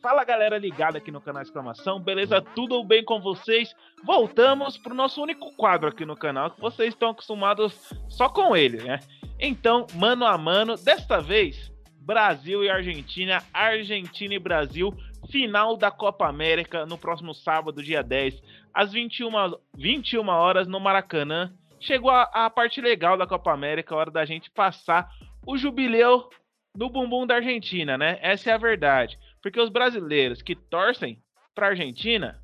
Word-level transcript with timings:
Fala 0.00 0.24
galera 0.24 0.58
ligada 0.58 0.98
aqui 0.98 1.10
no 1.10 1.20
canal 1.20 1.42
Exclamação, 1.42 2.00
beleza? 2.00 2.40
Tudo 2.40 2.82
bem 2.84 3.04
com 3.04 3.20
vocês? 3.20 3.74
Voltamos 4.04 4.76
pro 4.76 4.94
nosso 4.94 5.22
único 5.22 5.54
quadro 5.56 5.88
aqui 5.88 6.04
no 6.04 6.16
canal, 6.16 6.50
que 6.50 6.60
vocês 6.60 6.90
estão 6.90 7.10
acostumados 7.10 7.92
só 8.08 8.28
com 8.28 8.56
ele, 8.56 8.82
né? 8.82 9.00
Então, 9.38 9.86
mano 9.94 10.24
a 10.24 10.36
mano, 10.38 10.76
desta 10.76 11.20
vez, 11.20 11.72
Brasil 12.00 12.64
e 12.64 12.70
Argentina, 12.70 13.42
Argentina 13.52 14.34
e 14.34 14.38
Brasil, 14.38 14.92
final 15.30 15.76
da 15.76 15.90
Copa 15.90 16.28
América 16.28 16.84
no 16.84 16.98
próximo 16.98 17.34
sábado, 17.34 17.82
dia 17.82 18.02
10, 18.02 18.42
às 18.74 18.92
21, 18.92 19.30
21 19.76 20.28
horas 20.28 20.66
no 20.66 20.80
Maracanã. 20.80 21.52
Chegou 21.82 22.10
a, 22.10 22.22
a 22.32 22.48
parte 22.48 22.80
legal 22.80 23.16
da 23.16 23.26
Copa 23.26 23.52
América, 23.52 23.94
a 23.94 23.98
hora 23.98 24.10
da 24.10 24.24
gente 24.24 24.50
passar 24.50 25.10
o 25.46 25.56
jubileu 25.56 26.28
do 26.74 26.88
bumbum 26.88 27.26
da 27.26 27.36
Argentina, 27.36 27.98
né? 27.98 28.18
Essa 28.22 28.50
é 28.50 28.52
a 28.54 28.58
verdade. 28.58 29.18
Porque 29.42 29.60
os 29.60 29.68
brasileiros 29.68 30.40
que 30.40 30.54
torcem 30.54 31.20
para 31.54 31.68
Argentina 31.68 32.40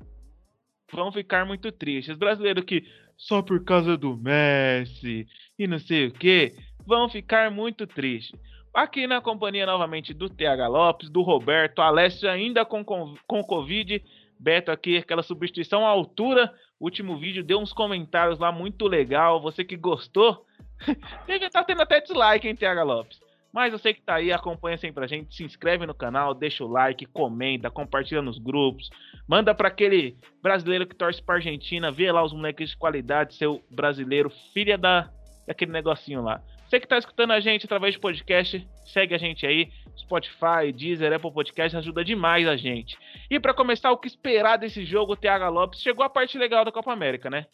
vão 0.91 1.11
ficar 1.11 1.45
muito 1.45 1.71
tristes. 1.71 2.13
Os 2.13 2.19
brasileiros 2.19 2.65
que 2.65 2.85
só 3.17 3.41
por 3.41 3.63
causa 3.63 3.97
do 3.97 4.15
Messi 4.15 5.27
e 5.57 5.67
não 5.67 5.79
sei 5.79 6.07
o 6.07 6.11
que 6.11 6.55
vão 6.85 7.09
ficar 7.09 7.49
muito 7.49 7.87
tristes. 7.87 8.37
Aqui 8.73 9.07
na 9.07 9.19
companhia 9.19 9.65
novamente 9.65 10.13
do 10.13 10.29
TH 10.29 10.67
Lopes, 10.67 11.09
do 11.09 11.21
Roberto, 11.21 11.81
Alessio 11.81 12.29
ainda 12.29 12.63
com, 12.65 12.83
com, 12.83 13.15
com 13.25 13.43
Covid, 13.43 14.03
Beto 14.39 14.71
aqui, 14.71 14.97
aquela 14.97 15.23
substituição 15.23 15.85
à 15.85 15.89
altura. 15.89 16.53
Último 16.79 17.17
vídeo 17.17 17.43
deu 17.43 17.59
uns 17.59 17.73
comentários 17.73 18.39
lá 18.39 18.51
muito 18.51 18.87
legal. 18.87 19.41
Você 19.41 19.63
que 19.63 19.75
gostou, 19.75 20.45
estar 21.27 21.49
tá 21.49 21.63
tendo 21.63 21.81
até 21.81 21.99
dislike, 21.99 22.47
hein, 22.47 22.55
TH 22.55 22.83
Lopes? 22.83 23.19
Mas 23.51 23.73
eu 23.73 23.79
sei 23.79 23.93
que 23.95 24.01
tá 24.01 24.15
aí, 24.15 24.31
acompanha 24.31 24.77
sempre 24.77 25.03
a 25.03 25.07
gente, 25.07 25.35
se 25.35 25.43
inscreve 25.43 25.85
no 25.85 25.93
canal, 25.93 26.35
deixa 26.35 26.63
o 26.63 26.67
like, 26.67 27.05
comenta, 27.07 27.71
compartilha 27.71 28.21
nos 28.21 28.37
grupos, 28.37 28.89
manda 29.27 29.55
para 29.55 29.67
aquele 29.67 30.15
brasileiro 30.41 30.85
que 30.85 30.95
torce 30.95 31.21
pra 31.21 31.35
Argentina, 31.35 31.91
vê 31.91 32.11
lá 32.11 32.23
os 32.23 32.31
moleques 32.31 32.69
de 32.69 32.77
qualidade, 32.77 33.33
seu 33.33 33.59
brasileiro, 33.71 34.31
filha 34.53 34.77
da 34.77 35.09
daquele 35.47 35.71
negocinho 35.71 36.21
lá. 36.21 36.43
Você 36.69 36.79
que 36.79 36.87
tá 36.87 36.99
escutando 36.99 37.31
a 37.31 37.39
gente 37.39 37.65
através 37.65 37.95
de 37.95 37.99
podcast, 37.99 38.67
segue 38.93 39.15
a 39.15 39.17
gente 39.17 39.43
aí, 39.43 39.71
Spotify, 39.97 40.71
Deezer, 40.71 41.11
Apple 41.11 41.33
Podcast, 41.33 41.75
ajuda 41.75 42.05
demais 42.05 42.47
a 42.47 42.55
gente. 42.55 42.95
E 43.27 43.39
para 43.39 43.55
começar, 43.55 43.91
o 43.91 43.97
que 43.97 44.07
esperar 44.07 44.57
desse 44.57 44.85
jogo, 44.85 45.15
TH 45.15 45.49
Lopes, 45.49 45.81
chegou 45.81 46.05
a 46.05 46.09
parte 46.09 46.37
legal 46.37 46.63
da 46.63 46.71
Copa 46.71 46.93
América, 46.93 47.27
né? 47.27 47.47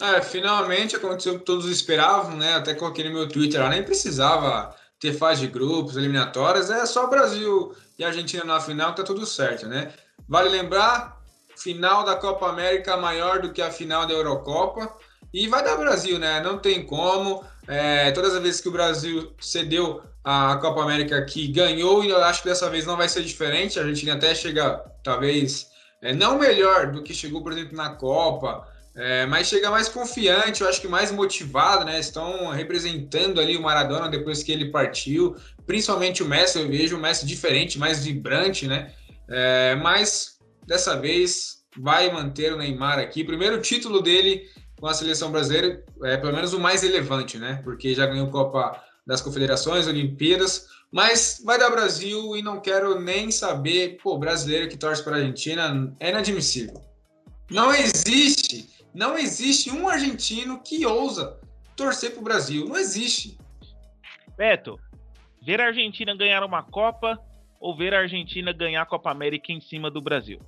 É, 0.00 0.20
finalmente 0.20 0.96
aconteceu 0.96 1.34
o 1.34 1.38
que 1.38 1.44
todos 1.44 1.70
esperavam, 1.70 2.36
né? 2.36 2.54
Até 2.54 2.74
coloquei 2.74 3.04
no 3.04 3.12
meu 3.12 3.28
Twitter 3.28 3.60
lá, 3.60 3.68
nem 3.68 3.84
precisava 3.84 4.74
ter 4.98 5.12
fase 5.12 5.42
de 5.42 5.52
grupos, 5.52 5.96
eliminatórias, 5.96 6.70
é 6.70 6.84
só 6.86 7.06
Brasil 7.06 7.72
e 7.96 8.04
Argentina 8.04 8.42
na 8.42 8.58
final 8.58 8.96
tá 8.96 9.04
tudo 9.04 9.24
certo, 9.26 9.68
né? 9.68 9.92
Vale 10.28 10.48
lembrar, 10.48 11.22
final 11.56 12.04
da 12.04 12.16
Copa 12.16 12.48
América 12.48 12.96
maior 12.96 13.40
do 13.40 13.52
que 13.52 13.62
a 13.62 13.70
final 13.70 14.06
da 14.06 14.12
Eurocopa 14.12 14.92
e 15.32 15.46
vai 15.46 15.62
dar 15.62 15.76
Brasil, 15.76 16.18
né? 16.18 16.40
Não 16.40 16.58
tem 16.58 16.84
como. 16.84 17.44
É, 17.68 18.10
todas 18.12 18.34
as 18.34 18.42
vezes 18.42 18.60
que 18.62 18.68
o 18.68 18.72
Brasil 18.72 19.34
cedeu 19.38 20.02
a 20.24 20.56
Copa 20.56 20.82
América 20.82 21.18
aqui, 21.18 21.48
ganhou 21.48 22.02
e 22.02 22.08
eu 22.08 22.24
acho 22.24 22.42
que 22.42 22.48
dessa 22.48 22.70
vez 22.70 22.86
não 22.86 22.96
vai 22.96 23.08
ser 23.08 23.22
diferente. 23.22 23.78
A 23.78 23.82
Argentina 23.82 24.14
até 24.14 24.34
chega, 24.34 24.82
talvez, 25.04 25.66
é, 26.00 26.14
não 26.14 26.38
melhor 26.38 26.90
do 26.90 27.02
que 27.02 27.12
chegou, 27.12 27.42
por 27.42 27.52
exemplo, 27.52 27.76
na 27.76 27.90
Copa, 27.90 28.66
é, 28.94 29.26
mas 29.26 29.48
chega 29.48 29.70
mais 29.70 29.88
confiante, 29.88 30.62
eu 30.62 30.68
acho 30.68 30.80
que 30.80 30.88
mais 30.88 31.12
motivado, 31.12 31.84
né? 31.84 32.00
Estão 32.00 32.48
representando 32.48 33.38
ali 33.38 33.56
o 33.56 33.62
Maradona 33.62 34.08
depois 34.08 34.42
que 34.42 34.50
ele 34.50 34.70
partiu, 34.70 35.36
principalmente 35.66 36.22
o 36.22 36.26
Messi, 36.26 36.58
eu 36.58 36.68
vejo 36.68 36.96
o 36.96 37.00
Messi 37.00 37.26
diferente, 37.26 37.78
mais 37.78 38.02
vibrante, 38.02 38.66
né? 38.66 38.92
É, 39.28 39.76
mas 39.76 40.38
dessa 40.66 40.96
vez 40.98 41.58
vai 41.76 42.10
manter 42.10 42.52
o 42.52 42.56
Neymar 42.56 42.98
aqui. 42.98 43.22
Primeiro 43.22 43.60
título 43.60 44.00
dele 44.00 44.48
com 44.80 44.86
a 44.86 44.94
seleção 44.94 45.30
brasileira, 45.30 45.84
é 46.04 46.16
pelo 46.16 46.32
menos 46.32 46.52
o 46.52 46.60
mais 46.60 46.82
relevante, 46.82 47.38
né? 47.38 47.60
Porque 47.64 47.94
já 47.94 48.06
ganhou 48.06 48.30
Copa 48.30 48.82
das 49.06 49.20
Confederações, 49.20 49.86
Olimpíadas, 49.86 50.68
mas 50.92 51.42
vai 51.44 51.58
dar 51.58 51.70
Brasil 51.70 52.36
e 52.36 52.42
não 52.42 52.60
quero 52.60 53.00
nem 53.00 53.30
saber, 53.30 53.98
pô, 54.02 54.18
brasileiro 54.18 54.68
que 54.68 54.76
torce 54.76 55.02
para 55.02 55.16
a 55.16 55.18
Argentina 55.18 55.94
é 55.98 56.10
inadmissível. 56.10 56.82
Não 57.50 57.72
existe 57.72 58.78
não 58.98 59.16
existe 59.16 59.70
um 59.70 59.88
argentino 59.88 60.60
que 60.60 60.84
ousa 60.84 61.38
torcer 61.76 62.10
para 62.10 62.20
o 62.20 62.24
Brasil. 62.24 62.66
Não 62.66 62.76
existe. 62.76 63.38
Beto, 64.36 64.76
ver 65.40 65.60
a 65.60 65.66
Argentina 65.66 66.16
ganhar 66.16 66.42
uma 66.42 66.62
Copa 66.64 67.16
ou 67.60 67.76
ver 67.76 67.94
a 67.94 68.00
Argentina 68.00 68.52
ganhar 68.52 68.82
a 68.82 68.86
Copa 68.86 69.10
América 69.10 69.52
em 69.52 69.60
cima 69.60 69.90
do 69.90 70.00
Brasil? 70.00 70.40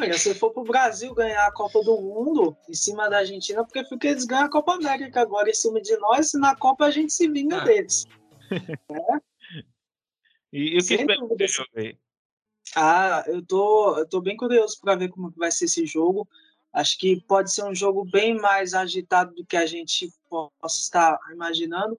Olha, 0.00 0.16
se 0.16 0.32
for 0.34 0.52
para 0.52 0.62
o 0.62 0.66
Brasil 0.66 1.12
ganhar 1.12 1.44
a 1.46 1.52
Copa 1.52 1.82
do 1.82 2.00
Mundo 2.00 2.56
em 2.68 2.74
cima 2.74 3.10
da 3.10 3.18
Argentina, 3.18 3.64
porque 3.64 3.84
fica 3.84 4.08
eles 4.08 4.24
ganham 4.24 4.44
a 4.44 4.50
Copa 4.50 4.74
América 4.74 5.20
agora 5.20 5.50
em 5.50 5.54
cima 5.54 5.80
de 5.80 5.96
nós, 5.96 6.32
e 6.32 6.38
na 6.38 6.54
Copa 6.54 6.84
a 6.86 6.90
gente 6.90 7.12
se 7.12 7.28
vinga 7.28 7.56
ah. 7.56 7.64
deles. 7.64 8.06
é? 8.90 9.20
E, 10.52 10.76
e 10.76 10.78
o 10.78 10.86
que 10.86 10.94
espera 10.94 11.26
desse 11.36 11.54
jogo 11.54 11.70
aí? 11.74 11.98
Ah, 12.76 13.24
eu 13.26 13.44
tô, 13.44 13.98
eu 13.98 14.08
tô 14.08 14.20
bem 14.20 14.36
curioso 14.36 14.78
para 14.80 14.94
ver 14.94 15.08
como 15.08 15.32
vai 15.36 15.50
ser 15.50 15.64
esse 15.64 15.84
jogo. 15.84 16.28
Acho 16.72 16.98
que 16.98 17.20
pode 17.22 17.52
ser 17.52 17.64
um 17.64 17.74
jogo 17.74 18.04
bem 18.04 18.36
mais 18.38 18.74
agitado 18.74 19.34
do 19.34 19.44
que 19.44 19.56
a 19.56 19.66
gente 19.66 20.12
possa 20.28 20.80
estar 20.80 21.18
imaginando. 21.32 21.96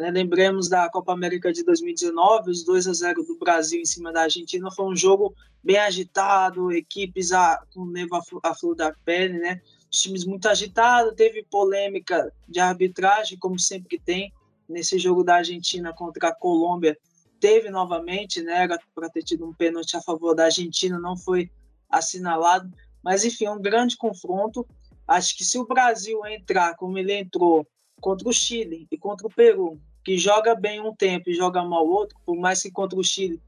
Né? 0.00 0.10
Lembremos 0.10 0.66
da 0.66 0.88
Copa 0.88 1.12
América 1.12 1.52
de 1.52 1.62
2019, 1.62 2.50
os 2.50 2.64
2 2.64 2.88
a 2.88 2.92
0 2.94 3.22
do 3.22 3.36
Brasil 3.36 3.82
em 3.82 3.84
cima 3.84 4.10
da 4.10 4.22
Argentina. 4.22 4.70
Foi 4.70 4.86
um 4.86 4.96
jogo 4.96 5.34
bem 5.62 5.76
agitado, 5.76 6.72
equipes 6.72 7.32
a, 7.32 7.62
com 7.74 7.84
nevo 7.84 8.18
à 8.42 8.54
flor 8.54 8.74
da 8.74 8.94
pele, 9.04 9.38
né? 9.38 9.60
Os 9.92 10.00
times 10.00 10.24
muito 10.24 10.48
agitados, 10.48 11.12
teve 11.14 11.44
polêmica 11.44 12.32
de 12.48 12.58
arbitragem, 12.58 13.38
como 13.38 13.58
sempre 13.58 14.00
tem. 14.00 14.32
Nesse 14.66 14.98
jogo 14.98 15.22
da 15.22 15.34
Argentina 15.34 15.92
contra 15.92 16.28
a 16.28 16.34
Colômbia, 16.34 16.96
teve 17.38 17.68
novamente, 17.68 18.40
né? 18.40 18.62
Era 18.62 18.78
para 18.94 19.10
ter 19.10 19.22
tido 19.22 19.46
um 19.46 19.52
pênalti 19.52 19.98
a 19.98 20.00
favor 20.00 20.34
da 20.34 20.44
Argentina, 20.44 20.98
não 20.98 21.14
foi 21.14 21.50
assinalado. 21.90 22.72
Mas, 23.02 23.22
enfim, 23.22 23.48
um 23.48 23.60
grande 23.60 23.98
confronto. 23.98 24.66
Acho 25.06 25.36
que 25.36 25.44
se 25.44 25.58
o 25.58 25.66
Brasil 25.66 26.24
entrar 26.24 26.74
como 26.76 26.96
ele 26.96 27.12
entrou 27.12 27.66
contra 28.00 28.26
o 28.26 28.32
Chile 28.32 28.86
e 28.90 28.96
contra 28.96 29.26
o 29.26 29.30
Peru, 29.30 29.78
que 30.04 30.16
joga 30.18 30.54
bem 30.54 30.80
um 30.80 30.94
tempo 30.94 31.30
e 31.30 31.34
joga 31.34 31.62
mal 31.62 31.86
outro, 31.86 32.18
por 32.24 32.36
mais 32.36 32.62
que 32.62 32.70
contra 32.70 32.98
o 32.98 33.04
Chile 33.04 33.40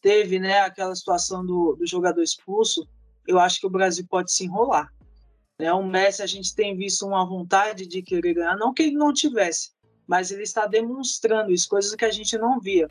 teve 0.00 0.38
né, 0.38 0.60
aquela 0.60 0.94
situação 0.94 1.44
do, 1.44 1.74
do 1.76 1.86
jogador 1.86 2.22
expulso, 2.22 2.86
eu 3.26 3.38
acho 3.38 3.60
que 3.60 3.66
o 3.66 3.70
Brasil 3.70 4.06
pode 4.08 4.32
se 4.32 4.44
enrolar. 4.44 4.92
Né? 5.58 5.72
O 5.72 5.84
Messi, 5.84 6.22
a 6.22 6.26
gente 6.26 6.54
tem 6.54 6.76
visto 6.76 7.06
uma 7.06 7.26
vontade 7.26 7.86
de 7.86 8.00
querer 8.00 8.34
ganhar, 8.34 8.56
não 8.56 8.72
que 8.72 8.84
ele 8.84 8.96
não 8.96 9.12
tivesse, 9.12 9.72
mas 10.06 10.30
ele 10.30 10.44
está 10.44 10.66
demonstrando 10.66 11.52
isso, 11.52 11.68
coisas 11.68 11.94
que 11.94 12.04
a 12.04 12.10
gente 12.10 12.38
não 12.38 12.60
via 12.60 12.88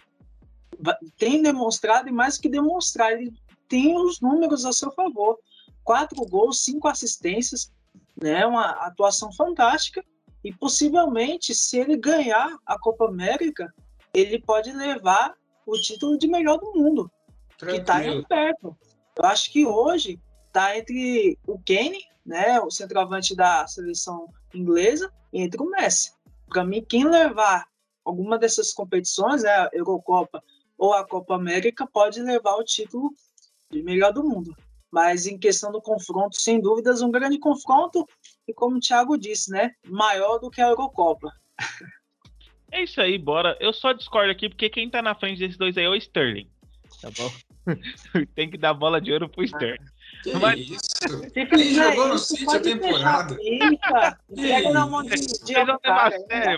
tem 1.18 1.42
demonstrado 1.42 2.10
e 2.10 2.12
mais 2.12 2.38
que 2.38 2.50
demonstrar, 2.50 3.14
ele 3.14 3.34
tem 3.68 3.98
os 3.98 4.22
números 4.22 4.66
a 4.66 4.72
seu 4.72 4.92
favor. 4.92 5.38
Quatro 5.84 6.24
gols, 6.26 6.64
cinco 6.64 6.88
assistências, 6.88 7.72
né? 8.22 8.46
Uma 8.46 8.72
atuação 8.86 9.32
fantástica. 9.32 10.04
E 10.48 10.54
possivelmente, 10.54 11.54
se 11.54 11.78
ele 11.78 11.98
ganhar 11.98 12.58
a 12.66 12.80
Copa 12.80 13.10
América, 13.10 13.70
ele 14.14 14.42
pode 14.42 14.72
levar 14.72 15.34
o 15.66 15.74
título 15.74 16.18
de 16.18 16.26
melhor 16.26 16.58
do 16.58 16.72
mundo, 16.74 17.12
Tranquilo. 17.58 17.76
que 17.76 17.82
está 17.82 18.08
em 18.08 18.24
perto. 18.24 18.78
Eu 19.18 19.26
acho 19.26 19.52
que 19.52 19.66
hoje 19.66 20.18
está 20.46 20.78
entre 20.78 21.38
o 21.46 21.60
Kane, 21.60 22.02
né, 22.26 22.62
o 22.62 22.72
centroavante 22.72 23.36
da 23.36 23.68
seleção 23.68 24.30
inglesa, 24.54 25.12
e 25.34 25.42
entre 25.42 25.62
o 25.62 25.70
Messi. 25.70 26.14
Para 26.48 26.64
mim, 26.64 26.82
quem 26.82 27.04
levar 27.04 27.68
alguma 28.06 28.40
dessas 28.40 28.72
competições, 28.72 29.44
né, 29.44 29.50
a 29.50 29.70
Eurocopa 29.74 30.42
ou 30.78 30.94
a 30.94 31.06
Copa 31.06 31.36
América 31.36 31.86
pode 31.86 32.22
levar 32.22 32.56
o 32.56 32.64
título 32.64 33.12
de 33.70 33.84
melhor 33.84 34.14
do 34.14 34.24
mundo. 34.24 34.56
Mas 34.92 35.28
em 35.28 35.38
questão 35.38 35.72
do 35.72 35.82
confronto, 35.82 36.40
sem 36.40 36.62
dúvidas, 36.62 37.02
um 37.02 37.12
grande 37.12 37.38
confronto 37.40 38.06
e 38.48 38.54
como 38.54 38.78
o 38.78 38.80
Thiago 38.80 39.18
disse, 39.18 39.52
né, 39.52 39.72
maior 39.86 40.40
do 40.40 40.50
que 40.50 40.62
a 40.62 40.68
Eurocopa. 40.68 41.32
É 42.70 42.84
isso 42.84 43.00
aí, 43.00 43.18
bora. 43.18 43.58
Eu 43.62 43.72
só 43.72 43.94
discordo 43.94 44.30
aqui 44.30 44.50
porque 44.50 44.70
quem 44.70 44.90
tá 44.90 45.02
na 45.02 45.16
frente 45.16 45.40
desses 45.40 45.58
dois 45.58 45.78
aí 45.78 45.86
é 45.86 45.90
o 45.90 45.96
Sterling. 45.96 46.50
Tá 47.02 47.10
bom? 47.18 47.32
Tem 48.36 48.50
que 48.50 48.58
dar 48.58 48.74
bola 48.74 49.00
de 49.00 49.12
ouro 49.12 49.30
pro 49.30 49.44
Sterling. 49.46 49.78
Que 50.24 50.34
Mas... 50.36 50.60
isso? 50.60 51.32
Ele 51.34 51.74
jogou 51.74 52.08
no 52.10 52.18
City 52.18 52.56
a 52.56 52.60
temporada. 52.60 53.38
Pega 54.36 54.70
na 54.72 54.86
mão 54.86 55.04
de 55.04 55.16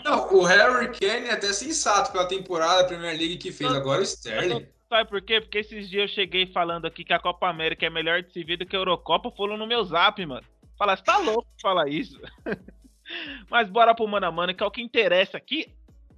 Não, 0.04 0.34
o 0.34 0.44
Harry 0.44 0.88
Kane 0.98 1.28
é 1.28 1.34
até 1.34 1.54
sensato 1.54 2.12
pela 2.12 2.28
temporada 2.28 2.82
da 2.82 2.88
Premier 2.88 3.18
League 3.18 3.38
que 3.38 3.52
fez. 3.52 3.72
Agora 3.72 4.02
o 4.02 4.04
Sterling. 4.04 4.68
Sabe 4.90 5.08
por 5.08 5.22
quê? 5.22 5.40
Porque 5.40 5.60
esses 5.60 5.88
dias 5.88 6.10
eu 6.10 6.16
cheguei 6.16 6.48
falando 6.48 6.86
aqui 6.86 7.04
que 7.04 7.14
a 7.14 7.20
Copa 7.20 7.48
América 7.48 7.86
é 7.86 7.92
melhor 7.92 8.24
de 8.24 8.34
se 8.34 8.44
ver 8.44 8.58
do 8.58 8.66
que 8.66 8.76
a 8.76 8.80
Eurocopa. 8.80 9.30
Foram 9.30 9.56
no 9.56 9.68
meu 9.68 9.84
zap, 9.84 10.26
mano. 10.26 10.46
Fala, 10.76 10.98
você 10.98 11.04
tá 11.04 11.18
louco 11.18 11.48
de 11.56 11.62
falar 11.62 11.88
isso? 11.88 12.20
Mas 13.52 13.70
bora 13.70 13.94
pro 13.94 14.08
mano 14.08 14.26
a 14.26 14.32
mano, 14.32 14.54
que 14.54 14.64
é 14.64 14.66
o 14.66 14.72
que 14.72 14.82
interessa 14.82 15.38
aqui. 15.38 15.68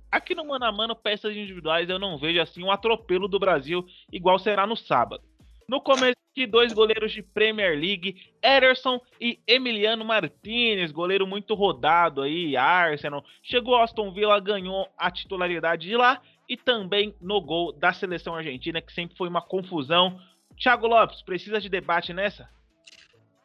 Aqui 0.09 0.33
no 0.33 0.45
mano 0.45 0.63
a 0.63 0.71
mano, 0.71 0.95
peças 0.95 1.35
individuais, 1.35 1.89
eu 1.89 1.99
não 1.99 2.17
vejo 2.17 2.41
assim 2.41 2.63
um 2.63 2.71
atropelo 2.71 3.27
do 3.27 3.39
Brasil 3.39 3.85
igual 4.11 4.39
será 4.39 4.65
no 4.65 4.77
sábado. 4.77 5.23
No 5.67 5.81
começo 5.81 6.17
de 6.35 6.45
dois 6.45 6.73
goleiros 6.73 7.11
de 7.11 7.21
Premier 7.21 7.77
League, 7.77 8.33
Ederson 8.41 8.99
e 9.19 9.39
Emiliano 9.47 10.03
Martinez, 10.03 10.91
goleiro 10.91 11.27
muito 11.27 11.55
rodado 11.55 12.21
aí, 12.21 12.57
Arsenal. 12.57 13.23
Chegou 13.41 13.77
Aston 13.77 14.11
Villa, 14.11 14.39
ganhou 14.39 14.87
a 14.97 15.09
titularidade 15.09 15.87
de 15.87 15.95
lá 15.95 16.21
e 16.51 16.57
também 16.57 17.15
no 17.21 17.39
gol 17.39 17.71
da 17.71 17.93
seleção 17.93 18.35
argentina, 18.35 18.81
que 18.81 18.91
sempre 18.91 19.15
foi 19.15 19.29
uma 19.29 19.41
confusão. 19.41 20.19
Thiago 20.61 20.85
Lopes, 20.85 21.21
precisa 21.21 21.61
de 21.61 21.69
debate 21.69 22.11
nessa? 22.11 22.49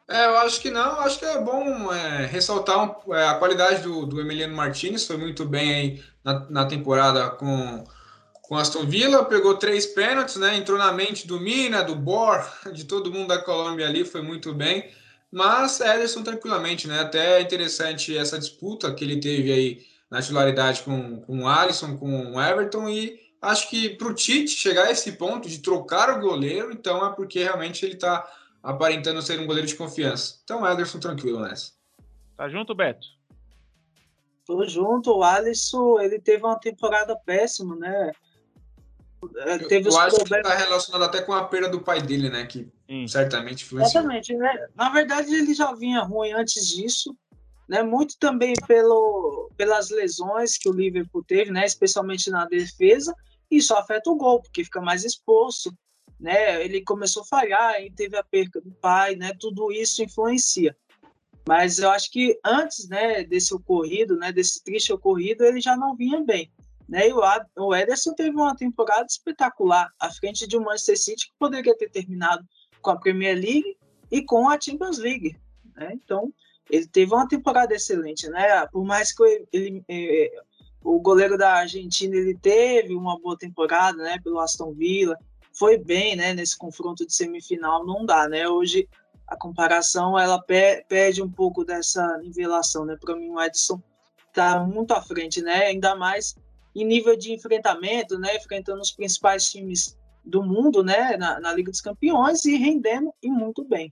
É, 0.09 0.25
eu 0.25 0.37
acho 0.39 0.59
que 0.59 0.69
não. 0.69 0.99
Acho 0.99 1.17
que 1.17 1.23
é 1.23 1.41
bom 1.41 1.93
é, 1.93 2.25
ressaltar 2.25 3.07
um, 3.07 3.15
é, 3.15 3.29
a 3.29 3.35
qualidade 3.35 3.81
do, 3.81 4.05
do 4.05 4.19
Emiliano 4.19 4.53
Martinez. 4.53 5.07
Foi 5.07 5.15
muito 5.15 5.45
bem 5.45 5.73
aí 5.73 6.03
na, 6.21 6.49
na 6.49 6.65
temporada 6.65 7.29
com 7.29 7.85
com 8.41 8.55
Aston 8.55 8.85
Villa, 8.85 9.25
pegou 9.25 9.57
três 9.57 9.85
pênaltis, 9.85 10.37
né? 10.37 10.55
Entrou 10.55 10.77
na 10.77 10.89
mente 10.93 11.27
do 11.27 11.37
Mina, 11.37 11.83
do 11.83 11.95
Bor, 11.95 12.45
de 12.73 12.85
todo 12.85 13.11
mundo 13.11 13.27
da 13.27 13.37
Colômbia 13.37 13.85
ali, 13.85 14.05
foi 14.05 14.21
muito 14.21 14.53
bem. 14.53 14.89
Mas 15.29 15.81
Ederson 15.81 16.23
tranquilamente, 16.23 16.87
né? 16.87 17.01
Até 17.01 17.41
interessante 17.41 18.17
essa 18.17 18.39
disputa 18.39 18.93
que 18.93 19.03
ele 19.03 19.19
teve 19.19 19.51
aí 19.51 19.96
na 20.09 20.21
titularidade 20.21 20.81
com, 20.83 21.21
com 21.21 21.39
o 21.39 21.47
Alisson, 21.47 21.97
com 21.97 22.33
o 22.33 22.41
Everton, 22.41 22.87
e 22.89 23.19
acho 23.41 23.69
que 23.69 23.89
para 23.89 24.07
o 24.07 24.13
Tite 24.13 24.51
chegar 24.51 24.85
a 24.85 24.91
esse 24.91 25.13
ponto 25.13 25.47
de 25.47 25.59
trocar 25.59 26.17
o 26.17 26.21
goleiro, 26.21 26.71
então 26.71 27.05
é 27.05 27.13
porque 27.13 27.43
realmente 27.43 27.85
ele 27.85 27.95
está 27.95 28.25
aparentando 28.63 29.21
ser 29.21 29.39
um 29.39 29.45
goleiro 29.45 29.67
de 29.67 29.75
confiança. 29.75 30.39
Então 30.43 30.65
Ederson 30.69 30.99
tranquilo 30.99 31.39
nessa. 31.39 31.71
Tá 32.35 32.49
junto, 32.49 32.75
Beto? 32.75 33.07
Tô 34.45 34.65
junto. 34.65 35.11
O 35.11 35.23
Alisson, 35.23 35.99
ele 35.99 36.19
teve 36.19 36.43
uma 36.43 36.59
temporada 36.59 37.15
péssima, 37.15 37.75
né? 37.75 38.11
É, 39.39 39.57
teve 39.57 39.89
eu, 39.89 39.97
acho 39.99 40.15
problemas... 40.17 40.47
que 40.47 40.53
está 40.53 40.65
relacionado 40.65 41.03
até 41.03 41.21
com 41.21 41.33
a 41.33 41.43
perda 41.43 41.69
do 41.69 41.81
pai 41.81 42.01
dele, 42.01 42.29
né? 42.29 42.45
Que 42.45 42.71
Sim. 42.87 43.07
certamente 43.07 43.63
influenciou. 43.63 44.03
Exatamente, 44.03 44.33
né? 44.35 44.67
Na 44.75 44.89
verdade, 44.89 45.33
ele 45.33 45.53
já 45.53 45.73
vinha 45.73 46.01
ruim 46.01 46.31
antes 46.31 46.69
disso, 46.69 47.17
né? 47.67 47.83
Muito 47.83 48.17
também 48.19 48.53
pelo, 48.67 49.51
pelas 49.57 49.89
lesões 49.89 50.57
que 50.57 50.69
o 50.69 50.73
Liverpool 50.73 51.23
teve, 51.23 51.51
né? 51.51 51.65
Especialmente 51.65 52.29
na 52.29 52.45
defesa. 52.45 53.15
Isso 53.49 53.73
afeta 53.73 54.09
o 54.09 54.15
gol, 54.15 54.41
porque 54.41 54.63
fica 54.63 54.81
mais 54.81 55.03
exposto, 55.03 55.71
né? 56.19 56.63
Ele 56.63 56.83
começou 56.83 57.23
a 57.23 57.27
falhar 57.27 57.81
e 57.81 57.91
teve 57.91 58.17
a 58.17 58.23
perda 58.23 58.61
do 58.61 58.71
pai, 58.71 59.15
né? 59.15 59.33
Tudo 59.39 59.71
isso 59.71 60.03
influencia. 60.03 60.75
Mas 61.47 61.79
eu 61.79 61.89
acho 61.89 62.11
que 62.11 62.37
antes, 62.45 62.89
né, 62.89 63.23
desse 63.23 63.53
ocorrido, 63.53 64.17
né, 64.17 64.33
desse 64.33 64.61
triste 64.61 64.91
ocorrido, 64.91 65.45
ele 65.45 65.61
já 65.61 65.77
não 65.77 65.95
vinha 65.95 66.21
bem. 66.21 66.51
Né? 66.87 67.07
E 67.07 67.13
o 67.13 67.75
Ederson 67.75 68.13
teve 68.13 68.31
uma 68.31 68.55
temporada 68.55 69.05
espetacular 69.05 69.89
à 69.97 70.09
frente 70.11 70.45
de 70.45 70.57
um 70.57 70.63
Manchester 70.63 70.97
City 70.97 71.27
que 71.27 71.33
poderia 71.39 71.75
ter 71.77 71.89
terminado 71.89 72.45
com 72.81 72.91
a 72.91 72.99
Premier 72.99 73.35
League 73.35 73.77
e 74.11 74.21
com 74.21 74.49
a 74.49 74.59
Champions 74.59 74.97
League. 74.97 75.37
Né? 75.75 75.91
Então, 75.93 76.33
ele 76.69 76.87
teve 76.87 77.13
uma 77.13 77.27
temporada 77.27 77.73
excelente. 77.73 78.29
Né? 78.29 78.65
Por 78.67 78.83
mais 78.83 79.13
que 79.13 79.23
ele, 79.23 79.47
ele, 79.51 79.83
é, 79.87 80.31
o 80.83 80.99
goleiro 80.99 81.37
da 81.37 81.53
Argentina 81.53 82.15
ele 82.15 82.35
teve 82.35 82.95
uma 82.95 83.19
boa 83.19 83.37
temporada 83.37 83.97
né, 83.97 84.19
pelo 84.23 84.39
Aston 84.39 84.73
Villa, 84.73 85.17
foi 85.53 85.77
bem 85.77 86.15
né, 86.15 86.33
nesse 86.33 86.57
confronto 86.57 87.05
de 87.05 87.13
semifinal, 87.13 87.85
não 87.85 88.05
dá. 88.05 88.27
Né? 88.27 88.47
Hoje, 88.47 88.87
a 89.27 89.35
comparação 89.35 90.17
ela 90.17 90.41
perde 90.87 91.21
um 91.21 91.29
pouco 91.29 91.65
dessa 91.65 92.17
nivelação. 92.19 92.85
Né? 92.85 92.95
Para 92.99 93.15
mim, 93.15 93.29
o 93.29 93.41
Edson 93.41 93.81
está 94.29 94.59
muito 94.63 94.91
à 94.93 95.01
frente, 95.01 95.41
né? 95.41 95.65
ainda 95.65 95.95
mais 95.95 96.35
em 96.77 96.85
nível 96.85 97.17
de 97.17 97.33
enfrentamento, 97.33 98.19
né, 98.19 98.35
enfrentando 98.35 98.79
os 98.79 98.91
principais 98.91 99.49
times 99.49 99.97
do 100.23 100.43
mundo, 100.43 100.83
né, 100.83 101.17
na, 101.17 101.39
na 101.39 101.51
Liga 101.51 101.71
dos 101.71 101.81
Campeões 101.81 102.45
e 102.45 102.55
rendendo 102.55 103.11
e 103.21 103.31
muito 103.31 103.65
bem. 103.65 103.91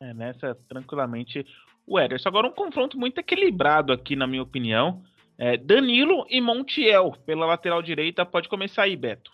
É, 0.00 0.12
nessa 0.12 0.54
tranquilamente 0.68 1.46
o 1.86 1.98
Ederson. 1.98 2.28
Agora 2.28 2.48
um 2.48 2.52
confronto 2.52 2.98
muito 2.98 3.18
equilibrado 3.18 3.92
aqui, 3.92 4.16
na 4.16 4.26
minha 4.26 4.42
opinião. 4.42 5.02
É, 5.38 5.56
Danilo 5.56 6.26
e 6.28 6.40
Montiel 6.40 7.12
pela 7.24 7.46
lateral 7.46 7.82
direita. 7.82 8.26
Pode 8.26 8.48
começar 8.48 8.82
aí, 8.82 8.96
Beto. 8.96 9.30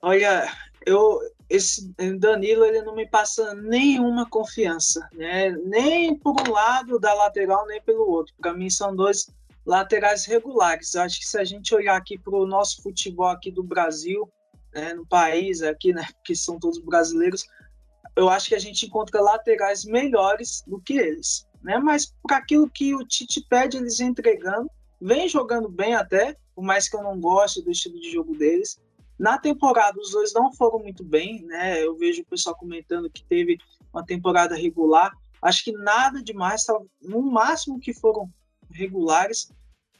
Olha, 0.00 0.50
eu 0.84 1.20
esse 1.48 1.92
Danilo 2.18 2.64
ele 2.64 2.80
não 2.80 2.94
me 2.94 3.06
passa 3.06 3.54
nenhuma 3.54 4.26
confiança, 4.26 5.06
né? 5.12 5.50
Nem 5.50 6.16
por 6.16 6.34
um 6.40 6.50
lado 6.50 6.98
da 6.98 7.12
lateral 7.12 7.66
nem 7.66 7.80
pelo 7.82 8.08
outro. 8.08 8.34
Para 8.40 8.54
mim 8.54 8.70
são 8.70 8.96
dois 8.96 9.26
laterais 9.66 10.24
regulares. 10.24 10.94
Eu 10.94 11.02
acho 11.02 11.20
que 11.20 11.26
se 11.26 11.38
a 11.38 11.44
gente 11.44 11.74
olhar 11.74 11.96
aqui 11.96 12.18
para 12.18 12.34
o 12.34 12.46
nosso 12.46 12.82
futebol 12.82 13.28
aqui 13.28 13.50
do 13.50 13.62
Brasil, 13.62 14.26
né, 14.74 14.94
no 14.94 15.06
país 15.06 15.62
aqui, 15.62 15.92
né, 15.92 16.06
que 16.24 16.34
são 16.34 16.58
todos 16.58 16.78
brasileiros, 16.78 17.44
eu 18.16 18.28
acho 18.28 18.48
que 18.48 18.54
a 18.54 18.58
gente 18.58 18.86
encontra 18.86 19.20
laterais 19.20 19.84
melhores 19.84 20.62
do 20.66 20.80
que 20.80 20.94
eles, 20.94 21.46
né? 21.62 21.78
Mas 21.78 22.14
para 22.22 22.38
aquilo 22.38 22.68
que 22.68 22.94
o 22.94 23.06
Tite 23.06 23.44
pede, 23.48 23.76
eles 23.76 24.00
entregando, 24.00 24.70
vem 25.00 25.28
jogando 25.28 25.68
bem 25.68 25.94
até, 25.94 26.36
por 26.54 26.62
mais 26.62 26.88
que 26.88 26.96
eu 26.96 27.02
não 27.02 27.18
goste 27.18 27.62
do 27.62 27.70
estilo 27.70 27.98
de 28.00 28.12
jogo 28.12 28.36
deles. 28.36 28.80
Na 29.18 29.38
temporada, 29.38 29.98
os 30.00 30.10
dois 30.10 30.32
não 30.32 30.52
foram 30.52 30.80
muito 30.80 31.04
bem, 31.04 31.42
né? 31.42 31.82
Eu 31.82 31.96
vejo 31.96 32.22
o 32.22 32.26
pessoal 32.26 32.56
comentando 32.56 33.10
que 33.10 33.24
teve 33.24 33.58
uma 33.92 34.04
temporada 34.04 34.54
regular. 34.54 35.12
Acho 35.40 35.64
que 35.64 35.72
nada 35.72 36.22
demais, 36.22 36.64
no 37.00 37.22
máximo 37.22 37.80
que 37.80 37.92
foram 37.92 38.28
regulares. 38.70 39.50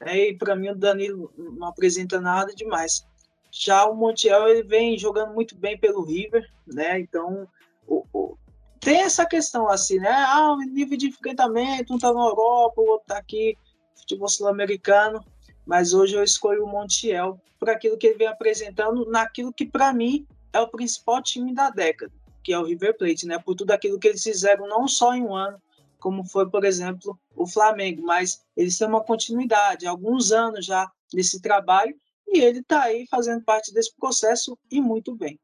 Né? 0.00 0.28
E 0.28 0.36
para 0.36 0.56
mim 0.56 0.70
o 0.70 0.76
Danilo 0.76 1.32
não 1.36 1.68
apresenta 1.68 2.20
nada 2.20 2.54
demais. 2.54 3.06
Já 3.50 3.84
o 3.84 3.94
Montiel 3.94 4.48
ele 4.48 4.62
vem 4.62 4.98
jogando 4.98 5.34
muito 5.34 5.54
bem 5.56 5.78
pelo 5.78 6.04
River, 6.04 6.50
né? 6.66 6.98
Então 6.98 7.46
o, 7.86 8.04
o, 8.12 8.36
tem 8.80 9.02
essa 9.02 9.24
questão 9.24 9.68
assim, 9.68 9.98
né? 9.98 10.10
Ah, 10.10 10.52
o 10.52 10.58
nível 10.58 10.98
de 10.98 11.06
enfrentamento, 11.06 11.94
um 11.94 11.98
tá 11.98 12.12
na 12.12 12.20
Europa, 12.20 12.80
o 12.80 12.88
outro 12.88 13.06
tá 13.06 13.18
aqui, 13.18 13.56
futebol 13.94 14.28
sul-americano. 14.28 15.24
Mas 15.64 15.94
hoje 15.94 16.16
eu 16.16 16.24
escolho 16.24 16.64
o 16.64 16.68
Montiel 16.68 17.40
por 17.58 17.70
aquilo 17.70 17.96
que 17.96 18.08
ele 18.08 18.18
vem 18.18 18.26
apresentando, 18.26 19.08
naquilo 19.08 19.52
que 19.52 19.64
para 19.64 19.92
mim 19.92 20.26
é 20.52 20.60
o 20.60 20.68
principal 20.68 21.22
time 21.22 21.54
da 21.54 21.70
década, 21.70 22.12
que 22.42 22.52
é 22.52 22.58
o 22.58 22.64
River 22.64 22.98
Plate, 22.98 23.26
né? 23.26 23.38
Por 23.38 23.54
tudo 23.54 23.70
aquilo 23.70 23.98
que 23.98 24.08
eles 24.08 24.22
fizeram 24.22 24.66
não 24.66 24.88
só 24.88 25.14
em 25.14 25.22
um 25.22 25.34
ano, 25.34 25.62
como 26.00 26.24
foi, 26.24 26.50
por 26.50 26.64
exemplo, 26.64 27.16
o 27.36 27.46
Flamengo, 27.46 28.02
mas 28.02 28.44
eles 28.56 28.76
têm 28.76 28.88
uma 28.88 29.04
continuidade, 29.04 29.86
alguns 29.86 30.32
anos 30.32 30.66
já 30.66 30.90
nesse 31.14 31.40
trabalho, 31.40 31.94
e 32.26 32.40
ele 32.40 32.58
está 32.58 32.82
aí 32.82 33.06
fazendo 33.08 33.44
parte 33.44 33.72
desse 33.72 33.94
processo 33.94 34.58
e 34.68 34.80
muito 34.80 35.14
bem. 35.14 35.38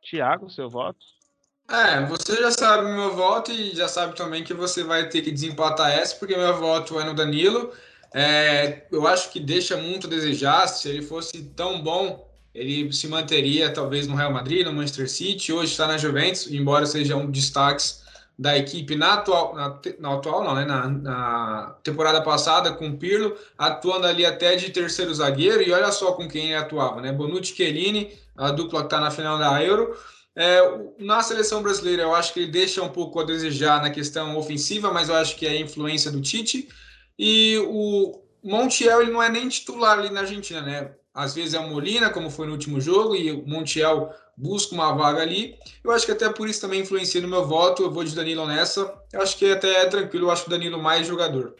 Tiago, 0.00 0.48
seu 0.48 0.70
voto? 0.70 1.04
É, 1.72 2.04
você 2.04 2.36
já 2.36 2.50
sabe 2.50 2.84
meu 2.92 3.16
voto 3.16 3.50
e 3.50 3.74
já 3.74 3.88
sabe 3.88 4.14
também 4.14 4.44
que 4.44 4.52
você 4.52 4.84
vai 4.84 5.08
ter 5.08 5.22
que 5.22 5.30
desempatar 5.30 5.90
essa, 5.90 6.14
porque 6.16 6.36
meu 6.36 6.54
voto 6.58 7.00
é 7.00 7.04
no 7.04 7.14
Danilo. 7.14 7.72
É, 8.12 8.82
eu 8.92 9.06
acho 9.06 9.30
que 9.30 9.40
deixa 9.40 9.74
muito 9.78 10.06
a 10.06 10.10
desejar. 10.10 10.66
Se 10.66 10.90
ele 10.90 11.00
fosse 11.00 11.42
tão 11.56 11.80
bom, 11.82 12.30
ele 12.54 12.92
se 12.92 13.08
manteria 13.08 13.72
talvez 13.72 14.06
no 14.06 14.14
Real 14.14 14.30
Madrid, 14.30 14.66
no 14.66 14.72
Manchester 14.74 15.10
City. 15.10 15.50
Hoje 15.50 15.72
está 15.72 15.86
na 15.86 15.96
Juventus, 15.96 16.46
embora 16.52 16.84
seja 16.84 17.16
um 17.16 17.30
destaque 17.30 18.02
da 18.38 18.54
equipe 18.58 18.94
na 18.94 19.14
atual, 19.14 19.54
na, 19.54 19.80
na 19.98 20.14
atual 20.14 20.44
não, 20.44 20.54
né? 20.54 20.66
Na, 20.66 20.88
na, 20.88 21.76
temporada 21.82 22.20
passada 22.20 22.72
com 22.72 22.88
o 22.88 22.98
Pirlo, 22.98 23.34
atuando 23.56 24.06
ali 24.06 24.26
até 24.26 24.56
de 24.56 24.70
terceiro 24.70 25.14
zagueiro, 25.14 25.62
e 25.62 25.72
olha 25.72 25.90
só 25.90 26.12
com 26.12 26.28
quem 26.28 26.46
ele 26.46 26.54
atuava, 26.54 27.00
né? 27.00 27.12
Bonucci 27.12 27.54
Chiellini, 27.54 28.12
a 28.36 28.50
dupla 28.50 28.80
que 28.80 28.86
está 28.86 29.00
na 29.00 29.10
final 29.10 29.38
da 29.38 29.62
Euro. 29.62 29.96
É, 30.34 30.60
na 30.98 31.22
seleção 31.22 31.62
brasileira, 31.62 32.02
eu 32.02 32.14
acho 32.14 32.32
que 32.32 32.40
ele 32.40 32.50
deixa 32.50 32.82
um 32.82 32.88
pouco 32.88 33.20
a 33.20 33.24
desejar 33.24 33.82
na 33.82 33.90
questão 33.90 34.36
ofensiva, 34.36 34.90
mas 34.90 35.08
eu 35.08 35.14
acho 35.14 35.36
que 35.36 35.46
é 35.46 35.50
a 35.50 35.60
influência 35.60 36.10
do 36.10 36.22
Tite. 36.22 36.68
E 37.18 37.58
o 37.68 38.22
Montiel, 38.42 39.02
ele 39.02 39.10
não 39.10 39.22
é 39.22 39.28
nem 39.28 39.48
titular 39.48 39.98
ali 39.98 40.10
na 40.10 40.20
Argentina, 40.20 40.62
né? 40.62 40.92
Às 41.14 41.34
vezes 41.34 41.52
é 41.52 41.58
o 41.58 41.68
Molina, 41.68 42.08
como 42.08 42.30
foi 42.30 42.46
no 42.46 42.52
último 42.52 42.80
jogo, 42.80 43.14
e 43.14 43.30
o 43.30 43.46
Montiel 43.46 44.14
busca 44.36 44.74
uma 44.74 44.92
vaga 44.92 45.20
ali. 45.20 45.58
Eu 45.84 45.92
acho 45.92 46.06
que 46.06 46.12
até 46.12 46.28
por 46.30 46.48
isso 46.48 46.60
também 46.60 46.80
influencia 46.80 47.20
no 47.20 47.28
meu 47.28 47.46
voto. 47.46 47.82
Eu 47.82 47.90
vou 47.90 48.02
de 48.02 48.14
Danilo 48.14 48.46
nessa. 48.46 48.92
Eu 49.12 49.20
acho 49.20 49.36
que 49.36 49.52
até 49.52 49.82
é 49.82 49.86
tranquilo. 49.86 50.26
Eu 50.26 50.30
acho 50.30 50.46
o 50.46 50.50
Danilo 50.50 50.82
mais 50.82 51.06
jogador. 51.06 51.54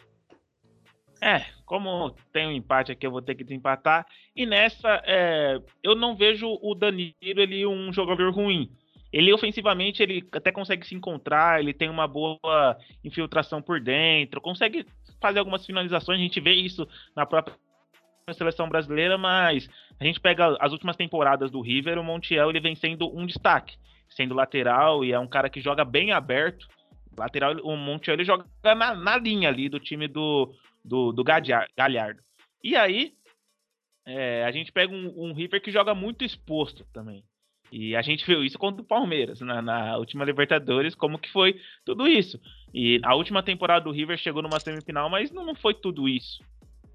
É, 1.21 1.45
como 1.73 2.15
tem 2.31 2.45
um 2.45 2.51
empate 2.51 2.91
aqui, 2.91 3.07
eu 3.07 3.09
vou 3.09 3.19
ter 3.19 3.33
que 3.33 3.43
desempatar. 3.43 4.05
E 4.35 4.45
nessa, 4.45 5.01
é, 5.07 5.59
eu 5.81 5.95
não 5.95 6.15
vejo 6.15 6.47
o 6.61 6.75
Danilo 6.75 7.15
ele 7.23 7.65
um 7.65 7.91
jogador 7.91 8.31
ruim. 8.31 8.69
Ele 9.11 9.33
ofensivamente 9.33 10.03
ele 10.03 10.23
até 10.31 10.51
consegue 10.51 10.85
se 10.85 10.93
encontrar, 10.93 11.59
ele 11.59 11.73
tem 11.73 11.89
uma 11.89 12.07
boa 12.07 12.77
infiltração 13.03 13.59
por 13.59 13.79
dentro, 13.79 14.39
consegue 14.39 14.85
fazer 15.19 15.39
algumas 15.39 15.65
finalizações. 15.65 16.19
A 16.19 16.21
gente 16.21 16.39
vê 16.39 16.53
isso 16.53 16.87
na 17.15 17.25
própria 17.25 17.55
seleção 18.33 18.69
brasileira, 18.69 19.17
mas 19.17 19.67
a 19.99 20.05
gente 20.05 20.19
pega 20.19 20.55
as 20.59 20.71
últimas 20.71 20.95
temporadas 20.95 21.49
do 21.49 21.59
River, 21.59 21.97
o 21.97 22.03
Montiel 22.03 22.51
ele 22.51 22.59
vem 22.59 22.75
sendo 22.75 23.11
um 23.17 23.25
destaque, 23.25 23.77
sendo 24.09 24.35
lateral 24.35 25.03
e 25.03 25.11
é 25.11 25.17
um 25.17 25.27
cara 25.27 25.49
que 25.49 25.59
joga 25.59 25.83
bem 25.83 26.11
aberto. 26.11 26.67
Lateral, 27.17 27.55
o 27.63 27.75
Montiel 27.75 28.13
ele 28.13 28.25
joga 28.25 28.45
na, 28.63 28.93
na 28.93 29.17
linha 29.17 29.49
ali 29.49 29.69
do 29.69 29.79
time 29.79 30.07
do, 30.07 30.53
do, 30.83 31.11
do 31.11 31.23
Galhardo. 31.23 32.21
E 32.63 32.75
aí, 32.75 33.13
é, 34.05 34.43
a 34.45 34.51
gente 34.51 34.71
pega 34.71 34.93
um, 34.93 35.29
um 35.29 35.33
River 35.33 35.61
que 35.61 35.71
joga 35.71 35.93
muito 35.95 36.23
exposto 36.23 36.85
também. 36.93 37.23
E 37.71 37.95
a 37.95 38.01
gente 38.03 38.25
viu 38.25 38.43
isso 38.43 38.59
contra 38.59 38.83
o 38.83 38.85
Palmeiras 38.85 39.41
na, 39.41 39.61
na, 39.61 39.97
última 39.97 40.23
Libertadores, 40.23 40.93
como 40.93 41.17
que 41.17 41.31
foi 41.31 41.59
tudo 41.83 42.07
isso. 42.07 42.39
E 42.71 42.99
a 43.03 43.15
última 43.15 43.41
temporada 43.41 43.85
do 43.85 43.91
River 43.91 44.17
chegou 44.17 44.43
numa 44.43 44.59
semifinal, 44.59 45.09
mas 45.09 45.31
não, 45.31 45.55
foi 45.55 45.73
tudo 45.73 46.07
isso. 46.07 46.43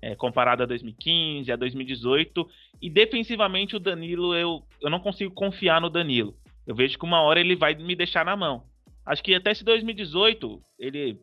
É, 0.01 0.15
comparado 0.15 0.63
a 0.63 0.67
2015, 0.67 1.51
a 1.51 1.57
2018. 1.57 2.49
E 2.81 2.89
defensivamente 2.89 3.75
o 3.75 3.81
Danilo, 3.81 4.37
eu, 4.37 4.63
eu 4.81 4.89
não 4.89 5.01
consigo 5.01 5.35
confiar 5.35 5.81
no 5.81 5.91
Danilo. 5.91 6.37
Eu 6.65 6.77
vejo 6.77 6.97
que 6.97 7.05
uma 7.05 7.23
hora 7.23 7.41
ele 7.41 7.57
vai 7.57 7.75
me 7.75 7.97
deixar 7.97 8.25
na 8.25 8.37
mão. 8.37 8.63
Acho 9.05 9.23
que 9.23 9.35
até 9.35 9.51
esse 9.51 9.65
2018 9.65 10.63
ele 10.79 11.19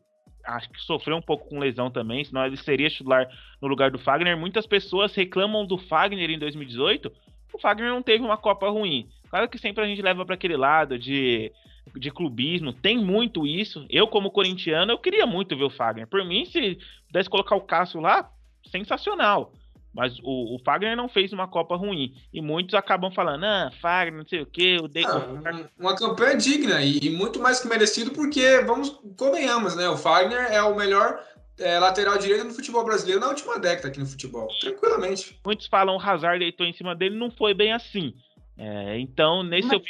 acho 0.45 0.69
que 0.69 0.81
sofreu 0.81 1.17
um 1.17 1.21
pouco 1.21 1.47
com 1.49 1.59
lesão 1.59 1.89
também, 1.89 2.23
senão 2.23 2.45
ele 2.45 2.57
seria 2.57 2.89
titular 2.89 3.27
no 3.61 3.67
lugar 3.67 3.91
do 3.91 3.99
Fagner. 3.99 4.37
Muitas 4.37 4.65
pessoas 4.65 5.13
reclamam 5.15 5.65
do 5.65 5.77
Fagner 5.77 6.29
em 6.29 6.39
2018. 6.39 7.11
O 7.53 7.59
Fagner 7.59 7.89
não 7.89 8.01
teve 8.01 8.23
uma 8.23 8.37
Copa 8.37 8.69
ruim. 8.69 9.07
Claro 9.29 9.49
que 9.49 9.57
sempre 9.57 9.83
a 9.83 9.87
gente 9.87 10.01
leva 10.01 10.25
para 10.25 10.35
aquele 10.35 10.55
lado 10.55 10.97
de, 10.99 11.51
de 11.95 12.11
clubismo, 12.11 12.73
tem 12.73 12.97
muito 12.97 13.45
isso. 13.45 13.85
Eu, 13.89 14.07
como 14.07 14.31
corintiano, 14.31 14.91
eu 14.91 14.97
queria 14.97 15.25
muito 15.25 15.57
ver 15.57 15.63
o 15.63 15.69
Fagner. 15.69 16.07
Por 16.07 16.23
mim, 16.25 16.45
se 16.45 16.77
pudesse 17.07 17.29
colocar 17.29 17.55
o 17.55 17.61
Cássio 17.61 17.99
lá, 17.99 18.29
sensacional. 18.69 19.51
Mas 19.95 20.19
o, 20.21 20.55
o, 20.55 20.59
Fagner 20.59 20.97
não 20.97 21.07
fez 21.07 21.31
uma 21.31 21.47
Copa 21.47 21.77
ruim. 21.77 22.13
E 22.33 22.41
muitos 22.41 22.73
acabam 22.73 23.09
falando, 23.11 23.45
ah, 23.45 23.71
Fagner, 23.81 24.19
não 24.19 24.27
sei 24.27 24.41
o 24.41 24.45
quê. 24.45 24.77
O 24.83 24.89
De... 24.89 25.05
ah, 25.05 25.69
uma 25.79 25.95
campanha 25.95 26.35
digna 26.35 26.81
e, 26.81 26.99
e, 26.99 27.09
muito 27.09 27.39
mais 27.39 27.61
que 27.61 27.67
merecido, 27.69 28.11
porque, 28.11 28.59
vamos, 28.59 28.89
convenhamos, 29.17 29.73
né? 29.73 29.87
O 29.87 29.95
Fagner 29.95 30.51
é 30.51 30.61
o 30.61 30.75
melhor 30.75 31.23
é, 31.57 31.79
lateral 31.79 32.17
direito 32.17 32.43
no 32.43 32.53
futebol 32.53 32.83
brasileiro 32.83 33.21
na 33.21 33.29
última 33.29 33.57
década 33.57 33.87
aqui 33.87 33.99
no 34.01 34.05
futebol. 34.05 34.49
Tranquilamente. 34.59 35.39
Muitos 35.45 35.67
falam 35.67 35.95
o 35.95 36.01
Hazard 36.01 36.39
deitou 36.39 36.65
em 36.65 36.73
cima 36.73 36.93
dele, 36.93 37.17
não 37.17 37.31
foi 37.31 37.53
bem 37.53 37.71
assim. 37.71 38.13
É, 38.57 38.99
então, 38.99 39.43
nesse 39.43 39.69
Mas... 39.69 39.81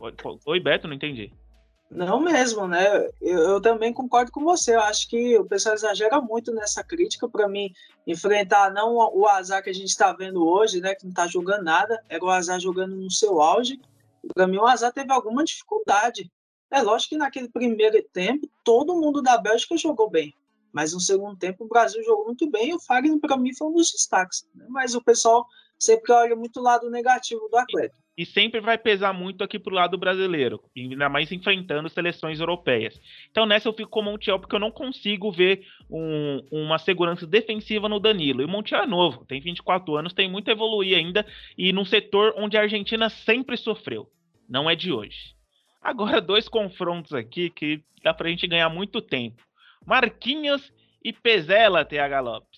eu... 0.00 0.34
Oi, 0.46 0.60
Beto, 0.60 0.88
não 0.88 0.94
entendi. 0.94 1.32
Não 1.90 2.18
mesmo, 2.18 2.66
né? 2.66 3.06
Eu, 3.20 3.38
eu, 3.38 3.60
também 3.60 3.92
concordo 3.92 4.32
com 4.32 4.42
você. 4.42 4.74
Eu 4.74 4.80
acho 4.80 5.08
que 5.08 5.38
o 5.38 5.44
pessoal 5.44 5.74
exagera 5.74 6.20
muito 6.20 6.52
nessa 6.52 6.82
crítica. 6.82 7.28
Para 7.28 7.48
mim, 7.48 7.72
enfrentar 8.06 8.72
não 8.72 8.94
o 8.94 9.26
azar 9.28 9.62
que 9.62 9.70
a 9.70 9.74
gente 9.74 9.88
está 9.88 10.12
vendo 10.12 10.46
hoje, 10.46 10.80
né? 10.80 10.94
Que 10.94 11.04
não 11.04 11.10
está 11.10 11.26
jogando 11.26 11.62
nada, 11.62 12.02
era 12.08 12.24
o 12.24 12.30
azar 12.30 12.58
jogando 12.58 12.96
no 12.96 13.10
seu 13.10 13.40
auge. 13.40 13.80
Para 14.34 14.46
mim, 14.46 14.56
o 14.56 14.66
azar 14.66 14.92
teve 14.92 15.12
alguma 15.12 15.44
dificuldade. 15.44 16.30
É 16.70 16.82
lógico 16.82 17.10
que 17.10 17.16
naquele 17.16 17.48
primeiro 17.48 18.02
tempo, 18.12 18.48
todo 18.64 19.00
mundo 19.00 19.22
da 19.22 19.38
Bélgica 19.38 19.76
jogou 19.76 20.10
bem. 20.10 20.34
Mas 20.72 20.92
no 20.92 20.98
segundo 20.98 21.36
tempo, 21.36 21.64
o 21.64 21.68
Brasil 21.68 22.02
jogou 22.02 22.24
muito 22.24 22.50
bem 22.50 22.70
e 22.70 22.74
o 22.74 22.80
Fagner, 22.80 23.20
para 23.20 23.36
mim, 23.36 23.54
foi 23.54 23.68
um 23.68 23.74
dos 23.74 23.92
destaques. 23.92 24.44
Né? 24.52 24.66
Mas 24.68 24.96
o 24.96 25.00
pessoal 25.00 25.46
sempre 25.78 26.12
olha 26.12 26.34
muito 26.34 26.58
o 26.58 26.62
lado 26.62 26.90
negativo 26.90 27.48
do 27.48 27.56
atleta. 27.56 27.94
E 28.16 28.24
sempre 28.24 28.60
vai 28.60 28.78
pesar 28.78 29.12
muito 29.12 29.42
aqui 29.42 29.58
pro 29.58 29.74
lado 29.74 29.98
brasileiro, 29.98 30.60
ainda 30.76 31.08
mais 31.08 31.32
enfrentando 31.32 31.88
seleções 31.88 32.38
europeias. 32.38 33.00
Então 33.30 33.44
nessa 33.44 33.68
eu 33.68 33.72
fico 33.72 33.90
com 33.90 34.00
o 34.00 34.04
Montiel 34.04 34.38
porque 34.38 34.54
eu 34.54 34.60
não 34.60 34.70
consigo 34.70 35.32
ver 35.32 35.66
um, 35.90 36.40
uma 36.50 36.78
segurança 36.78 37.26
defensiva 37.26 37.88
no 37.88 37.98
Danilo. 37.98 38.40
E 38.40 38.44
o 38.44 38.48
Montiel 38.48 38.82
é 38.82 38.86
novo, 38.86 39.24
tem 39.24 39.40
24 39.40 39.96
anos, 39.96 40.12
tem 40.12 40.30
muito 40.30 40.48
a 40.48 40.52
evoluir 40.52 40.96
ainda 40.96 41.26
e 41.58 41.72
num 41.72 41.84
setor 41.84 42.34
onde 42.36 42.56
a 42.56 42.60
Argentina 42.60 43.08
sempre 43.08 43.56
sofreu. 43.56 44.08
Não 44.48 44.70
é 44.70 44.76
de 44.76 44.92
hoje. 44.92 45.34
Agora 45.82 46.20
dois 46.22 46.48
confrontos 46.48 47.12
aqui 47.12 47.50
que 47.50 47.82
dá 48.02 48.14
pra 48.14 48.28
gente 48.28 48.46
ganhar 48.46 48.68
muito 48.68 49.00
tempo. 49.00 49.42
Marquinhos 49.84 50.72
e 51.02 51.12
Pezela, 51.12 51.84
TH 51.84 52.20
Lopes. 52.20 52.53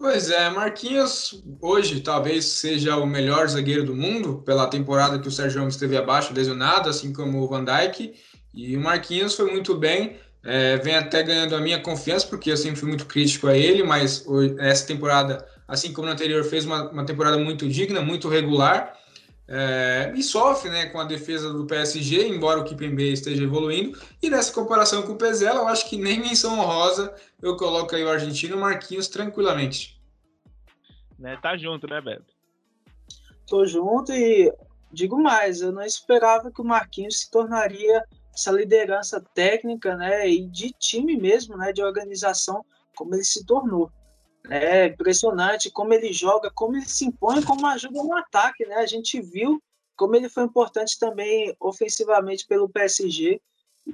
Pois 0.00 0.30
é, 0.30 0.48
Marquinhos 0.48 1.44
hoje 1.60 2.00
talvez 2.00 2.46
seja 2.46 2.96
o 2.96 3.04
melhor 3.04 3.46
zagueiro 3.46 3.84
do 3.84 3.94
mundo 3.94 4.42
pela 4.46 4.66
temporada 4.66 5.18
que 5.18 5.28
o 5.28 5.30
Sérgio 5.30 5.58
Ramos 5.58 5.74
esteve 5.74 5.94
abaixo, 5.94 6.32
lesionado, 6.32 6.88
assim 6.88 7.12
como 7.12 7.38
o 7.42 7.46
Van 7.46 7.62
Dijk. 7.62 8.14
E 8.54 8.78
o 8.78 8.80
Marquinhos 8.80 9.34
foi 9.34 9.50
muito 9.50 9.76
bem, 9.76 10.16
é, 10.42 10.78
vem 10.78 10.94
até 10.94 11.22
ganhando 11.22 11.54
a 11.54 11.60
minha 11.60 11.78
confiança, 11.80 12.26
porque 12.26 12.50
eu 12.50 12.56
sempre 12.56 12.80
fui 12.80 12.88
muito 12.88 13.04
crítico 13.04 13.46
a 13.46 13.54
ele, 13.54 13.82
mas 13.82 14.24
essa 14.58 14.86
temporada, 14.86 15.46
assim 15.68 15.92
como 15.92 16.06
na 16.06 16.14
anterior, 16.14 16.42
fez 16.44 16.64
uma, 16.64 16.90
uma 16.90 17.04
temporada 17.04 17.36
muito 17.36 17.68
digna, 17.68 18.00
muito 18.00 18.26
regular. 18.26 18.94
É, 19.52 20.12
e 20.14 20.22
sofre 20.22 20.70
né, 20.70 20.86
com 20.86 21.00
a 21.00 21.04
defesa 21.04 21.52
do 21.52 21.66
PSG, 21.66 22.28
embora 22.28 22.60
o 22.60 22.64
Kipembe 22.64 23.12
esteja 23.12 23.42
evoluindo. 23.42 23.98
E 24.22 24.30
nessa 24.30 24.52
comparação 24.52 25.02
com 25.02 25.14
o 25.14 25.16
Pezela, 25.16 25.58
eu 25.58 25.66
acho 25.66 25.88
que 25.90 25.98
nem 25.98 26.20
menção 26.20 26.56
honrosa 26.56 27.12
eu 27.42 27.56
coloco 27.56 27.96
aí 27.96 28.04
o 28.04 28.08
argentino 28.08 28.56
Marquinhos 28.56 29.08
tranquilamente. 29.08 30.00
Né, 31.18 31.36
tá 31.42 31.56
junto, 31.56 31.88
né, 31.88 32.00
Beto? 32.00 32.32
Tô 33.48 33.66
junto 33.66 34.12
e 34.12 34.54
digo 34.92 35.20
mais, 35.20 35.60
eu 35.60 35.72
não 35.72 35.82
esperava 35.82 36.52
que 36.52 36.62
o 36.62 36.64
Marquinhos 36.64 37.22
se 37.22 37.30
tornaria 37.30 38.04
essa 38.32 38.52
liderança 38.52 39.20
técnica, 39.34 39.96
né, 39.96 40.28
e 40.28 40.46
de 40.46 40.70
time 40.70 41.16
mesmo, 41.16 41.56
né, 41.56 41.72
de 41.72 41.82
organização, 41.82 42.64
como 42.94 43.16
ele 43.16 43.24
se 43.24 43.44
tornou. 43.44 43.90
É 44.50 44.86
impressionante 44.86 45.70
como 45.70 45.94
ele 45.94 46.12
joga, 46.12 46.50
como 46.50 46.76
ele 46.76 46.88
se 46.88 47.04
impõe, 47.04 47.42
como 47.42 47.66
ajuda 47.66 48.02
no 48.02 48.16
ataque, 48.16 48.66
né? 48.66 48.76
A 48.76 48.86
gente 48.86 49.20
viu 49.20 49.62
como 49.96 50.16
ele 50.16 50.28
foi 50.28 50.44
importante 50.44 50.98
também 50.98 51.54
ofensivamente 51.60 52.46
pelo 52.46 52.68
PSG, 52.68 53.40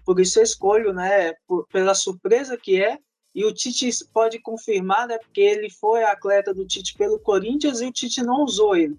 por 0.04 0.20
isso 0.20 0.38
eu 0.38 0.44
escolho, 0.44 0.92
né, 0.92 1.32
por, 1.48 1.66
pela 1.66 1.94
surpresa 1.94 2.56
que 2.56 2.80
é 2.80 2.98
e 3.34 3.44
o 3.44 3.52
Tite 3.52 3.90
pode 4.14 4.38
confirmar, 4.38 5.06
né? 5.06 5.18
Porque 5.18 5.42
ele 5.42 5.68
foi 5.68 6.02
atleta 6.02 6.54
do 6.54 6.64
Tite 6.64 6.94
pelo 6.94 7.18
Corinthians 7.18 7.82
e 7.82 7.86
o 7.86 7.92
Tite 7.92 8.22
não 8.22 8.44
usou 8.44 8.74
ele. 8.74 8.96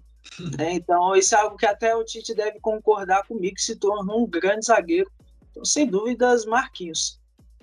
Né? 0.56 0.74
Então, 0.74 1.16
isso 1.16 1.34
é 1.34 1.38
algo 1.38 1.56
que 1.56 1.66
até 1.66 1.96
o 1.96 2.04
Tite 2.04 2.34
deve 2.36 2.60
concordar 2.60 3.26
comigo, 3.26 3.56
que 3.56 3.62
se 3.62 3.74
tornou 3.74 4.22
um 4.22 4.28
grande 4.28 4.66
zagueiro. 4.66 5.10
Então, 5.50 5.64
sem 5.64 5.88
dúvidas, 5.88 6.44
Marquinhos. 6.44 7.17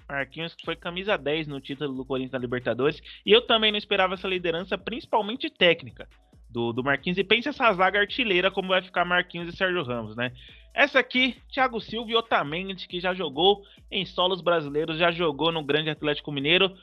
Marquinhos 0.08 0.56
foi 0.64 0.76
camisa 0.76 1.18
10 1.18 1.48
no 1.48 1.60
título 1.60 1.94
do 1.94 2.06
Corinthians 2.06 2.34
na 2.34 2.40
Libertadores. 2.40 3.02
E 3.26 3.32
eu 3.32 3.42
também 3.42 3.72
não 3.72 3.78
esperava 3.78 4.14
essa 4.14 4.28
liderança, 4.28 4.78
principalmente 4.78 5.50
técnica, 5.50 6.08
do, 6.50 6.72
do 6.72 6.84
Marquinhos. 6.84 7.18
E 7.18 7.24
pense 7.24 7.50
essa 7.50 7.74
zaga 7.74 8.00
artilheira, 8.00 8.52
como 8.52 8.70
vai 8.70 8.82
ficar 8.82 9.06
Marquinhos 9.06 9.54
e 9.54 9.58
Sérgio 9.58 9.84
Ramos, 9.84 10.16
né? 10.16 10.32
Essa 10.74 11.00
aqui, 11.00 11.38
Thiago 11.52 11.80
Silva 11.80 12.12
e 12.12 12.16
Otamendi, 12.16 12.88
que 12.88 13.00
já 13.00 13.14
jogou 13.14 13.64
em 13.90 14.06
solos 14.06 14.42
brasileiros, 14.42 14.98
já 14.98 15.12
jogou 15.12 15.52
no 15.52 15.64
Grande 15.64 15.90
Atlético 15.90 16.32
Mineiro. 16.32 16.76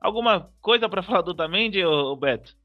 Alguma 0.00 0.50
coisa 0.60 0.88
para 0.88 1.02
falar 1.04 1.22
do 1.22 1.32
Otamendi, 1.32 1.84
ô, 1.84 2.14
Beto? 2.16 2.56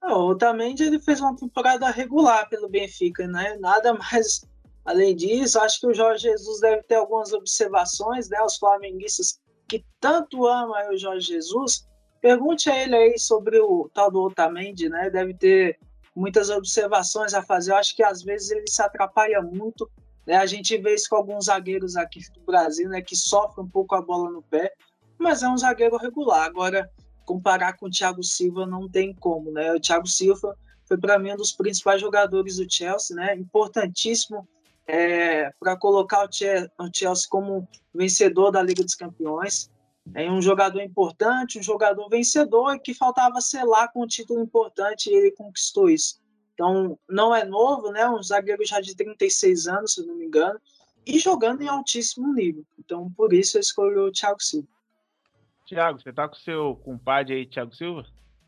Não, 0.00 0.20
o 0.20 0.30
Otamendi 0.30 0.84
ele 0.84 1.00
fez 1.00 1.20
uma 1.20 1.36
temporada 1.36 1.90
regular 1.90 2.48
pelo 2.48 2.68
Benfica, 2.68 3.26
né? 3.26 3.56
Nada 3.60 3.92
mais 3.92 4.48
além 4.88 5.14
disso. 5.14 5.60
Acho 5.60 5.80
que 5.80 5.86
o 5.86 5.94
Jorge 5.94 6.22
Jesus 6.22 6.60
deve 6.60 6.82
ter 6.84 6.94
algumas 6.94 7.32
observações, 7.32 8.28
né? 8.30 8.40
Os 8.42 8.56
flamenguistas 8.56 9.38
que 9.68 9.84
tanto 10.00 10.46
amam 10.46 10.90
o 10.90 10.96
Jorge 10.96 11.26
Jesus, 11.26 11.86
pergunte 12.22 12.70
a 12.70 12.82
ele 12.82 12.96
aí 12.96 13.18
sobre 13.18 13.60
o 13.60 13.90
tal 13.92 14.10
do 14.10 14.22
Otamendi, 14.22 14.88
né? 14.88 15.10
Deve 15.10 15.34
ter 15.34 15.78
muitas 16.16 16.48
observações 16.48 17.34
a 17.34 17.42
fazer. 17.42 17.72
Eu 17.72 17.76
acho 17.76 17.94
que 17.94 18.02
às 18.02 18.22
vezes 18.22 18.50
ele 18.50 18.66
se 18.66 18.80
atrapalha 18.80 19.42
muito. 19.42 19.88
Né? 20.26 20.36
A 20.36 20.46
gente 20.46 20.76
vê 20.78 20.94
isso 20.94 21.10
com 21.10 21.16
alguns 21.16 21.44
zagueiros 21.44 21.94
aqui 21.94 22.20
do 22.32 22.40
Brasil, 22.40 22.88
né? 22.88 23.02
Que 23.02 23.14
sofrem 23.14 23.66
um 23.66 23.68
pouco 23.68 23.94
a 23.94 24.00
bola 24.00 24.30
no 24.30 24.42
pé, 24.42 24.72
mas 25.18 25.42
é 25.42 25.48
um 25.48 25.58
zagueiro 25.58 25.98
regular. 25.98 26.46
Agora, 26.46 26.90
comparar 27.26 27.74
com 27.74 27.86
o 27.86 27.90
Thiago 27.90 28.22
Silva 28.22 28.66
não 28.66 28.88
tem 28.88 29.14
como, 29.14 29.52
né? 29.52 29.70
O 29.74 29.80
Thiago 29.80 30.08
Silva 30.08 30.56
foi 30.86 30.96
para 30.96 31.18
mim 31.18 31.32
um 31.34 31.36
dos 31.36 31.52
principais 31.52 32.00
jogadores 32.00 32.56
do 32.56 32.66
Chelsea, 32.72 33.14
né? 33.14 33.34
Importantíssimo 33.34 34.48
é, 34.88 35.52
para 35.60 35.76
colocar 35.76 36.26
o 36.26 36.32
Chelsea 36.32 37.28
como 37.28 37.68
vencedor 37.94 38.50
da 38.50 38.62
Liga 38.62 38.82
dos 38.82 38.94
Campeões. 38.94 39.70
É 40.14 40.30
um 40.30 40.40
jogador 40.40 40.80
importante, 40.80 41.58
um 41.58 41.62
jogador 41.62 42.08
vencedor 42.08 42.80
que 42.80 42.94
faltava 42.94 43.42
selar 43.42 43.92
com 43.92 44.04
um 44.04 44.06
título 44.06 44.42
importante 44.42 45.10
e 45.10 45.14
ele 45.14 45.30
conquistou 45.32 45.90
isso. 45.90 46.18
Então, 46.54 46.98
não 47.06 47.36
é 47.36 47.44
novo, 47.44 47.92
né? 47.92 48.08
Um 48.08 48.22
zagueiro 48.22 48.64
já 48.64 48.80
de 48.80 48.96
36 48.96 49.68
anos, 49.68 49.92
se 49.92 50.06
não 50.06 50.16
me 50.16 50.24
engano, 50.24 50.58
e 51.06 51.18
jogando 51.18 51.60
em 51.62 51.68
altíssimo 51.68 52.32
nível. 52.32 52.64
Então, 52.78 53.10
por 53.12 53.34
isso 53.34 53.58
eu 53.58 53.60
escolhi 53.60 53.98
o 53.98 54.10
Thiago 54.10 54.42
Silva. 54.42 54.66
Thiago, 55.66 56.00
você 56.00 56.12
tá 56.12 56.26
com 56.26 56.34
o 56.34 56.38
seu 56.38 56.76
compadre 56.76 57.34
aí, 57.34 57.46
Thiago 57.46 57.76
Silva? 57.76 58.06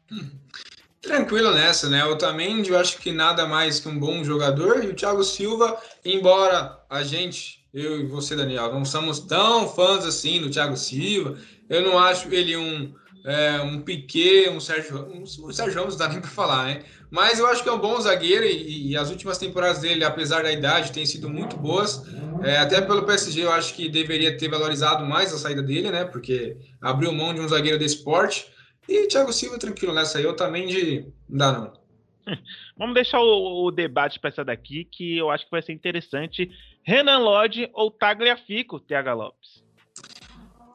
Tranquilo 1.00 1.52
nessa, 1.52 1.88
né? 1.88 2.04
O 2.04 2.12
Otamendi, 2.12 2.70
eu 2.70 2.78
acho 2.78 2.98
que 2.98 3.10
nada 3.10 3.46
mais 3.46 3.80
que 3.80 3.88
um 3.88 3.98
bom 3.98 4.22
jogador. 4.22 4.84
E 4.84 4.88
o 4.88 4.94
Thiago 4.94 5.24
Silva, 5.24 5.80
embora 6.04 6.78
a 6.90 7.02
gente 7.02 7.60
eu 7.72 8.00
e 8.00 8.06
você, 8.06 8.34
Daniel, 8.34 8.72
não 8.72 8.84
somos 8.84 9.20
tão 9.20 9.68
fãs 9.68 10.04
assim 10.04 10.40
do 10.40 10.50
Thiago 10.50 10.76
Silva. 10.76 11.38
Eu 11.68 11.82
não 11.82 11.98
acho 11.98 12.32
ele 12.34 12.56
um, 12.56 12.92
é, 13.24 13.60
um 13.60 13.80
Piquet, 13.80 14.50
um 14.50 14.58
Sérgio. 14.58 14.98
Um, 14.98 15.22
o 15.22 15.52
Sérgio 15.52 15.78
Ramos 15.78 15.96
dá 15.96 16.08
nem 16.08 16.20
para 16.20 16.30
falar, 16.30 16.66
né? 16.66 16.82
Mas 17.10 17.38
eu 17.38 17.46
acho 17.46 17.62
que 17.62 17.68
é 17.68 17.72
um 17.72 17.78
bom 17.78 18.00
zagueiro 18.00 18.44
e, 18.44 18.90
e 18.90 18.96
as 18.96 19.10
últimas 19.10 19.38
temporadas 19.38 19.80
dele, 19.80 20.04
apesar 20.04 20.42
da 20.42 20.52
idade, 20.52 20.92
têm 20.92 21.06
sido 21.06 21.28
muito 21.28 21.56
boas. 21.56 22.02
É, 22.42 22.58
até 22.58 22.80
pelo 22.80 23.04
PSG, 23.04 23.44
eu 23.44 23.52
acho 23.52 23.74
que 23.74 23.88
deveria 23.88 24.36
ter 24.36 24.48
valorizado 24.48 25.06
mais 25.06 25.32
a 25.32 25.38
saída 25.38 25.62
dele, 25.62 25.90
né? 25.90 26.04
Porque 26.04 26.56
abriu 26.80 27.12
mão 27.12 27.32
de 27.32 27.40
um 27.40 27.48
zagueiro 27.48 27.78
de 27.78 27.84
esporte. 27.84 28.46
E 28.88 29.06
Thiago 29.06 29.32
Silva, 29.32 29.58
tranquilo 29.58 29.94
nessa 29.94 30.18
aí, 30.18 30.24
eu 30.24 30.34
também 30.34 30.66
de. 30.66 31.06
Não 31.28 31.38
dá 31.38 31.52
não. 31.52 31.80
Vamos 32.76 32.94
deixar 32.94 33.20
o, 33.20 33.66
o 33.66 33.70
debate 33.70 34.18
para 34.18 34.30
essa 34.30 34.44
daqui, 34.44 34.84
que 34.84 35.16
eu 35.16 35.30
acho 35.30 35.44
que 35.44 35.50
vai 35.50 35.62
ser 35.62 35.72
interessante. 35.72 36.50
Renan 36.82 37.18
Lodge 37.18 37.70
ou 37.72 37.90
Tagliafico, 37.90 38.80
TH 38.80 39.14
Lopes? 39.14 39.64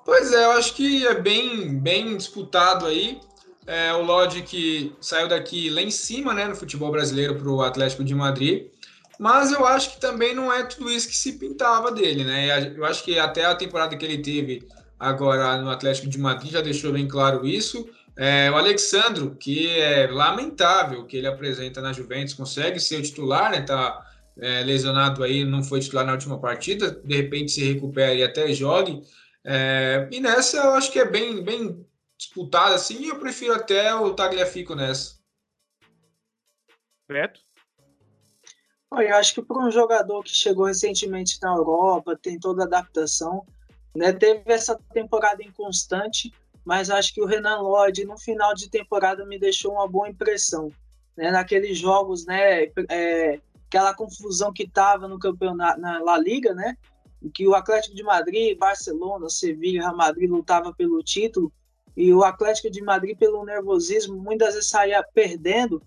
Pois 0.05 0.31
é, 0.31 0.45
eu 0.45 0.51
acho 0.51 0.75
que 0.75 1.05
é 1.07 1.19
bem, 1.19 1.79
bem 1.79 2.15
disputado 2.15 2.85
aí. 2.85 3.19
É, 3.65 3.91
o 3.93 4.03
Lodge 4.03 4.43
que 4.43 4.93
saiu 5.01 5.27
daqui 5.27 5.71
lá 5.71 5.81
em 5.81 5.89
cima, 5.89 6.33
né, 6.33 6.47
no 6.47 6.55
futebol 6.55 6.91
brasileiro 6.91 7.35
para 7.35 7.49
o 7.49 7.63
Atlético 7.63 8.03
de 8.03 8.13
Madrid. 8.13 8.67
Mas 9.17 9.51
eu 9.51 9.65
acho 9.65 9.95
que 9.95 10.01
também 10.01 10.35
não 10.35 10.53
é 10.53 10.63
tudo 10.63 10.91
isso 10.91 11.07
que 11.07 11.15
se 11.15 11.33
pintava 11.39 11.91
dele, 11.91 12.23
né? 12.23 12.73
Eu 12.75 12.85
acho 12.85 13.03
que 13.03 13.17
até 13.17 13.45
a 13.45 13.55
temporada 13.55 13.95
que 13.95 14.05
ele 14.05 14.19
teve 14.19 14.67
agora 14.99 15.57
no 15.57 15.69
Atlético 15.69 16.07
de 16.07 16.19
Madrid 16.19 16.51
já 16.51 16.61
deixou 16.61 16.91
bem 16.91 17.07
claro 17.07 17.45
isso. 17.47 17.89
É, 18.17 18.49
o 18.49 18.55
Alexandro, 18.55 19.35
que 19.35 19.69
é 19.77 20.07
lamentável 20.07 21.05
que 21.05 21.17
ele 21.17 21.27
apresenta 21.27 21.81
na 21.81 21.91
Juventus, 21.91 22.33
consegue 22.33 22.79
ser 22.79 22.99
o 22.99 23.03
titular, 23.03 23.51
né? 23.51 23.61
Tá 23.61 24.05
é, 24.37 24.63
lesionado 24.63 25.23
aí, 25.23 25.43
não 25.43 25.63
foi 25.63 25.79
titular 25.79 26.05
na 26.05 26.13
última 26.13 26.39
partida, 26.39 26.91
de 26.91 27.15
repente 27.15 27.51
se 27.51 27.73
recupera 27.73 28.13
e 28.13 28.23
até 28.23 28.51
jogue. 28.53 29.01
É, 29.43 30.07
e 30.11 30.19
nessa 30.19 30.57
eu 30.57 30.71
acho 30.71 30.91
que 30.91 30.99
é 30.99 31.05
bem, 31.05 31.43
bem 31.43 31.85
disputada 32.17 32.75
assim, 32.75 33.01
e 33.01 33.09
eu 33.09 33.19
prefiro 33.19 33.53
até 33.53 33.93
o 33.93 34.13
Tagliafico 34.13 34.75
nessa. 34.75 35.19
Certo? 37.09 37.41
Eu 38.91 39.15
acho 39.15 39.33
que 39.33 39.41
para 39.41 39.65
um 39.65 39.69
jogador 39.69 40.23
que 40.23 40.31
chegou 40.31 40.65
recentemente 40.65 41.37
na 41.41 41.53
Europa, 41.53 42.17
tem 42.21 42.39
toda 42.39 42.63
a 42.63 42.65
adaptação, 42.65 43.45
né, 43.93 44.13
teve 44.13 44.41
essa 44.45 44.79
temporada 44.93 45.43
inconstante, 45.43 46.33
mas 46.65 46.89
acho 46.89 47.13
que 47.13 47.21
o 47.21 47.25
Renan 47.25 47.61
Lodge, 47.61 48.03
no 48.05 48.17
final 48.17 48.53
de 48.55 48.69
temporada, 48.69 49.25
me 49.25 49.37
deixou 49.37 49.73
uma 49.73 49.87
boa 49.87 50.09
impressão. 50.09 50.71
Né, 51.15 51.31
naqueles 51.31 51.77
jogos, 51.77 52.25
né, 52.25 52.63
é, 52.89 53.39
aquela 53.67 53.93
confusão 53.93 54.51
que 54.51 54.63
estava 54.63 55.07
no 55.07 55.17
campeonato, 55.17 55.79
na 55.79 55.99
La 56.01 56.17
Liga, 56.17 56.53
né, 56.53 56.75
que 57.33 57.47
o 57.47 57.55
Atlético 57.55 57.95
de 57.95 58.03
Madrid, 58.03 58.57
Barcelona, 58.57 59.29
Sevilha, 59.29 59.81
Real 59.81 59.95
Madrid 59.95 60.29
lutava 60.29 60.73
pelo 60.73 61.01
título, 61.01 61.51
e 61.95 62.13
o 62.13 62.23
Atlético 62.23 62.69
de 62.69 62.81
Madrid, 62.81 63.17
pelo 63.17 63.45
nervosismo, 63.45 64.17
muitas 64.17 64.55
vezes 64.55 64.69
saía 64.69 65.01
perdendo, 65.13 65.81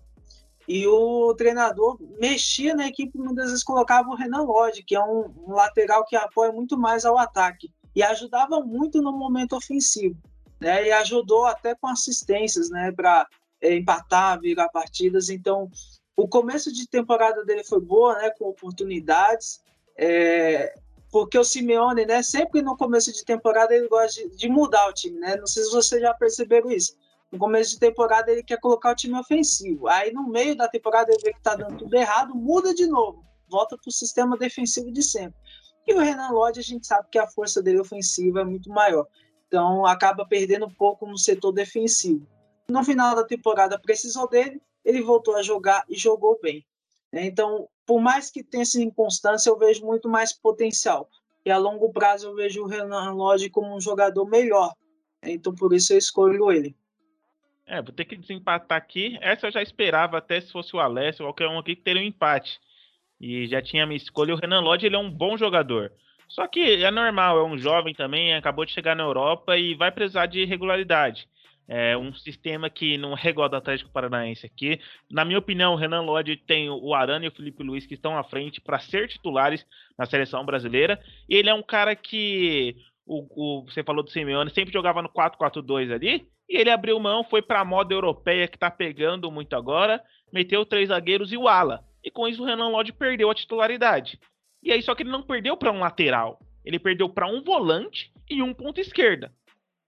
e 0.67 0.85
o 0.87 1.33
treinador 1.35 1.97
mexia 2.19 2.75
na 2.75 2.87
equipe, 2.87 3.17
muitas 3.17 3.45
vezes 3.45 3.63
colocava 3.63 4.09
o 4.09 4.15
Renan 4.15 4.43
Lodge, 4.43 4.83
que 4.83 4.95
é 4.95 5.03
um, 5.03 5.31
um, 5.47 5.53
lateral 5.53 6.05
que 6.05 6.15
apoia 6.15 6.51
muito 6.51 6.77
mais 6.77 7.05
ao 7.05 7.17
ataque, 7.17 7.71
e 7.95 8.03
ajudava 8.03 8.59
muito 8.61 9.01
no 9.01 9.11
momento 9.11 9.55
ofensivo, 9.55 10.15
né? 10.59 10.87
E 10.87 10.91
ajudou 10.91 11.45
até 11.45 11.75
com 11.75 11.87
assistências, 11.87 12.69
né, 12.69 12.91
para 12.91 13.27
é, 13.61 13.75
empatar, 13.75 14.39
virar 14.39 14.69
partidas. 14.69 15.29
Então, 15.29 15.69
o 16.15 16.27
começo 16.27 16.71
de 16.71 16.87
temporada 16.87 17.43
dele 17.45 17.63
foi 17.63 17.79
boa, 17.79 18.15
né, 18.15 18.29
com 18.31 18.45
oportunidades, 18.45 19.61
é, 19.97 20.73
porque 21.11 21.37
o 21.37 21.43
Simeone, 21.43 22.05
né, 22.05 22.21
sempre 22.21 22.61
no 22.61 22.77
começo 22.77 23.11
de 23.11 23.23
temporada 23.23 23.73
ele 23.73 23.87
gosta 23.87 24.21
de, 24.21 24.35
de 24.35 24.49
mudar 24.49 24.87
o 24.87 24.93
time, 24.93 25.19
né? 25.19 25.35
Não 25.37 25.47
sei 25.47 25.63
se 25.63 25.71
vocês 25.71 26.01
já 26.01 26.13
perceberam 26.13 26.69
isso 26.69 26.95
no 27.31 27.37
começo 27.37 27.71
de 27.71 27.79
temporada 27.79 28.31
ele 28.31 28.43
quer 28.43 28.59
colocar 28.59 28.91
o 28.91 28.95
time 28.95 29.17
ofensivo. 29.17 29.87
Aí 29.87 30.11
no 30.11 30.27
meio 30.27 30.55
da 30.55 30.67
temporada 30.67 31.11
ele 31.11 31.21
vê 31.23 31.33
que 31.33 31.41
tá 31.41 31.55
dando 31.55 31.77
tudo 31.77 31.93
errado, 31.93 32.35
muda 32.35 32.73
de 32.73 32.87
novo, 32.87 33.23
volta 33.47 33.77
pro 33.77 33.91
sistema 33.91 34.37
defensivo 34.37 34.91
de 34.91 35.03
sempre. 35.03 35.39
E 35.87 35.93
o 35.93 35.99
Renan 35.99 36.29
Lodge, 36.31 36.59
a 36.59 36.63
gente 36.63 36.85
sabe 36.85 37.07
que 37.11 37.17
a 37.17 37.27
força 37.27 37.61
dele 37.61 37.79
ofensiva 37.79 38.41
é 38.41 38.45
muito 38.45 38.69
maior. 38.69 39.07
Então 39.49 39.83
acaba 39.83 40.23
perdendo 40.23 40.67
um 40.67 40.73
pouco 40.73 41.07
no 41.07 41.17
setor 41.17 41.51
defensivo. 41.51 42.25
No 42.69 42.83
final 42.83 43.15
da 43.15 43.23
temporada 43.23 43.79
precisou 43.79 44.29
dele, 44.29 44.61
ele 44.85 45.01
voltou 45.01 45.35
a 45.35 45.41
jogar 45.41 45.83
e 45.89 45.97
jogou 45.97 46.39
bem. 46.39 46.63
Então, 47.11 47.67
por 47.83 47.99
mais 47.99 48.29
que 48.29 48.43
tenha 48.43 48.61
essa 48.61 48.79
inconstância, 48.79 49.49
eu 49.49 49.57
vejo 49.57 49.83
muito 49.83 50.07
mais 50.07 50.31
potencial. 50.31 51.09
E 51.43 51.49
a 51.49 51.57
longo 51.57 51.91
prazo 51.91 52.27
eu 52.27 52.35
vejo 52.35 52.61
o 52.61 52.67
Renan 52.67 53.11
Lodge 53.13 53.49
como 53.49 53.75
um 53.75 53.81
jogador 53.81 54.23
melhor. 54.25 54.71
Então, 55.23 55.53
por 55.55 55.73
isso 55.73 55.93
eu 55.93 55.97
escolho 55.97 56.51
ele. 56.51 56.75
É, 57.65 57.81
vou 57.81 57.91
ter 57.91 58.05
que 58.05 58.15
desempatar 58.15 58.77
aqui. 58.77 59.17
Essa 59.19 59.47
eu 59.47 59.51
já 59.51 59.63
esperava, 59.63 60.19
até 60.19 60.39
se 60.39 60.51
fosse 60.51 60.75
o 60.75 60.79
Alessio 60.79 61.25
ou 61.25 61.33
qualquer 61.33 61.47
um 61.47 61.57
aqui, 61.57 61.75
que 61.75 61.81
teria 61.81 62.03
um 62.03 62.05
empate. 62.05 62.59
E 63.19 63.47
já 63.47 63.63
tinha 63.63 63.87
minha 63.87 63.97
escolha. 63.97 64.35
O 64.35 64.37
Renan 64.37 64.61
Lodge, 64.61 64.85
ele 64.85 64.95
é 64.95 64.99
um 64.99 65.09
bom 65.09 65.35
jogador. 65.35 65.91
Só 66.29 66.47
que 66.47 66.83
é 66.83 66.91
normal, 66.91 67.39
é 67.39 67.43
um 67.43 67.57
jovem 67.57 67.93
também, 67.93 68.33
acabou 68.33 68.63
de 68.63 68.71
chegar 68.71 68.95
na 68.95 69.03
Europa 69.03 69.57
e 69.57 69.73
vai 69.73 69.91
precisar 69.91 70.27
de 70.27 70.45
regularidade. 70.45 71.27
É 71.67 71.95
um 71.97 72.13
sistema 72.13 72.69
que 72.69 72.97
não 72.97 73.15
é 73.15 73.27
igual 73.27 73.49
do 73.49 73.55
Atlético 73.55 73.91
Paranaense 73.91 74.45
aqui. 74.45 74.79
Na 75.09 75.25
minha 75.25 75.37
opinião, 75.37 75.73
o 75.73 75.75
Renan 75.75 76.01
Lodge 76.01 76.37
tem 76.37 76.69
o 76.69 76.93
Arana 76.93 77.25
e 77.25 77.27
o 77.27 77.31
Felipe 77.31 77.63
Luiz 77.63 77.85
que 77.85 77.93
estão 77.93 78.17
à 78.17 78.23
frente 78.23 78.61
para 78.61 78.79
ser 78.79 79.07
titulares 79.07 79.65
na 79.97 80.05
seleção 80.05 80.45
brasileira. 80.45 80.99
E 81.27 81.35
ele 81.35 81.49
é 81.49 81.53
um 81.53 81.61
cara 81.61 81.95
que 81.95 82.75
o, 83.05 83.25
o, 83.59 83.65
você 83.65 83.83
falou 83.83 84.03
do 84.03 84.11
Simeone, 84.11 84.51
sempre 84.51 84.73
jogava 84.73 85.01
no 85.01 85.09
4-4-2 85.09 85.91
ali, 85.91 86.27
e 86.47 86.57
ele 86.57 86.69
abriu 86.69 86.99
mão, 86.99 87.23
foi 87.23 87.41
para 87.41 87.59
a 87.59 87.65
moda 87.65 87.93
europeia 87.93 88.47
que 88.47 88.55
está 88.55 88.69
pegando 88.69 89.31
muito 89.31 89.55
agora, 89.55 90.01
meteu 90.31 90.65
três 90.65 90.89
zagueiros 90.89 91.31
e 91.31 91.37
o 91.37 91.47
ala. 91.47 91.83
E 92.03 92.09
com 92.09 92.27
isso 92.27 92.41
o 92.41 92.45
Renan 92.45 92.69
Lodge 92.69 92.93
perdeu 92.93 93.29
a 93.29 93.35
titularidade. 93.35 94.19
E 94.61 94.71
aí 94.71 94.81
só 94.81 94.93
que 94.93 95.03
ele 95.03 95.11
não 95.11 95.23
perdeu 95.23 95.55
para 95.55 95.71
um 95.71 95.79
lateral, 95.79 96.39
ele 96.63 96.79
perdeu 96.79 97.09
para 97.09 97.27
um 97.27 97.41
volante 97.43 98.11
e 98.29 98.41
um 98.41 98.53
ponto 98.53 98.79
esquerda. 98.79 99.33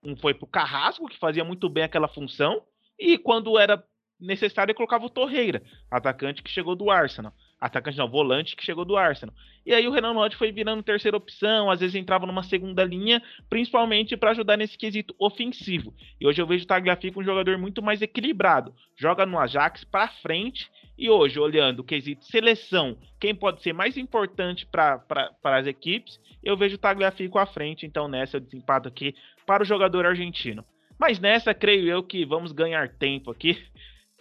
Um 0.04 0.16
foi 0.16 0.34
para 0.34 0.46
o 0.46 0.50
Carrasco, 0.50 1.08
que 1.08 1.20
fazia 1.20 1.44
muito 1.44 1.70
bem 1.70 1.84
aquela 1.84 2.08
função, 2.08 2.64
e 2.98 3.18
quando 3.18 3.58
era 3.58 3.84
necessário 4.20 4.72
ele 4.72 4.78
colocava 4.78 5.06
o 5.06 5.10
Torreira, 5.10 5.62
atacante 5.90 6.42
que 6.42 6.50
chegou 6.50 6.76
do 6.76 6.90
Arsenal 6.90 7.34
atacante 7.62 7.98
não, 7.98 8.10
volante 8.10 8.56
que 8.56 8.66
chegou 8.66 8.84
do 8.84 8.98
Arsenal. 8.98 9.36
E 9.64 9.72
aí 9.72 9.88
o 9.88 9.92
Renan 9.92 10.14
Lodge 10.14 10.36
foi 10.36 10.52
virando 10.52 10.82
terceira 10.82 11.16
opção, 11.16 11.70
às 11.70 11.80
vezes 11.80 11.96
entrava 11.96 12.26
numa 12.26 12.42
segunda 12.42 12.84
linha, 12.84 13.22
principalmente 13.48 14.18
para 14.18 14.32
ajudar 14.32 14.58
nesse 14.58 14.76
quesito 14.76 15.14
ofensivo. 15.20 15.94
E 16.20 16.26
hoje 16.26 16.42
eu 16.42 16.48
vejo 16.48 16.64
o 16.64 16.68
Tagliafico 16.68 17.22
um 17.22 17.24
jogador 17.24 17.60
muito 17.60 17.84
mais 17.84 18.02
equilibrado, 18.02 18.74
joga 18.98 19.26
no 19.26 19.38
Ajax 19.38 19.84
para 19.84 20.08
frente. 20.08 20.72
E 20.98 21.10
hoje, 21.10 21.40
olhando 21.40 21.80
o 21.80 21.84
quesito 21.84 22.26
seleção, 22.26 22.98
quem 23.20 23.34
pode 23.34 23.62
ser 23.64 23.74
mais 23.74 23.98
importante 23.98 24.66
para 24.66 25.34
as 25.44 25.66
equipes, 25.66 26.20
eu 26.44 26.58
vejo 26.58 26.76
o 26.76 26.80
Tagliafico 26.80 27.38
à 27.38 27.46
frente. 27.46 27.86
Então 27.86 28.08
nessa 28.08 28.38
eu 28.38 28.42
desempato 28.42 28.88
aqui 28.88 29.16
para 29.46 29.64
o 29.64 29.66
jogador 29.66 30.06
argentino. 30.06 30.66
Mas 31.00 31.20
nessa, 31.20 31.52
creio 31.52 31.88
eu 31.88 32.04
que 32.04 32.24
vamos 32.24 32.52
ganhar 32.52 32.88
tempo 32.88 33.32
aqui. 33.32 33.58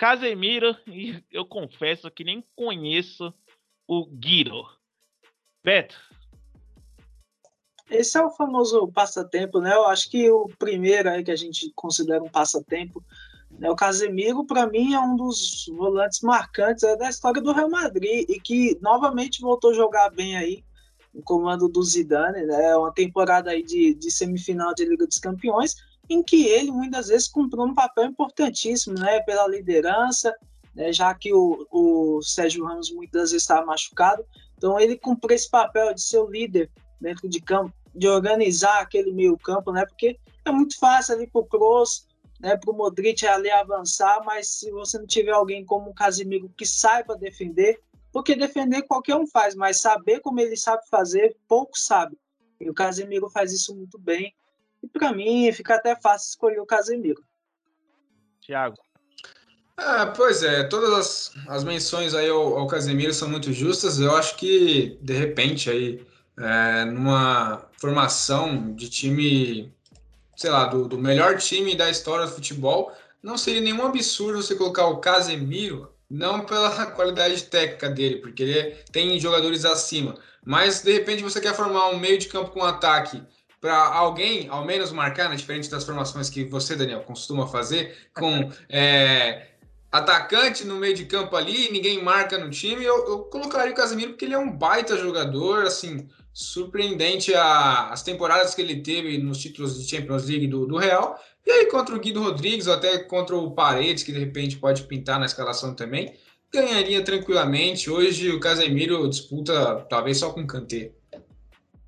Casemiro, 0.00 0.74
e 0.86 1.22
eu 1.30 1.44
confesso 1.44 2.10
que 2.10 2.24
nem 2.24 2.42
conheço 2.56 3.34
o 3.86 4.06
Guiro. 4.06 4.64
Beto. 5.62 5.94
Esse 7.90 8.16
é 8.16 8.24
o 8.24 8.30
famoso 8.30 8.88
passatempo, 8.88 9.60
né? 9.60 9.74
Eu 9.74 9.84
acho 9.84 10.10
que 10.10 10.30
o 10.30 10.48
primeiro 10.58 11.10
aí 11.10 11.22
que 11.22 11.30
a 11.30 11.36
gente 11.36 11.70
considera 11.74 12.24
um 12.24 12.30
passatempo, 12.30 13.04
né? 13.50 13.70
O 13.70 13.76
Casemiro, 13.76 14.42
para 14.46 14.66
mim, 14.66 14.94
é 14.94 14.98
um 14.98 15.16
dos 15.16 15.66
volantes 15.76 16.22
marcantes 16.22 16.82
é, 16.82 16.96
da 16.96 17.10
história 17.10 17.42
do 17.42 17.52
Real 17.52 17.68
Madrid 17.68 18.24
e 18.26 18.40
que 18.40 18.78
novamente 18.80 19.42
voltou 19.42 19.72
a 19.72 19.74
jogar 19.74 20.08
bem 20.08 20.34
aí 20.34 20.64
no 21.12 21.22
comando 21.22 21.68
do 21.68 21.82
Zidane, 21.82 22.46
né? 22.46 22.74
Uma 22.74 22.94
temporada 22.94 23.50
aí 23.50 23.62
de, 23.62 23.92
de 23.92 24.10
semifinal 24.10 24.72
de 24.72 24.86
Liga 24.86 25.06
dos 25.06 25.18
Campeões 25.18 25.76
em 26.10 26.24
que 26.24 26.46
ele 26.46 26.72
muitas 26.72 27.06
vezes 27.06 27.28
cumpriu 27.28 27.62
um 27.62 27.74
papel 27.74 28.06
importantíssimo, 28.06 28.98
né, 28.98 29.20
pela 29.20 29.46
liderança, 29.46 30.34
né, 30.74 30.92
já 30.92 31.14
que 31.14 31.32
o, 31.32 31.66
o 31.70 32.20
Sérgio 32.20 32.64
Ramos 32.64 32.90
muitas 32.90 33.30
vezes 33.30 33.42
estava 33.44 33.64
machucado, 33.64 34.26
então 34.58 34.78
ele 34.78 34.98
cumpriu 34.98 35.36
esse 35.36 35.48
papel 35.48 35.94
de 35.94 36.02
ser 36.02 36.18
o 36.18 36.28
líder 36.28 36.68
dentro 37.00 37.28
de 37.28 37.40
campo, 37.40 37.72
de 37.94 38.08
organizar 38.08 38.80
aquele 38.80 39.12
meio 39.12 39.38
campo, 39.38 39.70
né, 39.70 39.86
porque 39.86 40.18
é 40.44 40.50
muito 40.50 40.76
fácil 40.80 41.14
ali 41.14 41.28
para 41.28 41.40
o 41.40 41.46
Kroos, 41.46 42.08
né, 42.40 42.56
para 42.56 42.72
o 42.72 42.76
Modric 42.76 43.24
ali 43.24 43.50
avançar, 43.50 44.20
mas 44.24 44.48
se 44.48 44.70
você 44.72 44.98
não 44.98 45.06
tiver 45.06 45.32
alguém 45.32 45.64
como 45.64 45.90
o 45.90 45.94
Casimiro 45.94 46.52
que 46.56 46.66
saiba 46.66 47.16
defender, 47.16 47.78
porque 48.12 48.34
defender 48.34 48.82
qualquer 48.82 49.14
um 49.14 49.28
faz, 49.28 49.54
mas 49.54 49.80
saber 49.80 50.18
como 50.20 50.40
ele 50.40 50.56
sabe 50.56 50.82
fazer, 50.90 51.36
pouco 51.46 51.78
sabe. 51.78 52.18
E 52.60 52.68
o 52.68 52.74
Casemiro 52.74 53.30
faz 53.30 53.52
isso 53.52 53.74
muito 53.76 53.98
bem. 53.98 54.34
E 54.94 54.98
para 54.98 55.12
mim 55.12 55.50
fica 55.52 55.74
até 55.74 55.94
fácil 55.96 56.30
escolher 56.30 56.60
o 56.60 56.66
Casemiro. 56.66 57.22
Tiago. 58.40 58.76
Ah, 59.76 60.12
pois 60.14 60.42
é, 60.42 60.64
todas 60.64 60.92
as, 60.92 61.32
as 61.48 61.64
menções 61.64 62.14
aí 62.14 62.28
ao, 62.28 62.58
ao, 62.58 62.66
Casemiro 62.66 63.14
são 63.14 63.28
muito 63.28 63.52
justas. 63.52 63.98
Eu 63.98 64.14
acho 64.14 64.36
que, 64.36 64.98
de 65.00 65.14
repente, 65.14 65.70
aí, 65.70 66.06
é, 66.38 66.84
numa 66.84 67.66
formação 67.78 68.74
de 68.74 68.90
time, 68.90 69.72
sei 70.36 70.50
lá, 70.50 70.66
do, 70.66 70.86
do 70.86 70.98
melhor 70.98 71.38
time 71.38 71.74
da 71.74 71.88
história 71.88 72.26
do 72.26 72.32
futebol, 72.32 72.92
não 73.22 73.38
seria 73.38 73.60
nenhum 73.60 73.86
absurdo 73.86 74.42
você 74.42 74.54
colocar 74.54 74.86
o 74.86 74.98
Casemiro 74.98 75.90
não 76.10 76.40
pela 76.40 76.86
qualidade 76.92 77.44
técnica 77.44 77.88
dele, 77.88 78.16
porque 78.16 78.42
ele 78.42 78.76
tem 78.92 79.18
jogadores 79.18 79.64
acima. 79.64 80.16
Mas 80.44 80.82
de 80.82 80.92
repente 80.92 81.22
você 81.22 81.40
quer 81.40 81.54
formar 81.54 81.88
um 81.88 81.98
meio 81.98 82.18
de 82.18 82.28
campo 82.28 82.50
com 82.50 82.64
ataque 82.64 83.22
para 83.60 83.76
alguém, 83.76 84.48
ao 84.48 84.64
menos 84.64 84.90
marcar, 84.90 85.28
né, 85.28 85.36
diferente 85.36 85.70
das 85.70 85.84
formações 85.84 86.30
que 86.30 86.44
você, 86.44 86.74
Daniel, 86.74 87.02
costuma 87.02 87.46
fazer, 87.46 88.08
com 88.14 88.50
é, 88.68 89.48
atacante 89.92 90.66
no 90.66 90.76
meio 90.76 90.94
de 90.94 91.04
campo 91.04 91.36
ali, 91.36 91.70
ninguém 91.70 92.02
marca 92.02 92.38
no 92.38 92.48
time, 92.50 92.82
eu, 92.82 93.06
eu, 93.06 93.18
colocaria 93.24 93.72
o 93.72 93.76
Casemiro 93.76 94.12
porque 94.12 94.24
ele 94.24 94.34
é 94.34 94.38
um 94.38 94.50
baita 94.50 94.96
jogador, 94.96 95.64
assim, 95.64 96.08
surpreendente 96.32 97.34
a, 97.34 97.88
as 97.88 98.02
temporadas 98.02 98.54
que 98.54 98.62
ele 98.62 98.80
teve 98.80 99.18
nos 99.18 99.38
títulos 99.38 99.78
de 99.78 99.88
Champions 99.88 100.26
League 100.26 100.46
do, 100.46 100.66
do 100.66 100.78
Real, 100.78 101.20
e 101.46 101.50
aí 101.50 101.66
contra 101.66 101.94
o 101.94 102.00
Guido 102.00 102.22
Rodrigues, 102.22 102.66
ou 102.66 102.74
até 102.74 102.98
contra 102.98 103.36
o 103.36 103.50
Paredes, 103.50 104.02
que 104.02 104.12
de 104.12 104.18
repente 104.18 104.56
pode 104.56 104.84
pintar 104.84 105.18
na 105.18 105.26
escalação 105.26 105.74
também, 105.74 106.14
ganharia 106.52 107.02
tranquilamente. 107.02 107.90
Hoje 107.90 108.30
o 108.30 108.40
Casemiro 108.40 109.08
disputa 109.08 109.86
talvez 109.88 110.18
só 110.18 110.32
com 110.32 110.42
o 110.42 110.46
Kanté. 110.46 110.92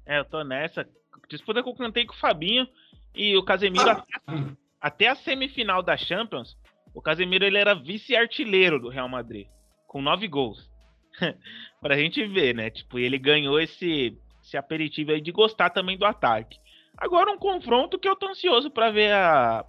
É, 0.06 0.18
eu 0.18 0.24
tô 0.24 0.42
nessa. 0.42 0.86
Disputa 1.32 1.62
com 1.62 1.70
o 1.70 1.76
Kanté 1.76 2.00
e 2.00 2.06
com 2.06 2.12
o 2.12 2.18
Fabinho. 2.18 2.68
E 3.14 3.36
o 3.36 3.42
Casemiro, 3.42 3.88
ah. 3.88 4.04
até, 4.26 4.56
até 4.80 5.08
a 5.08 5.14
semifinal 5.14 5.82
da 5.82 5.96
Champions, 5.96 6.56
o 6.94 7.00
Casemiro 7.00 7.44
ele 7.44 7.58
era 7.58 7.74
vice-artilheiro 7.74 8.78
do 8.78 8.88
Real 8.90 9.08
Madrid, 9.08 9.46
com 9.86 10.02
nove 10.02 10.28
gols. 10.28 10.70
pra 11.80 11.96
gente 11.96 12.26
ver, 12.26 12.54
né? 12.54 12.70
Tipo, 12.70 12.98
ele 12.98 13.18
ganhou 13.18 13.58
esse, 13.58 14.18
esse 14.42 14.56
aperitivo 14.56 15.12
aí 15.12 15.20
de 15.20 15.32
gostar 15.32 15.70
também 15.70 15.96
do 15.96 16.04
ataque. 16.04 16.58
Agora 16.98 17.30
um 17.30 17.38
confronto 17.38 17.98
que 17.98 18.08
eu 18.08 18.16
tô 18.16 18.28
ansioso 18.28 18.70
para 18.70 18.90
ver 18.90 19.12
a, 19.12 19.64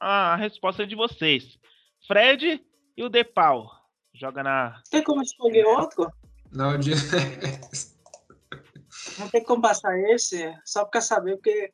a 0.00 0.36
resposta 0.36 0.84
de 0.84 0.96
vocês. 0.96 1.58
Fred 2.06 2.60
e 2.96 3.02
o 3.04 3.08
Depau. 3.08 3.70
Joga 4.12 4.42
na. 4.42 4.82
Tem 4.90 5.02
como 5.02 5.22
escolher 5.22 5.64
outro? 5.64 6.10
Não, 6.52 6.76
de... 6.76 6.92
Não 9.18 9.28
tem 9.28 9.42
como 9.42 9.62
passar 9.62 9.98
esse, 9.98 10.54
só 10.64 10.84
pra 10.84 11.00
saber, 11.00 11.36
porque. 11.36 11.72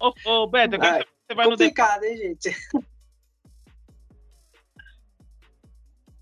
ô, 0.00 0.12
ô, 0.24 0.46
Beto, 0.46 0.78
vai, 0.78 1.00
você 1.00 1.34
vai 1.34 1.48
complicado, 1.48 2.02
no 2.02 2.08
hein, 2.08 2.16
gente? 2.16 2.56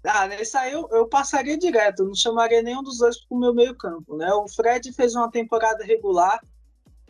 Ah, 0.02 0.26
nesse 0.26 0.56
aí 0.56 0.72
eu, 0.72 0.88
eu 0.92 1.06
passaria 1.06 1.58
direto, 1.58 2.04
não 2.04 2.14
chamaria 2.14 2.62
nenhum 2.62 2.82
dos 2.82 2.98
dois 2.98 3.22
pro 3.26 3.38
meu 3.38 3.52
meio 3.52 3.74
campo, 3.74 4.16
né? 4.16 4.32
O 4.32 4.48
Fred 4.48 4.90
fez 4.94 5.14
uma 5.14 5.30
temporada 5.30 5.84
regular, 5.84 6.40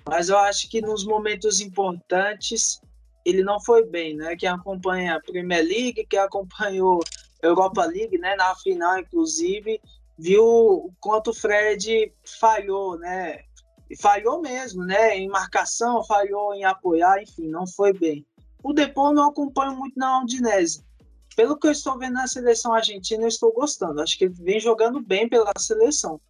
mas 0.09 0.29
eu 0.29 0.37
acho 0.37 0.69
que 0.69 0.81
nos 0.81 1.05
momentos 1.05 1.61
importantes 1.61 2.81
ele 3.25 3.45
não 3.45 3.61
foi 3.61 3.85
bem, 3.85 4.17
né? 4.17 4.35
Quem 4.35 4.49
acompanha 4.49 5.15
a 5.15 5.21
Premier 5.21 5.65
League, 5.65 6.07
quem 6.07 6.19
acompanhou 6.19 7.01
a 7.43 7.47
Europa 7.47 7.85
League, 7.85 8.19
né? 8.19 8.35
Na 8.35 8.57
final, 8.57 8.99
inclusive, 8.99 9.81
viu 10.21 10.45
o 10.45 10.93
quanto 11.01 11.31
o 11.31 11.35
Fred 11.35 12.13
falhou, 12.39 12.99
né? 12.99 13.41
E 13.89 13.97
falhou 14.01 14.41
mesmo, 14.41 14.85
né? 14.85 15.17
Em 15.17 15.29
marcação, 15.29 16.05
falhou 16.05 16.55
em 16.55 16.65
apoiar, 16.65 17.23
enfim, 17.23 17.49
não 17.49 17.67
foi 17.67 17.93
bem. 17.93 18.25
O 18.63 18.73
Depô 18.73 19.13
não 19.13 19.31
acompanho 19.31 19.77
muito 19.77 19.99
na 19.99 20.21
Udinese. 20.23 20.85
Pelo 21.35 21.57
que 21.57 21.67
eu 21.67 21.73
estou 21.73 21.99
vendo 21.99 22.15
na 22.15 22.27
seleção 22.27 22.73
argentina, 22.73 23.25
eu 23.25 23.29
estou 23.29 23.53
gostando. 23.53 24.03
Acho 24.03 24.19
que 24.19 24.25
ele 24.25 24.35
vem 24.35 24.61
jogando 24.61 25.01
bem 25.01 25.29
pela 25.29 25.53
seleção 25.59 26.21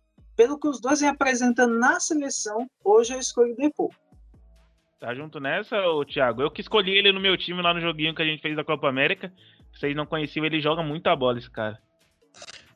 pelo 0.40 0.58
que 0.58 0.66
os 0.66 0.80
dois 0.80 1.00
vêm 1.00 1.10
apresentando 1.10 1.78
na 1.78 2.00
seleção, 2.00 2.66
hoje 2.82 3.12
eu 3.12 3.20
escolho 3.20 3.52
o 3.52 3.56
Depô. 3.56 3.92
Tá 4.98 5.14
junto 5.14 5.38
nessa, 5.38 5.76
ô 5.86 6.02
Thiago? 6.02 6.40
Eu 6.40 6.50
que 6.50 6.62
escolhi 6.62 6.96
ele 6.96 7.12
no 7.12 7.20
meu 7.20 7.36
time 7.36 7.60
lá 7.60 7.74
no 7.74 7.80
joguinho 7.82 8.14
que 8.14 8.22
a 8.22 8.24
gente 8.24 8.40
fez 8.40 8.56
da 8.56 8.64
Copa 8.64 8.88
América. 8.88 9.30
Vocês 9.70 9.94
não 9.94 10.06
conheciam, 10.06 10.46
ele 10.46 10.58
joga 10.58 10.82
muita 10.82 11.14
bola, 11.14 11.36
esse 11.36 11.50
cara. 11.50 11.78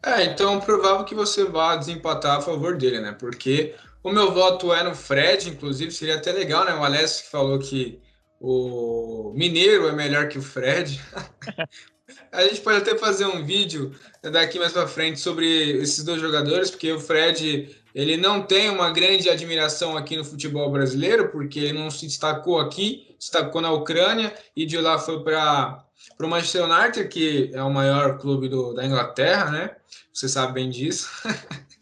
É, 0.05 0.25
então 0.25 0.61
provável 0.61 1.05
que 1.05 1.15
você 1.15 1.45
vá 1.45 1.77
desempatar 1.77 2.37
a 2.37 2.43
favor 2.43 2.77
dele, 2.77 3.01
né? 3.01 3.13
Porque 3.13 3.75
o 4.03 4.13
meu 4.13 4.33
voto 4.33 4.73
é 4.73 4.83
no 4.83 4.95
Fred, 4.95 5.49
inclusive 5.49 5.91
seria 5.91 6.17
até 6.17 6.31
legal, 6.31 6.65
né? 6.65 6.75
O 6.75 6.85
Alessio 6.85 7.31
falou 7.31 7.59
que 7.59 8.03
o 8.39 9.33
Mineiro 9.35 9.89
é 9.89 9.93
melhor 9.93 10.29
que 10.29 10.39
o 10.39 10.43
Fred. 10.43 11.01
A 12.31 12.43
gente 12.43 12.61
pode 12.61 12.79
até 12.79 12.99
fazer 12.99 13.25
um 13.25 13.45
vídeo 13.45 13.95
daqui 14.23 14.59
mais 14.59 14.73
para 14.73 14.87
frente 14.87 15.19
sobre 15.19 15.47
esses 15.79 16.05
dois 16.05 16.21
jogadores, 16.21 16.71
porque 16.71 16.93
o 16.93 17.01
Fred 17.01 17.75
ele 17.95 18.17
não 18.17 18.43
tem 18.43 18.69
uma 18.69 18.91
grande 18.91 19.31
admiração 19.31 19.97
aqui 19.97 20.17
no 20.17 20.25
futebol 20.25 20.71
brasileiro, 20.71 21.31
porque 21.31 21.61
ele 21.61 21.79
não 21.79 21.91
se 21.91 22.07
destacou 22.07 22.59
aqui, 22.59 23.15
destacou 23.19 23.61
na 23.61 23.71
Ucrânia 23.71 24.35
e 24.55 24.67
de 24.67 24.77
lá 24.77 24.99
foi 24.99 25.23
para 25.23 25.84
o 26.19 26.29
Manchester 26.29 26.65
United, 26.65 27.09
que 27.09 27.51
é 27.53 27.63
o 27.63 27.71
maior 27.71 28.19
clube 28.19 28.49
do, 28.49 28.73
da 28.73 28.85
Inglaterra, 28.85 29.51
né? 29.51 29.77
Você 30.13 30.29
sabe 30.29 30.55
bem 30.55 30.71
disso. 30.71 31.09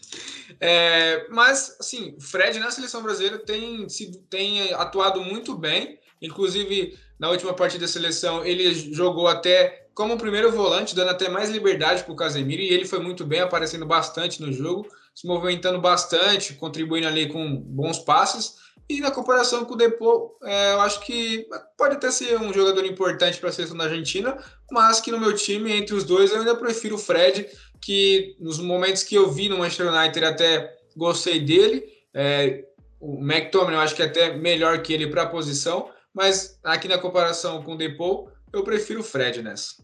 é, 0.61 1.27
mas, 1.29 1.77
assim, 1.81 2.15
o 2.17 2.21
Fred 2.21 2.59
na 2.59 2.71
seleção 2.71 3.03
brasileira 3.03 3.39
tem, 3.39 3.89
sido, 3.89 4.19
tem 4.31 4.73
atuado 4.75 5.21
muito 5.21 5.57
bem, 5.57 5.99
inclusive 6.21 6.99
na 7.19 7.31
última 7.31 7.55
partida 7.55 7.87
da 7.87 7.93
seleção 7.93 8.45
ele 8.45 8.73
jogou 8.93 9.29
até 9.29 9.83
como 9.95 10.17
primeiro 10.17 10.51
volante, 10.51 10.95
dando 10.95 11.11
até 11.11 11.29
mais 11.29 11.51
liberdade 11.51 12.03
para 12.03 12.13
o 12.13 12.17
Casemiro, 12.17 12.63
e 12.63 12.69
ele 12.69 12.87
foi 12.87 12.99
muito 12.99 13.25
bem, 13.25 13.41
aparecendo 13.41 13.85
bastante 13.85 14.41
no 14.41 14.53
jogo, 14.53 14.89
se 15.15 15.27
movimentando 15.27 15.81
bastante, 15.81 16.55
contribuindo 16.55 17.07
ali 17.07 17.29
com 17.29 17.55
bons 17.57 17.99
passes. 17.99 18.57
E 18.89 19.01
na 19.01 19.11
comparação 19.11 19.65
com 19.65 19.75
o 19.75 19.77
Depô, 19.77 20.37
é, 20.43 20.73
eu 20.75 20.81
acho 20.81 21.01
que 21.01 21.47
pode 21.79 21.97
até 21.97 22.11
ser 22.11 22.39
um 22.39 22.53
jogador 22.53 22.85
importante 22.85 23.39
para 23.39 23.49
a 23.49 23.53
seleção 23.53 23.77
da 23.77 23.85
Argentina, 23.85 24.37
mas 24.71 25.01
que 25.01 25.11
no 25.11 25.19
meu 25.19 25.35
time, 25.35 25.73
entre 25.73 25.95
os 25.95 26.05
dois, 26.05 26.31
eu 26.31 26.39
ainda 26.39 26.57
prefiro 26.57 26.97
o 26.97 26.99
Fred, 26.99 27.49
que 27.81 28.37
nos 28.39 28.59
momentos 28.59 29.03
que 29.03 29.15
eu 29.15 29.31
vi 29.31 29.49
no 29.49 29.59
Manchester 29.59 29.93
United 29.93 30.25
até 30.25 30.77
gostei 30.97 31.41
dele. 31.41 31.85
É, 32.15 32.65
o 33.01 33.19
McTominay 33.19 33.77
eu 33.77 33.81
acho 33.81 33.97
que 33.97 34.03
é 34.03 34.07
até 34.07 34.37
melhor 34.37 34.83
que 34.83 34.93
ele 34.93 35.09
para 35.09 35.23
a 35.23 35.29
posição, 35.29 35.91
mas 36.15 36.61
aqui 36.63 36.87
na 36.87 36.99
comparação 36.99 37.63
com 37.63 37.73
o 37.73 37.77
Depô, 37.77 38.31
eu 38.53 38.63
prefiro 38.63 39.01
o 39.01 39.05
Fred 39.05 39.43
nessa. 39.43 39.83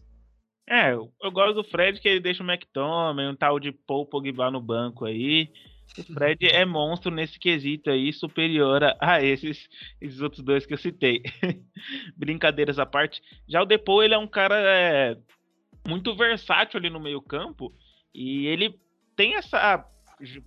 É, 0.69 0.93
eu, 0.93 1.09
gosto 1.31 1.55
do 1.55 1.63
Fred 1.63 1.99
que 1.99 2.07
ele 2.07 2.19
deixa 2.19 2.43
o 2.43 2.45
McTominay, 2.45 3.27
um 3.27 3.35
tal 3.35 3.59
de 3.59 3.71
Paul 3.71 4.05
Pogba 4.05 4.51
no 4.51 4.61
banco 4.61 5.03
aí. 5.05 5.51
O 5.97 6.03
Fred 6.13 6.45
é 6.45 6.65
monstro 6.65 7.11
nesse 7.11 7.39
quesito 7.39 7.89
aí, 7.89 8.13
superior 8.13 8.81
a 8.99 9.21
esses, 9.23 9.67
esses 9.99 10.21
outros 10.21 10.43
dois 10.43 10.65
que 10.65 10.73
eu 10.73 10.77
citei. 10.77 11.23
Brincadeiras 12.15 12.79
à 12.79 12.85
parte. 12.85 13.21
Já 13.47 13.61
o 13.61 13.65
Depou, 13.65 14.03
ele 14.03 14.13
é 14.13 14.17
um 14.17 14.27
cara 14.27 14.55
é, 14.57 15.17
muito 15.87 16.15
versátil 16.15 16.79
ali 16.79 16.89
no 16.89 16.99
meio 16.99 17.21
campo. 17.21 17.73
E 18.13 18.47
ele 18.47 18.75
tem 19.15 19.35
essa... 19.35 19.85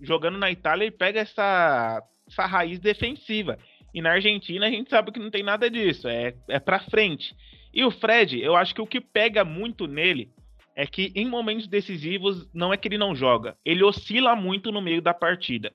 Jogando 0.01 0.37
na 0.37 0.51
Itália, 0.51 0.85
ele 0.85 0.91
pega 0.91 1.19
essa, 1.19 2.01
essa 2.27 2.45
raiz 2.45 2.79
defensiva. 2.79 3.57
E 3.93 4.01
na 4.01 4.11
Argentina 4.11 4.67
a 4.67 4.69
gente 4.69 4.89
sabe 4.89 5.11
que 5.11 5.19
não 5.19 5.31
tem 5.31 5.43
nada 5.43 5.69
disso, 5.69 6.07
é, 6.07 6.35
é 6.47 6.59
pra 6.59 6.79
frente. 6.79 7.35
E 7.73 7.83
o 7.83 7.91
Fred, 7.91 8.39
eu 8.39 8.55
acho 8.55 8.73
que 8.73 8.81
o 8.81 8.87
que 8.87 9.01
pega 9.01 9.43
muito 9.43 9.87
nele 9.87 10.31
é 10.75 10.85
que 10.85 11.11
em 11.15 11.27
momentos 11.27 11.67
decisivos 11.67 12.49
não 12.53 12.73
é 12.73 12.77
que 12.77 12.87
ele 12.87 12.97
não 12.97 13.15
joga, 13.15 13.57
ele 13.63 13.83
oscila 13.83 14.35
muito 14.35 14.71
no 14.71 14.81
meio 14.81 15.01
da 15.01 15.13
partida. 15.13 15.73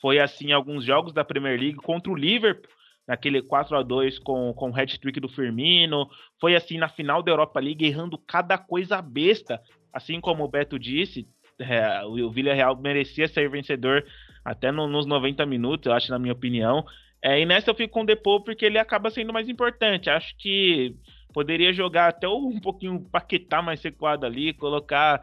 Foi 0.00 0.18
assim 0.18 0.48
em 0.48 0.52
alguns 0.52 0.84
jogos 0.84 1.12
da 1.12 1.24
Premier 1.24 1.58
League 1.58 1.76
contra 1.76 2.10
o 2.10 2.16
Liverpool, 2.16 2.70
naquele 3.06 3.42
4 3.42 3.76
a 3.76 3.82
2 3.82 4.18
com, 4.20 4.52
com 4.54 4.70
o 4.70 4.74
hat-trick 4.76 5.20
do 5.20 5.28
Firmino, 5.28 6.08
foi 6.40 6.54
assim 6.54 6.78
na 6.78 6.88
final 6.88 7.22
da 7.22 7.32
Europa 7.32 7.60
League 7.60 7.84
errando 7.84 8.16
cada 8.18 8.56
coisa 8.56 9.02
besta, 9.02 9.60
assim 9.92 10.20
como 10.20 10.44
o 10.44 10.48
Beto 10.48 10.78
disse, 10.78 11.28
é, 11.58 12.04
o 12.04 12.30
Villarreal 12.30 12.76
merecia 12.76 13.28
ser 13.28 13.50
vencedor 13.50 14.04
até 14.44 14.72
no, 14.72 14.86
nos 14.86 15.06
90 15.06 15.44
minutos, 15.44 15.86
eu 15.86 15.92
acho, 15.92 16.10
na 16.10 16.18
minha 16.18 16.32
opinião. 16.32 16.84
É, 17.22 17.38
e 17.38 17.44
nessa 17.44 17.70
eu 17.70 17.74
fico 17.74 17.92
com 17.92 18.02
o 18.02 18.06
Depô 18.06 18.40
porque 18.40 18.64
ele 18.64 18.78
acaba 18.78 19.10
sendo 19.10 19.32
mais 19.32 19.48
importante. 19.48 20.08
Acho 20.08 20.34
que 20.38 20.94
Poderia 21.32 21.72
jogar 21.72 22.08
até 22.08 22.28
um 22.28 22.58
pouquinho 22.60 23.06
Paquetá 23.10 23.62
mais 23.62 23.80
sequado 23.80 24.24
ali, 24.24 24.52
colocar. 24.52 25.22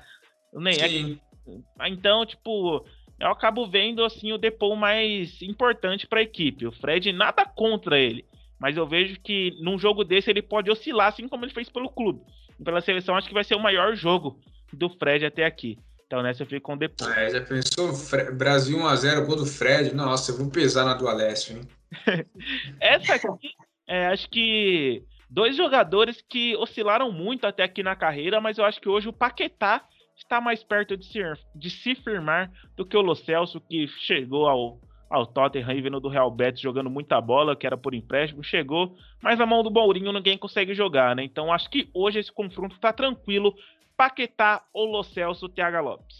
Nem 0.53 0.75
é... 0.81 1.87
Então, 1.87 2.25
tipo, 2.25 2.85
eu 3.19 3.29
acabo 3.29 3.67
vendo 3.67 4.03
assim 4.03 4.31
o 4.31 4.37
Depou 4.37 4.75
mais 4.75 5.41
importante 5.41 6.07
para 6.07 6.19
a 6.19 6.23
equipe. 6.23 6.67
O 6.67 6.71
Fred 6.71 7.11
nada 7.11 7.45
contra 7.45 7.99
ele, 7.99 8.25
mas 8.59 8.77
eu 8.77 8.85
vejo 8.85 9.19
que 9.21 9.55
num 9.59 9.77
jogo 9.77 10.03
desse 10.03 10.29
ele 10.29 10.41
pode 10.41 10.69
oscilar 10.69 11.07
assim 11.07 11.27
como 11.27 11.45
ele 11.45 11.53
fez 11.53 11.69
pelo 11.69 11.89
clube. 11.89 12.21
E 12.59 12.63
pela 12.63 12.81
seleção 12.81 13.15
acho 13.15 13.27
que 13.27 13.33
vai 13.33 13.43
ser 13.43 13.55
o 13.55 13.59
maior 13.59 13.95
jogo 13.95 14.39
do 14.73 14.89
Fred 14.89 15.25
até 15.25 15.45
aqui. 15.45 15.77
Então 16.05 16.21
nessa 16.21 16.43
eu 16.43 16.47
fico 16.47 16.61
com 16.61 16.73
o 16.73 16.77
Depou. 16.77 17.11
É, 17.11 17.29
já 17.31 17.41
pensou 17.41 17.91
Brasil 18.35 18.77
1 18.77 18.87
a 18.87 18.95
0 18.95 19.25
gol 19.25 19.35
do 19.35 19.45
Fred? 19.45 19.93
Nossa, 19.93 20.31
eu 20.31 20.37
vou 20.37 20.49
pesar 20.49 20.85
na 20.85 20.93
do 20.93 21.07
Alessio, 21.07 21.57
hein? 21.57 21.67
Essa 22.79 23.15
aqui, 23.15 23.49
é, 23.87 24.07
acho 24.07 24.29
que 24.29 25.03
Dois 25.29 25.55
jogadores 25.55 26.23
que 26.27 26.55
oscilaram 26.55 27.11
muito 27.11 27.45
até 27.45 27.63
aqui 27.63 27.83
na 27.83 27.95
carreira, 27.95 28.39
mas 28.39 28.57
eu 28.57 28.65
acho 28.65 28.79
que 28.79 28.87
hoje 28.87 29.09
o 29.09 29.13
Paquetá 29.13 29.83
está 30.15 30.41
mais 30.41 30.63
perto 30.63 30.95
de 30.97 31.05
se, 31.05 31.19
de 31.53 31.69
se 31.69 31.95
firmar 31.95 32.51
do 32.75 32.85
que 32.85 32.97
o 32.97 33.01
Lo 33.01 33.15
Celso, 33.15 33.61
que 33.61 33.87
chegou 33.87 34.47
ao, 34.47 34.79
ao 35.09 35.27
Tottenham 35.27 35.71
e 35.71 35.81
vindo 35.81 35.99
do 35.99 36.09
Real 36.09 36.31
Betis 36.31 36.61
jogando 36.61 36.89
muita 36.89 37.19
bola, 37.21 37.55
que 37.55 37.67
era 37.67 37.77
por 37.77 37.93
empréstimo, 37.93 38.43
chegou, 38.43 38.95
mas 39.21 39.39
a 39.39 39.45
mão 39.45 39.63
do 39.63 39.69
Mourinho 39.71 40.11
ninguém 40.11 40.37
consegue 40.37 40.73
jogar, 40.73 41.15
né? 41.15 41.23
Então 41.23 41.51
acho 41.51 41.69
que 41.69 41.89
hoje 41.93 42.19
esse 42.19 42.31
confronto 42.31 42.75
está 42.75 42.91
tranquilo 42.91 43.53
Paquetá 43.97 44.63
ou 44.71 44.85
Lo 44.85 45.03
Celso, 45.03 45.49
Thiago 45.49 45.81
Lopes? 45.81 46.15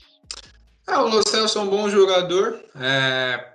Ah, 0.88 1.04
o 1.04 1.10
Lo 1.10 1.22
Celso 1.28 1.60
é 1.60 1.62
um 1.62 1.70
bom 1.70 1.88
jogador. 1.89 2.60
É... 2.76 3.54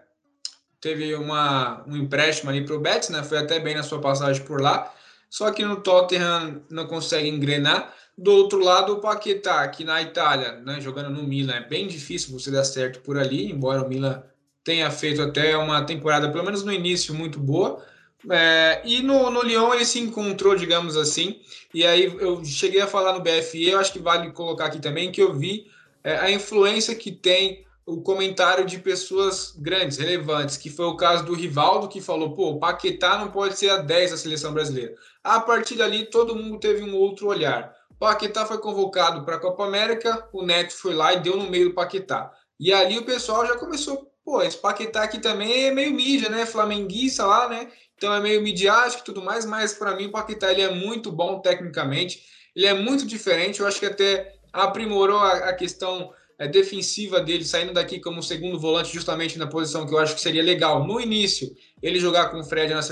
Teve 0.81 1.15
uma, 1.15 1.85
um 1.87 1.97
empréstimo 1.97 2.51
ali 2.51 2.65
para 2.65 2.75
o 2.75 2.81
Betis, 2.81 3.09
né? 3.09 3.23
Foi 3.23 3.38
até 3.38 3.61
bem 3.61 3.75
na 3.75 3.83
sua 3.83 4.01
passagem 4.01 4.45
por 4.45 4.61
lá. 4.61 4.93
Só 5.33 5.51
que 5.51 5.64
no 5.64 5.77
Tottenham 5.77 6.62
não 6.68 6.87
consegue 6.87 7.27
engrenar. 7.27 7.95
Do 8.18 8.33
outro 8.33 8.59
lado, 8.62 8.92
o 8.92 9.01
Paquetá, 9.01 9.62
aqui 9.62 9.83
na 9.83 10.03
Itália, 10.03 10.61
né, 10.61 10.79
jogando 10.79 11.09
no 11.09 11.23
Milan, 11.23 11.55
é 11.55 11.66
bem 11.66 11.88
difícil 11.88 12.38
você 12.38 12.51
dar 12.51 12.64
certo 12.64 13.01
por 13.01 13.16
ali, 13.16 13.51
embora 13.51 13.83
o 13.83 13.88
Milan 13.88 14.23
tenha 14.62 14.90
feito 14.90 15.23
até 15.23 15.57
uma 15.57 15.83
temporada, 15.87 16.31
pelo 16.31 16.45
menos 16.45 16.62
no 16.62 16.71
início, 16.71 17.14
muito 17.14 17.40
boa. 17.40 17.83
É, 18.31 18.83
e 18.85 19.03
no, 19.03 19.31
no 19.31 19.40
Lyon 19.40 19.73
ele 19.73 19.87
se 19.87 19.99
encontrou, 19.99 20.55
digamos 20.55 20.99
assim. 20.99 21.40
E 21.73 21.87
aí 21.87 22.14
eu 22.21 22.45
cheguei 22.45 22.83
a 22.83 22.87
falar 22.87 23.14
no 23.14 23.21
BFE, 23.21 23.71
eu 23.71 23.79
acho 23.79 23.90
que 23.90 23.99
vale 23.99 24.31
colocar 24.33 24.66
aqui 24.66 24.81
também, 24.81 25.11
que 25.11 25.23
eu 25.23 25.33
vi 25.33 25.66
é, 26.05 26.14
a 26.18 26.31
influência 26.31 26.95
que 26.95 27.11
tem 27.11 27.64
o 27.87 28.03
comentário 28.03 28.64
de 28.64 28.79
pessoas 28.79 29.55
grandes, 29.59 29.97
relevantes, 29.97 30.59
que 30.59 30.71
foi 30.71 30.85
o 30.85 30.97
caso 30.97 31.25
do 31.25 31.35
Rivaldo, 31.35 31.88
que 31.88 32.01
falou, 32.01 32.35
pô, 32.35 32.51
o 32.51 32.59
Paquetá 32.61 33.18
não 33.18 33.31
pode 33.31 33.59
ser 33.59 33.71
a 33.71 33.79
10 33.79 34.12
da 34.12 34.16
seleção 34.16 34.53
brasileira. 34.53 34.95
A 35.25 35.41
partir 35.41 35.77
dali, 35.77 36.07
todo 36.07 36.35
mundo 36.35 36.59
teve 36.59 36.83
um 36.83 36.97
outro 36.97 37.29
olhar. 37.29 37.73
Paquetá 37.99 38.45
foi 38.45 38.59
convocado 38.59 39.25
para 39.25 39.37
a 39.37 39.39
Copa 39.39 39.65
América, 39.65 40.29
o 40.33 40.43
Neto 40.43 40.73
foi 40.73 40.93
lá 40.93 41.13
e 41.13 41.21
deu 41.21 41.37
no 41.37 41.49
meio 41.49 41.69
do 41.69 41.75
Paquetá. 41.75 42.33
E 42.59 42.73
ali 42.73 42.99
o 42.99 43.05
pessoal 43.05 43.47
já 43.47 43.57
começou, 43.57 44.11
pô, 44.25 44.43
esse 44.43 44.57
Paquetá 44.57 45.05
aqui 45.05 45.21
também 45.21 45.67
é 45.67 45.71
meio 45.71 45.93
mídia, 45.93 46.29
né? 46.29 46.45
Flamenguista 46.45 47.25
lá, 47.25 47.49
né? 47.49 47.71
Então 47.97 48.13
é 48.13 48.21
meio 48.21 48.43
midiático 48.43 49.03
e 49.03 49.05
tudo 49.05 49.23
mais, 49.23 49.47
mas 49.47 49.73
para 49.73 49.95
mim 49.95 50.07
o 50.07 50.11
Paquetá 50.11 50.51
ele 50.51 50.63
é 50.63 50.71
muito 50.75 51.13
bom 51.13 51.39
tecnicamente, 51.39 52.25
ele 52.57 52.67
é 52.67 52.75
muito 52.75 53.07
diferente, 53.07 53.61
eu 53.61 53.67
acho 53.69 53.79
que 53.79 53.87
até 53.87 54.35
aprimorou 54.53 55.19
a, 55.19 55.51
a 55.51 55.53
questão 55.55 56.13
é, 56.37 56.49
defensiva 56.49 57.21
dele, 57.21 57.45
saindo 57.45 57.73
daqui 57.73 58.01
como 58.01 58.21
segundo 58.21 58.59
volante, 58.59 58.93
justamente 58.93 59.39
na 59.39 59.47
posição 59.47 59.87
que 59.87 59.95
eu 59.95 59.99
acho 59.99 60.17
que 60.17 60.21
seria 60.21 60.43
legal 60.43 60.85
no 60.85 61.01
início 61.01 61.55
ele 61.81 62.01
jogar 62.01 62.31
com 62.31 62.41
o 62.41 62.45
Fred 62.45 62.75
na 62.75 62.83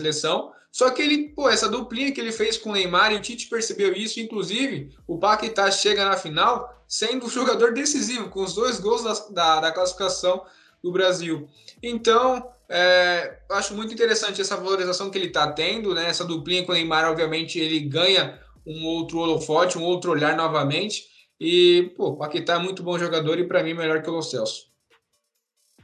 seleção.Ó 0.73 0.91
que 0.91 1.03
ele, 1.03 1.29
pô, 1.31 1.49
essa 1.49 1.69
duplinha 1.69 2.13
que 2.13 2.21
ele 2.21 2.33
fez 2.33 2.57
com 2.57 2.71
o 2.71 2.73
Neymar 2.73 3.13
e 3.13 3.17
o 3.17 3.21
Tite 3.21 3.49
percebeu 3.49 3.93
isso, 3.93 4.21
inclusive 4.21 4.95
o 5.07 5.19
Paquetá 5.19 5.71
chega 5.71 6.05
na 6.05 6.17
final 6.17 6.85
sendo 6.87 7.27
um 7.27 7.31
jogador 7.31 7.73
decisivo, 7.73 8.29
com 8.31 8.43
os 8.43 8.55
dois 8.55 8.81
gols 8.81 9.05
da, 9.05 9.13
da, 9.31 9.61
da 9.61 9.73
classificação 9.73 10.45
do 10.83 10.91
Brasil. 10.91 11.49
Então, 11.83 12.51
é, 12.69 13.41
acho 13.51 13.75
muito 13.75 13.95
interessante 13.95 14.41
essa 14.41 14.57
valorização 14.57 15.11
que 15.11 15.19
ele 15.19 15.27
está 15.27 15.51
tendo, 15.53 15.95
né? 15.95 16.09
Essa 16.09 16.25
duplinha 16.25 16.65
com 16.65 16.73
o 16.73 16.75
Neymar, 16.75 17.09
obviamente, 17.09 17.59
ele 17.59 17.81
ganha 17.81 18.41
um 18.67 18.87
outro 18.87 19.19
holofote, 19.19 19.79
um 19.79 19.85
outro 19.85 20.11
olhar 20.11 20.37
novamente. 20.37 21.07
E, 21.39 21.93
pô, 21.97 22.09
o 22.09 22.17
Paquetá 22.17 22.55
é 22.55 22.59
muito 22.59 22.83
bom 22.83 22.99
jogador 22.99 23.39
e 23.39 23.47
para 23.47 23.63
mim 23.63 23.73
melhor 23.73 24.03
que 24.03 24.11
o 24.11 24.23
Celso. 24.23 24.69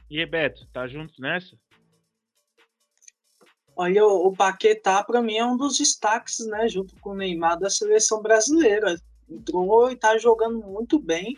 E 0.09 0.25
Beto, 0.25 0.65
tá 0.71 0.87
junto 0.87 1.13
nessa? 1.19 1.57
Olha, 3.79 4.07
o 4.07 4.35
Paquetá, 4.35 5.03
para 5.03 5.21
mim, 5.21 5.35
é 5.35 5.45
um 5.45 5.55
dos 5.55 5.77
destaques, 5.77 6.39
né, 6.47 6.67
junto 6.67 6.95
com 6.99 7.11
o 7.11 7.15
Neymar 7.15 7.59
da 7.59 7.69
seleção 7.69 8.23
brasileira. 8.23 8.99
Entrou 9.29 9.91
e 9.91 9.93
está 9.93 10.17
jogando 10.17 10.57
muito 10.57 10.97
bem, 10.97 11.37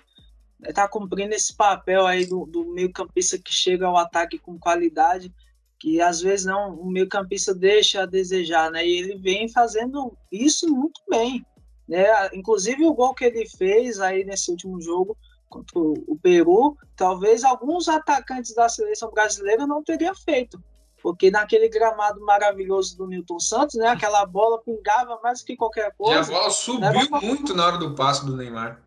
está 0.64 0.88
cumprindo 0.88 1.36
esse 1.36 1.54
papel 1.54 2.08
aí 2.08 2.26
do, 2.26 2.46
do 2.46 2.64
meio-campista 2.68 3.38
que 3.38 3.52
chega 3.54 3.88
ao 3.88 3.98
ataque 3.98 4.40
com 4.40 4.58
qualidade, 4.58 5.34
que 5.78 6.00
às 6.00 6.22
vezes 6.22 6.46
não 6.46 6.76
o 6.76 6.90
meio-campista 6.90 7.54
deixa 7.54 8.04
a 8.04 8.06
desejar, 8.06 8.72
né? 8.72 8.88
E 8.88 9.00
ele 9.00 9.18
vem 9.18 9.50
fazendo 9.50 10.16
isso 10.32 10.74
muito 10.74 11.02
bem, 11.10 11.46
né? 11.90 12.06
Inclusive 12.34 12.86
o 12.86 12.94
gol 12.94 13.14
que 13.14 13.26
ele 13.26 13.50
fez 13.50 14.00
aí 14.00 14.24
nesse 14.24 14.50
último 14.50 14.80
jogo 14.80 15.18
contra 15.50 15.78
o 15.78 16.18
Peru, 16.22 16.78
talvez 16.96 17.44
alguns 17.44 17.90
atacantes 17.90 18.56
da 18.56 18.70
seleção 18.70 19.12
brasileira 19.12 19.68
não 19.68 19.84
teriam 19.84 20.16
feito 20.16 20.58
porque 21.02 21.32
naquele 21.32 21.70
gramado 21.70 22.22
maravilhoso 22.22 22.98
do 22.98 23.08
Newton 23.08 23.40
Santos, 23.40 23.76
né, 23.76 23.88
aquela 23.88 24.26
bola 24.26 24.62
pingava 24.62 25.20
mais 25.24 25.42
do 25.42 25.46
que 25.46 25.56
qualquer 25.56 25.94
coisa. 25.96 26.32
E 26.32 26.36
a 26.36 26.40
bola 26.40 26.50
subiu 26.50 27.10
muito 27.22 27.56
na 27.56 27.68
hora 27.68 27.78
do 27.78 27.96
passo 27.96 28.26
do 28.26 28.36
Neymar. 28.36 28.82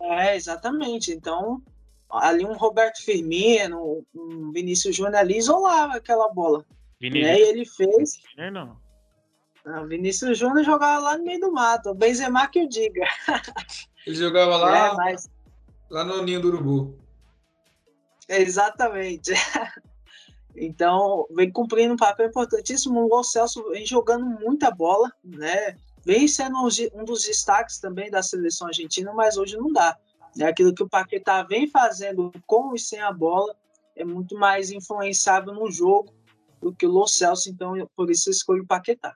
É, 0.00 0.34
exatamente. 0.34 1.12
Então, 1.12 1.62
ali 2.10 2.44
um 2.44 2.54
Roberto 2.54 3.04
Firmino, 3.04 4.04
um 4.14 4.50
Vinícius 4.52 4.96
Júnior 4.96 5.16
ali 5.16 5.38
isolava 5.38 5.96
aquela 5.96 6.28
bola. 6.28 6.64
Vinícius. 7.00 7.26
Né, 7.26 7.38
e 7.38 7.42
ele 7.42 7.64
fez. 7.64 8.22
Não, 8.36 8.50
não. 8.50 8.76
Ah, 9.64 9.84
Vinícius 9.84 10.38
Júnior 10.38 10.64
jogava 10.64 11.00
lá 11.00 11.18
no 11.18 11.24
meio 11.24 11.40
do 11.40 11.52
mato. 11.52 11.90
O 11.90 11.94
Benzema 11.94 12.46
que 12.48 12.60
eu 12.60 12.68
diga. 12.68 13.04
Ele 14.06 14.16
jogava 14.16 14.56
lá, 14.56 14.86
é, 14.86 14.94
mas... 14.94 15.30
lá 15.90 16.02
no 16.02 16.22
ninho 16.22 16.40
do 16.40 16.48
urubu. 16.48 16.98
Exatamente. 18.26 19.32
Então, 20.56 21.26
vem 21.30 21.50
cumprindo 21.50 21.94
um 21.94 21.96
papel 21.96 22.28
importantíssimo. 22.28 23.08
O 23.10 23.22
Celso 23.22 23.68
vem 23.70 23.86
jogando 23.86 24.24
muita 24.24 24.70
bola, 24.70 25.10
né? 25.24 25.76
Vem 26.04 26.26
sendo 26.26 26.56
um 26.94 27.04
dos 27.04 27.24
destaques 27.24 27.78
também 27.78 28.10
da 28.10 28.22
seleção 28.22 28.68
argentina, 28.68 29.12
mas 29.12 29.36
hoje 29.36 29.56
não 29.56 29.72
dá. 29.72 29.96
É 30.38 30.44
aquilo 30.44 30.74
que 30.74 30.82
o 30.82 30.88
Paquetá 30.88 31.42
vem 31.42 31.68
fazendo 31.68 32.32
com 32.46 32.74
e 32.74 32.78
sem 32.78 33.00
a 33.00 33.12
bola 33.12 33.54
é 33.96 34.04
muito 34.04 34.36
mais 34.36 34.70
influenciável 34.70 35.52
no 35.52 35.70
jogo 35.70 36.12
do 36.60 36.72
que 36.72 36.86
o 36.86 36.90
Lo 36.90 37.06
Celso, 37.06 37.50
então 37.50 37.74
por 37.96 38.10
isso 38.10 38.28
eu 38.28 38.32
escolho 38.32 38.62
o 38.62 38.66
Paquetá. 38.66 39.14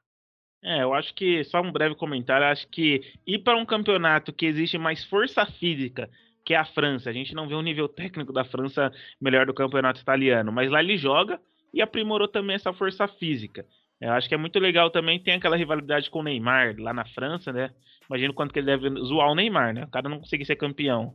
É, 0.62 0.83
eu 0.83 0.94
acho 0.94 1.14
que, 1.14 1.44
só 1.44 1.61
um 1.61 1.70
breve 1.70 1.94
comentário, 1.94 2.47
acho 2.47 2.66
que 2.68 3.03
ir 3.27 3.40
para 3.40 3.57
um 3.57 3.66
campeonato 3.66 4.33
que 4.33 4.47
existe 4.47 4.79
mais 4.79 5.05
força 5.05 5.44
física 5.44 6.11
que 6.44 6.54
é 6.54 6.57
a 6.57 6.64
França. 6.64 7.11
A 7.11 7.12
gente 7.12 7.35
não 7.35 7.48
vê 7.48 7.54
o 7.54 7.62
nível 7.62 7.88
técnico 7.88 8.33
da 8.33 8.44
França 8.44 8.92
melhor 9.20 9.46
do 9.46 9.54
campeonato 9.54 10.00
italiano, 10.00 10.52
mas 10.52 10.70
lá 10.70 10.80
ele 10.83 10.96
joga 10.96 11.40
e 11.72 11.80
aprimorou 11.80 12.28
também 12.28 12.57
essa 12.57 12.72
força 12.72 13.09
física. 13.09 13.64
Eu 14.00 14.12
acho 14.12 14.28
que 14.28 14.35
é 14.35 14.38
muito 14.38 14.59
legal 14.59 14.90
também, 14.90 15.18
tem 15.18 15.35
aquela 15.35 15.57
rivalidade 15.57 16.11
com 16.11 16.20
o 16.20 16.22
Neymar 16.22 16.76
lá 16.78 16.92
na 16.92 17.04
França, 17.07 17.52
né? 17.52 17.70
Imagino 18.09 18.35
quanto 18.35 18.52
que 18.52 18.59
ele 18.59 18.66
deve 18.66 18.90
zoar 19.00 19.30
o 19.30 19.35
Neymar, 19.35 19.72
né? 19.72 19.85
O 19.85 19.90
cara 19.90 20.09
não 20.09 20.18
conseguir 20.18 20.44
ser 20.44 20.57
campeão 20.57 21.14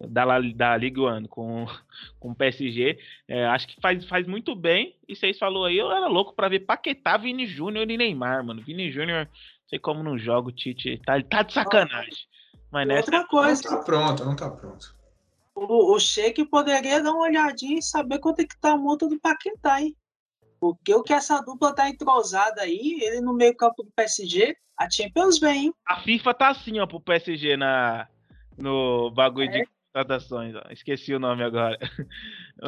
da, 0.00 0.24
da 0.54 0.76
Ligue 0.76 1.00
One 1.00 1.28
com, 1.28 1.66
com 2.20 2.30
o 2.30 2.34
PSG. 2.34 2.98
É, 3.26 3.46
acho 3.46 3.66
que 3.68 3.80
faz, 3.80 4.04
faz 4.06 4.26
muito 4.26 4.54
bem. 4.54 4.94
E 5.08 5.16
vocês 5.16 5.38
falou 5.38 5.64
aí, 5.64 5.78
eu 5.78 5.90
era 5.90 6.08
louco 6.08 6.34
para 6.34 6.48
ver 6.48 6.60
Paquetá, 6.60 7.16
Vini 7.16 7.46
Júnior 7.46 7.90
e 7.90 7.96
Neymar, 7.96 8.44
mano. 8.44 8.60
Vini 8.60 8.90
Júnior, 8.90 9.24
não 9.26 9.68
sei 9.68 9.78
como 9.78 10.02
não 10.02 10.18
joga 10.18 10.48
o 10.48 10.52
Tite. 10.52 11.00
Tá, 11.04 11.20
tá 11.22 11.42
de 11.42 11.52
sacanagem. 11.52 12.26
Mas 12.76 12.86
nessa... 12.86 13.10
Outra 13.10 13.26
coisa. 13.26 13.62
Não 13.62 13.78
tá 13.78 13.84
pronto, 13.84 14.24
não 14.26 14.36
tá 14.36 14.50
pronto. 14.50 14.94
O, 15.54 15.94
o 15.94 15.98
Sheik 15.98 16.44
poderia 16.44 17.02
dar 17.02 17.12
uma 17.12 17.22
olhadinha 17.22 17.78
e 17.78 17.82
saber 17.82 18.18
quanto 18.18 18.40
é 18.40 18.44
que 18.44 18.60
tá 18.60 18.72
a 18.72 18.76
multa 18.76 19.08
do 19.08 19.18
Paquetá, 19.18 19.80
hein? 19.80 19.96
Porque 20.60 20.94
o 20.94 21.02
que 21.02 21.14
essa 21.14 21.40
dupla 21.40 21.74
tá 21.74 21.88
entrosada 21.88 22.60
aí, 22.60 22.98
ele 23.00 23.22
no 23.22 23.32
meio 23.32 23.56
campo 23.56 23.82
do 23.82 23.90
PSG, 23.92 24.54
a 24.78 24.90
Champions 24.90 25.38
vem, 25.38 25.66
hein? 25.66 25.74
A 25.86 26.00
FIFA 26.00 26.34
tá 26.34 26.48
assim, 26.48 26.78
ó, 26.78 26.86
pro 26.86 27.00
PSG 27.00 27.56
na, 27.56 28.06
no 28.58 29.10
bagulho 29.10 29.48
é. 29.48 29.52
de 29.52 29.68
contratações, 29.94 30.54
ó. 30.54 30.62
Esqueci 30.70 31.14
o 31.14 31.18
nome 31.18 31.42
agora. 31.42 31.78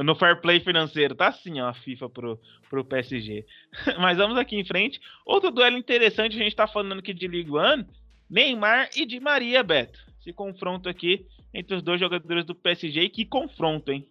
No 0.05 0.15
fair 0.15 0.39
play 0.43 0.61
financeiro, 0.61 1.15
tá 1.15 1.29
assim, 1.29 1.63
ó, 1.63 1.69
a 1.69 1.75
FIFA 1.75 2.11
pro, 2.11 2.41
pro 2.69 2.85
PSG. 2.85 3.47
Mas 3.99 4.19
vamos 4.19 4.37
aqui 4.37 4.55
em 4.57 4.65
frente. 4.65 5.01
Outro 5.25 5.51
duelo 5.51 5.79
interessante, 5.79 6.37
a 6.37 6.43
gente 6.43 6.55
tá 6.55 6.67
falando 6.67 6.99
aqui 6.99 7.15
de 7.15 7.27
League 7.27 7.51
One. 7.51 7.87
Neymar 8.29 8.91
e 8.95 9.07
Di 9.07 9.21
Maria, 9.21 9.63
Beto. 9.63 9.99
Esse 10.21 10.33
confronto 10.33 10.89
aqui 10.89 11.27
entre 11.53 11.77
os 11.77 11.83
dois 11.83 11.99
jogadores 11.99 12.45
do 12.45 12.55
PSG. 12.55 13.09
que 13.09 13.25
confronto, 13.25 13.91
hein? 13.91 14.09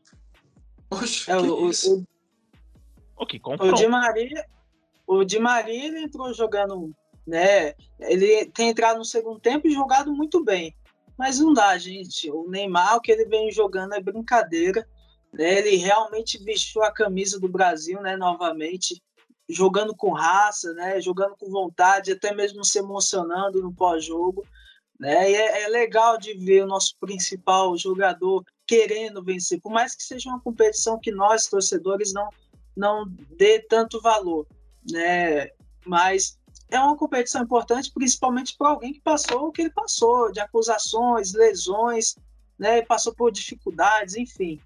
Oxe, 0.90 1.30
é, 1.30 1.38
o, 1.38 1.68
o, 1.68 1.72
o, 3.18 3.26
que 3.26 3.40
confronto. 3.40 3.74
O 3.74 3.76
Di 3.76 3.88
Maria, 3.88 4.46
o 5.06 5.24
Di 5.24 5.40
Maria 5.40 5.88
ele 5.88 6.02
entrou 6.02 6.34
jogando, 6.34 6.92
né? 7.26 7.74
Ele 8.00 8.46
tem 8.48 8.70
entrado 8.70 8.98
no 8.98 9.06
segundo 9.06 9.40
tempo 9.40 9.68
e 9.68 9.74
jogado 9.74 10.12
muito 10.14 10.44
bem. 10.44 10.76
Mas 11.18 11.40
não 11.40 11.54
dá, 11.54 11.78
gente. 11.78 12.30
O 12.32 12.50
Neymar, 12.50 12.96
o 12.96 13.02
que 13.02 13.12
ele 13.12 13.26
vem 13.26 13.52
jogando 13.52 13.94
é 13.94 14.02
brincadeira. 14.02 14.88
Né? 15.34 15.60
Ele 15.60 15.76
realmente 15.76 16.42
vestiu 16.44 16.84
a 16.84 16.92
camisa 16.92 17.40
do 17.40 17.50
Brasil, 17.50 18.02
né? 18.02 18.16
Novamente 18.16 19.02
jogando 19.50 19.96
com 19.96 20.12
raça, 20.12 20.74
né? 20.74 21.00
Jogando 21.00 21.36
com 21.38 21.50
vontade, 21.50 22.12
até 22.12 22.34
mesmo 22.34 22.66
se 22.66 22.80
emocionando 22.80 23.62
no 23.62 23.74
pós-jogo. 23.74 24.46
Né? 25.00 25.32
E 25.32 25.36
é, 25.36 25.64
é, 25.64 25.68
legal 25.68 26.18
de 26.18 26.34
ver 26.34 26.64
o 26.64 26.68
nosso 26.68 26.96
principal 27.00 27.78
jogador 27.78 28.44
querendo 28.66 29.24
vencer, 29.24 29.62
por 29.62 29.72
mais 29.72 29.96
que 29.96 30.04
seja 30.04 30.30
uma 30.30 30.42
competição 30.42 31.00
que 31.00 31.12
nós, 31.12 31.48
torcedores, 31.48 32.14
não, 32.14 32.30
não 32.76 33.06
dê 33.38 33.60
tanto 33.60 34.02
valor. 34.02 34.48
Né? 34.92 35.50
Mas 35.86 36.38
é 36.70 36.80
uma 36.80 36.98
competição 36.98 37.44
importante, 37.44 37.92
principalmente 37.94 38.56
para 38.58 38.70
alguém 38.70 38.92
que 38.92 39.02
passou 39.02 39.48
o 39.48 39.52
que 39.52 39.62
ele 39.62 39.70
passou, 39.70 40.32
de 40.32 40.40
acusações, 40.40 41.34
lesões, 41.34 42.16
né? 42.58 42.82
passou 42.82 43.14
por 43.14 43.32
dificuldades, 43.32 44.16
enfim. 44.16 44.60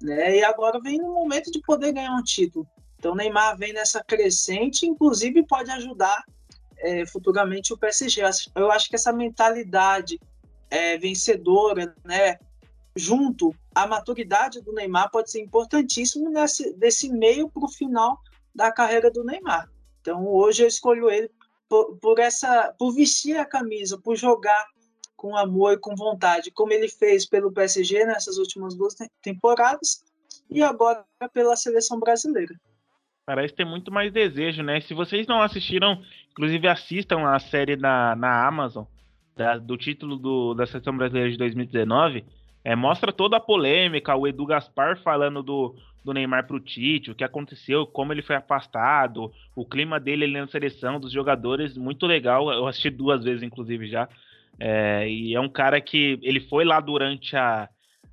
Né? 0.00 0.36
E 0.36 0.44
agora 0.44 0.78
vem 0.80 0.98
no 0.98 1.14
momento 1.14 1.50
de 1.50 1.60
poder 1.62 1.92
ganhar 1.92 2.14
um 2.14 2.22
título. 2.22 2.68
Então, 2.98 3.12
o 3.12 3.14
Neymar 3.14 3.56
vem 3.56 3.72
nessa 3.72 4.02
crescente, 4.02 4.86
inclusive 4.86 5.46
pode 5.46 5.70
ajudar 5.70 6.24
é, 6.78 7.06
futuramente 7.06 7.72
o 7.72 7.78
PSG. 7.78 8.22
Eu 8.54 8.70
acho 8.70 8.88
que 8.88 8.96
essa 8.96 9.12
mentalidade 9.12 10.20
é, 10.70 10.98
vencedora, 10.98 11.94
né? 12.04 12.38
Junto 12.96 13.54
à 13.74 13.86
maturidade 13.86 14.60
do 14.60 14.72
Neymar 14.72 15.10
pode 15.10 15.30
ser 15.30 15.40
importantíssimo 15.40 16.28
nesse 16.30 16.72
desse 16.74 17.08
meio 17.08 17.48
para 17.48 17.64
o 17.64 17.70
final 17.70 18.18
da 18.52 18.72
carreira 18.72 19.10
do 19.10 19.22
Neymar. 19.22 19.70
Então 20.00 20.26
hoje 20.26 20.64
eu 20.64 20.68
escolho 20.68 21.08
ele 21.08 21.30
por, 21.68 21.96
por, 21.98 22.18
essa, 22.18 22.74
por 22.78 22.92
vestir 22.92 23.36
a 23.36 23.44
camisa, 23.44 23.98
por 23.98 24.16
jogar 24.16 24.66
com 25.16 25.36
amor 25.36 25.74
e 25.74 25.78
com 25.78 25.94
vontade, 25.94 26.50
como 26.50 26.72
ele 26.72 26.88
fez 26.88 27.26
pelo 27.26 27.52
PSG 27.52 28.04
nessas 28.04 28.38
últimas 28.38 28.74
duas 28.74 28.94
temporadas 29.22 30.02
e 30.50 30.62
agora 30.62 31.04
pela 31.32 31.56
seleção 31.56 32.00
brasileira. 32.00 32.58
Parece 33.28 33.52
ter 33.52 33.66
muito 33.66 33.92
mais 33.92 34.10
desejo, 34.10 34.62
né? 34.62 34.80
Se 34.80 34.94
vocês 34.94 35.26
não 35.26 35.42
assistiram, 35.42 36.00
inclusive 36.30 36.66
assistam 36.66 37.28
a 37.28 37.38
série 37.38 37.76
na, 37.76 38.16
na 38.16 38.46
Amazon 38.46 38.86
da, 39.36 39.58
do 39.58 39.76
título 39.76 40.16
do, 40.16 40.54
da 40.54 40.64
seleção 40.64 40.96
brasileira 40.96 41.30
de 41.30 41.36
2019. 41.36 42.24
É, 42.64 42.74
mostra 42.74 43.12
toda 43.12 43.36
a 43.36 43.40
polêmica, 43.40 44.16
o 44.16 44.26
Edu 44.26 44.46
Gaspar 44.46 44.96
falando 45.02 45.42
do, 45.42 45.76
do 46.02 46.14
Neymar 46.14 46.46
pro 46.46 46.58
Tite, 46.58 47.10
o 47.10 47.14
que 47.14 47.22
aconteceu, 47.22 47.86
como 47.86 48.14
ele 48.14 48.22
foi 48.22 48.34
afastado, 48.34 49.30
o 49.54 49.62
clima 49.62 50.00
dele 50.00 50.24
ali 50.24 50.40
na 50.40 50.46
seleção, 50.46 50.98
dos 50.98 51.12
jogadores, 51.12 51.76
muito 51.76 52.06
legal. 52.06 52.50
Eu 52.50 52.66
assisti 52.66 52.88
duas 52.88 53.22
vezes, 53.22 53.42
inclusive, 53.42 53.88
já. 53.88 54.08
É, 54.58 55.06
e 55.06 55.34
é 55.34 55.40
um 55.40 55.50
cara 55.50 55.82
que 55.82 56.18
ele 56.22 56.40
foi 56.40 56.64
lá 56.64 56.80
durante 56.80 57.36
a, 57.36 57.68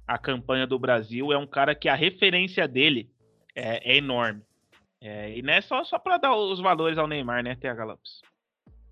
a 0.05 0.17
campanha 0.17 0.67
do 0.67 0.77
Brasil, 0.77 1.31
é 1.31 1.37
um 1.37 1.47
cara 1.47 1.73
que 1.73 1.87
a 1.87 1.95
referência 1.95 2.67
dele 2.67 3.07
é, 3.55 3.93
é 3.93 3.95
enorme. 3.95 4.41
É, 5.07 5.37
e 5.37 5.43
não 5.43 5.53
é 5.53 5.61
só, 5.61 5.83
só 5.83 5.99
para 5.99 6.17
dar 6.17 6.35
os 6.35 6.59
valores 6.59 6.97
ao 6.97 7.07
Neymar, 7.07 7.43
né, 7.43 7.55
TH 7.55 7.83
Lopes? 7.83 8.21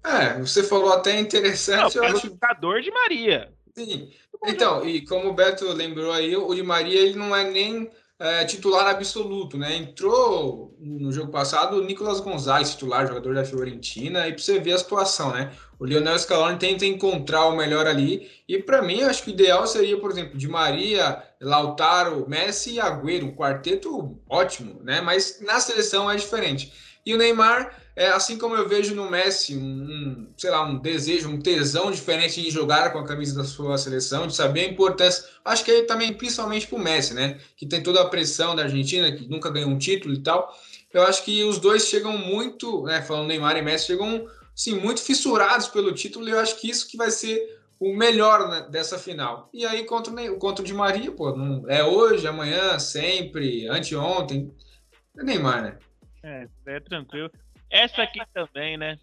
É, 0.06 0.38
você 0.38 0.62
falou 0.62 0.94
até 0.94 1.20
interessante. 1.20 1.96
Não, 1.96 2.04
eu 2.04 2.16
acho... 2.16 2.28
jogador 2.28 2.82
de 2.82 2.92
Maria. 2.92 3.52
Sim. 3.76 4.12
Então, 4.46 4.86
e 4.86 5.04
como 5.08 5.30
o 5.30 5.34
Beto 5.34 5.66
lembrou 5.74 6.12
aí, 6.12 6.36
o 6.36 6.54
de 6.54 6.62
Maria 6.62 7.00
ele 7.00 7.18
não 7.18 7.36
é 7.36 7.50
nem 7.50 7.90
é, 8.20 8.46
titular 8.46 8.88
absoluto, 8.88 9.58
né? 9.58 9.76
Entrou 9.76 10.78
no 10.80 11.12
jogo 11.12 11.32
passado 11.32 11.78
o 11.78 11.84
Nicolas 11.84 12.20
Gonzalez, 12.20 12.72
titular, 12.72 13.08
jogador 13.08 13.34
da 13.34 13.44
Fiorentina, 13.44 14.28
e 14.28 14.34
para 14.34 14.42
você 14.42 14.60
ver 14.60 14.74
a 14.74 14.78
situação, 14.78 15.32
né? 15.32 15.52
O 15.80 15.86
Lionel 15.86 16.20
Scaloni 16.20 16.60
tenta 16.60 16.86
encontrar 16.86 17.48
o 17.48 17.56
melhor 17.56 17.88
ali, 17.88 18.30
e 18.48 18.62
para 18.62 18.84
mim, 18.84 19.02
acho 19.02 19.24
que 19.24 19.32
o 19.32 19.34
ideal 19.34 19.66
seria, 19.66 20.00
por 20.00 20.12
exemplo, 20.12 20.38
de 20.38 20.48
Maria, 20.48 21.24
Lautaro, 21.44 22.28
Messi 22.28 22.74
e 22.74 22.80
Agüero, 22.80 23.28
um 23.28 23.36
quarteto 23.36 24.18
ótimo, 24.30 24.82
né? 24.84 25.02
Mas 25.02 25.40
na 25.42 25.60
seleção 25.60 26.10
é 26.10 26.16
diferente. 26.16 26.72
E 27.06 27.14
o 27.14 27.18
Neymar, 27.18 27.84
é, 27.96 28.08
assim 28.08 28.38
como 28.38 28.56
eu 28.56 28.68
vejo 28.68 28.96
no 28.96 29.10
Messi, 29.10 29.56
um, 29.56 30.28
sei 30.38 30.50
lá, 30.50 30.64
um 30.64 30.80
desejo, 30.80 31.30
um 31.30 31.40
tesão 31.40 31.92
diferente 31.92 32.42
de 32.42 32.50
jogar 32.50 32.94
com 32.94 33.00
a 33.00 33.06
camisa 33.06 33.36
da 33.36 33.44
sua 33.44 33.78
seleção, 33.78 34.26
de 34.26 34.36
saber 34.36 34.62
a 34.62 34.70
importância. 34.70 35.26
Acho 35.44 35.66
que 35.66 35.72
aí 35.72 35.84
também, 35.84 36.14
principalmente 36.14 36.66
para 36.66 36.78
o 36.78 36.82
Messi, 36.82 37.14
né? 37.14 37.40
Que 37.58 37.66
tem 37.66 37.84
toda 37.84 38.02
a 38.02 38.06
pressão 38.06 38.56
da 38.56 38.64
Argentina, 38.64 39.12
que 39.12 39.28
nunca 39.28 39.50
ganhou 39.50 39.70
um 39.70 39.78
título 39.78 40.14
e 40.14 40.24
tal. 40.24 40.58
Eu 40.94 41.04
acho 41.04 41.24
que 41.24 41.44
os 41.44 41.60
dois 41.60 41.86
chegam 41.88 42.18
muito, 42.18 42.84
né? 42.84 43.02
Falando 43.02 43.28
Neymar 43.28 43.58
e 43.58 43.62
Messi, 43.62 43.88
chegam 43.88 44.26
sim, 44.56 44.76
muito 44.80 45.02
fissurados 45.02 45.68
pelo 45.68 45.92
título, 45.92 46.28
e 46.28 46.32
eu 46.32 46.40
acho 46.40 46.60
que 46.60 46.70
isso 46.70 46.88
que 46.88 46.96
vai 46.96 47.12
ser 47.12 47.63
o 47.80 47.96
melhor 47.96 48.50
né, 48.50 48.68
dessa 48.70 48.98
final. 48.98 49.50
E 49.54 49.66
aí, 49.66 49.86
contra 49.86 50.14
o, 50.14 50.38
contra 50.38 50.64
o 50.64 50.66
Di 50.66 50.74
Maria, 50.74 51.12
pô, 51.12 51.36
não, 51.36 51.70
é 51.70 51.84
hoje, 51.84 52.28
amanhã, 52.28 52.80
sempre, 52.80 53.68
anteontem. 53.68 54.54
É 55.18 55.24
Neymar, 55.24 55.62
né? 55.62 55.78
É, 56.24 56.48
é 56.68 56.80
tranquilo. 56.80 57.30
Essa 57.70 58.04
aqui 58.04 58.20
também, 58.34 58.78
né? 58.78 58.98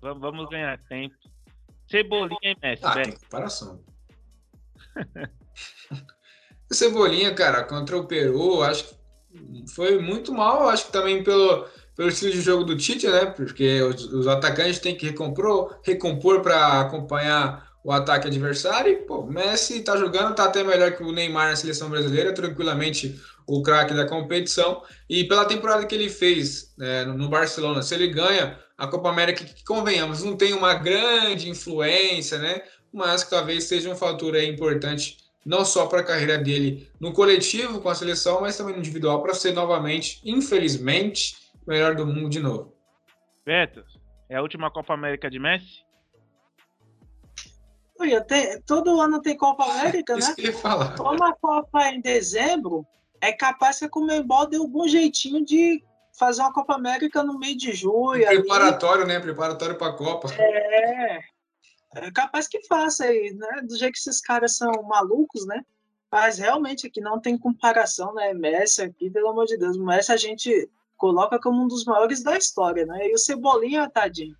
Vamos 0.00 0.48
ganhar 0.48 0.78
tempo. 0.88 1.14
Cebolinha 1.88 2.38
e 2.42 2.56
Messi, 2.62 2.82
ah, 2.84 2.94
tem 2.94 3.12
comparação. 3.12 3.82
Cebolinha, 6.70 7.34
cara, 7.34 7.62
contra 7.64 7.96
o 7.96 8.06
Peru, 8.06 8.62
acho 8.62 8.88
que 8.88 8.94
foi 9.74 9.98
muito 10.00 10.32
mal, 10.32 10.68
acho 10.68 10.86
que 10.86 10.92
também 10.92 11.22
pelo, 11.22 11.66
pelo 11.96 12.08
estilo 12.08 12.32
de 12.32 12.40
jogo 12.40 12.64
do 12.64 12.76
Tite, 12.76 13.06
né? 13.06 13.26
Porque 13.26 13.82
os, 13.82 14.04
os 14.12 14.26
atacantes 14.26 14.78
têm 14.78 14.96
que 14.96 15.06
recompor, 15.06 15.78
recompor 15.84 16.40
para 16.40 16.80
acompanhar 16.80 17.63
o 17.84 17.92
ataque 17.92 18.26
adversário. 18.26 19.02
Pô, 19.02 19.22
Messi 19.26 19.82
tá 19.82 19.96
jogando, 19.96 20.34
tá 20.34 20.46
até 20.46 20.64
melhor 20.64 20.92
que 20.92 21.02
o 21.02 21.12
Neymar 21.12 21.50
na 21.50 21.56
seleção 21.56 21.90
brasileira, 21.90 22.32
tranquilamente 22.32 23.20
o 23.46 23.62
craque 23.62 23.92
da 23.92 24.08
competição. 24.08 24.82
E 25.08 25.24
pela 25.24 25.44
temporada 25.44 25.86
que 25.86 25.94
ele 25.94 26.08
fez 26.08 26.74
é, 26.80 27.04
no 27.04 27.28
Barcelona, 27.28 27.82
se 27.82 27.94
ele 27.94 28.08
ganha 28.08 28.58
a 28.78 28.86
Copa 28.88 29.10
América, 29.10 29.44
que 29.44 29.62
convenhamos, 29.64 30.24
não 30.24 30.34
tem 30.34 30.54
uma 30.54 30.74
grande 30.74 31.50
influência, 31.50 32.38
né? 32.38 32.62
Mas 32.90 33.22
talvez 33.28 33.64
seja 33.64 33.90
um 33.90 33.96
fator 33.96 34.34
importante, 34.42 35.18
não 35.44 35.64
só 35.64 35.86
para 35.86 36.00
a 36.00 36.04
carreira 36.04 36.38
dele 36.38 36.88
no 36.98 37.12
coletivo 37.12 37.80
com 37.80 37.90
a 37.90 37.94
seleção, 37.94 38.40
mas 38.40 38.56
também 38.56 38.72
no 38.72 38.80
individual, 38.80 39.22
para 39.22 39.34
ser 39.34 39.52
novamente, 39.52 40.20
infelizmente, 40.24 41.36
melhor 41.66 41.94
do 41.94 42.06
mundo 42.06 42.30
de 42.30 42.40
novo. 42.40 42.74
Beto, 43.44 43.84
é 44.28 44.36
a 44.36 44.42
última 44.42 44.70
Copa 44.70 44.94
América 44.94 45.30
de 45.30 45.38
Messi? 45.38 45.83
Oi, 48.04 48.60
todo 48.66 49.00
ano 49.00 49.22
tem 49.22 49.34
Copa 49.34 49.64
América, 49.64 50.12
né? 50.12 50.18
Isso 50.18 50.34
que 50.34 50.42
eu 50.42 50.46
ia 50.46 50.52
falar. 50.52 50.94
Como 50.94 51.24
a 51.24 51.34
Copa 51.34 51.84
é 51.84 51.94
em 51.94 52.02
dezembro, 52.02 52.86
é 53.18 53.32
capaz 53.32 53.78
que 53.78 53.86
a 53.86 53.88
Comembol 53.88 54.46
dê 54.46 54.58
algum 54.58 54.86
jeitinho 54.86 55.42
de 55.42 55.82
fazer 56.18 56.42
uma 56.42 56.52
Copa 56.52 56.74
América 56.74 57.22
no 57.22 57.38
meio 57.38 57.56
de 57.56 57.72
julho. 57.72 58.26
Preparatório, 58.26 59.06
né? 59.06 59.18
Preparatório 59.18 59.78
para 59.78 59.88
a 59.88 59.96
Copa. 59.96 60.28
É. 60.38 61.18
É 61.96 62.10
capaz 62.10 62.46
que 62.46 62.62
faça 62.66 63.04
aí, 63.04 63.32
né? 63.32 63.62
Do 63.62 63.76
jeito 63.78 63.94
que 63.94 64.00
esses 64.00 64.20
caras 64.20 64.56
são 64.56 64.70
malucos, 64.82 65.46
né? 65.46 65.62
Mas 66.12 66.38
realmente 66.38 66.86
aqui 66.86 67.00
não 67.00 67.18
tem 67.18 67.38
comparação, 67.38 68.12
né? 68.14 68.34
Messi 68.34 68.82
aqui, 68.82 69.08
pelo 69.10 69.28
amor 69.28 69.46
de 69.46 69.56
Deus. 69.56 69.78
Messi 69.78 70.12
a 70.12 70.16
gente 70.16 70.68
coloca 70.96 71.38
como 71.38 71.62
um 71.62 71.68
dos 71.68 71.84
maiores 71.84 72.22
da 72.22 72.36
história, 72.36 72.84
né? 72.84 73.08
E 73.08 73.14
o 73.14 73.18
Cebolinha, 73.18 73.88
tadinho. 73.88 74.36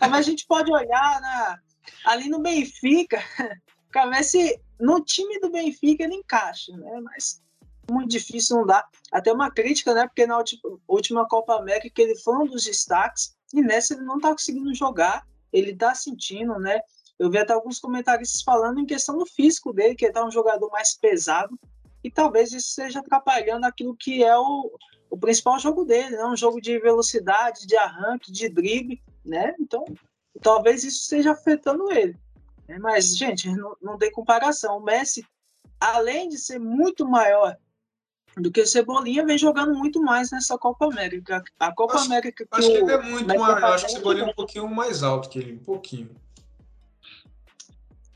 Mas 0.00 0.12
a 0.12 0.22
gente 0.22 0.46
pode 0.46 0.72
olhar 0.72 1.20
na, 1.20 1.58
ali 2.04 2.28
no 2.28 2.40
Benfica, 2.40 3.22
para 3.90 4.08
ver 4.08 4.24
se 4.24 4.60
no 4.78 5.00
time 5.04 5.38
do 5.40 5.50
Benfica 5.50 6.04
ele 6.04 6.14
encaixa, 6.14 6.76
né? 6.76 7.00
Mas 7.02 7.42
muito 7.90 8.10
difícil, 8.10 8.56
não 8.56 8.66
dá. 8.66 8.86
Até 9.12 9.32
uma 9.32 9.50
crítica, 9.50 9.92
né? 9.92 10.06
Porque 10.06 10.26
na 10.26 10.42
última 10.88 11.26
Copa 11.26 11.56
América 11.56 12.00
ele 12.00 12.16
foi 12.16 12.36
um 12.36 12.46
dos 12.46 12.64
destaques 12.64 13.36
e 13.52 13.60
nessa 13.60 13.94
ele 13.94 14.04
não 14.04 14.16
está 14.16 14.30
conseguindo 14.30 14.72
jogar. 14.74 15.26
Ele 15.52 15.72
está 15.72 15.94
sentindo, 15.94 16.58
né? 16.58 16.80
Eu 17.18 17.30
vi 17.30 17.38
até 17.38 17.52
alguns 17.52 17.78
comentaristas 17.78 18.42
falando 18.42 18.80
em 18.80 18.86
questão 18.86 19.18
do 19.18 19.26
físico 19.26 19.72
dele, 19.72 19.94
que 19.94 20.06
ele 20.06 20.12
tá 20.12 20.24
um 20.24 20.30
jogador 20.30 20.70
mais 20.70 20.96
pesado 20.96 21.58
e 22.02 22.10
talvez 22.10 22.52
isso 22.52 22.68
esteja 22.68 23.00
atrapalhando 23.00 23.66
aquilo 23.66 23.94
que 23.94 24.24
é 24.24 24.36
o, 24.38 24.70
o 25.10 25.18
principal 25.18 25.58
jogo 25.58 25.84
dele, 25.84 26.16
né? 26.16 26.24
Um 26.24 26.36
jogo 26.36 26.60
de 26.60 26.78
velocidade, 26.78 27.66
de 27.66 27.76
arranque, 27.76 28.32
de 28.32 28.48
drible, 28.48 29.02
né? 29.24 29.54
Então, 29.58 29.84
talvez 30.42 30.84
isso 30.84 31.02
esteja 31.02 31.32
afetando 31.32 31.90
ele. 31.90 32.16
Né? 32.68 32.78
Mas, 32.78 33.16
gente, 33.16 33.50
não, 33.50 33.76
não 33.80 33.98
tem 33.98 34.10
comparação. 34.12 34.78
O 34.78 34.82
Messi, 34.82 35.26
além 35.78 36.28
de 36.28 36.38
ser 36.38 36.58
muito 36.58 37.06
maior 37.08 37.56
do 38.36 38.50
que 38.50 38.60
o 38.60 38.66
Cebolinha 38.66 39.24
vem 39.24 39.36
jogando 39.36 39.74
muito 39.74 40.00
mais 40.00 40.30
nessa 40.30 40.56
Copa 40.56 40.86
América. 40.86 41.42
A 41.58 41.72
Copa 41.72 41.94
acho, 41.94 42.06
América 42.06 42.44
que 42.44 42.48
Acho 42.50 42.68
que 42.68 42.76
ele 42.76 42.92
é 42.92 43.02
muito 43.02 43.26
maior. 43.26 43.64
Acho 43.64 43.86
que 43.86 43.92
o 43.92 43.96
Cebolinha 43.96 44.26
é 44.26 44.28
um 44.28 44.34
pouquinho 44.34 44.68
mais 44.68 45.02
alto 45.02 45.28
que 45.28 45.38
ele, 45.38 45.54
um 45.54 45.58
pouquinho. 45.58 46.10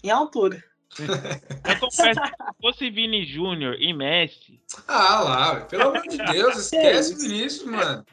Em 0.03 0.11
altura. 0.11 0.63
Eu 1.69 1.81
confesso 1.81 2.21
que 2.21 2.29
se 2.29 2.63
fosse 2.63 2.91
Vini 2.91 3.25
Júnior 3.25 3.75
e 3.81 3.93
Messi. 3.93 4.61
Ah 4.87 5.21
lá, 5.21 5.61
pelo 5.63 5.89
amor 5.89 6.03
de 6.03 6.19
Deus, 6.19 6.57
esquece 6.73 7.15
o 7.15 7.19
Vinícius, 7.19 7.69
mano. 7.69 8.07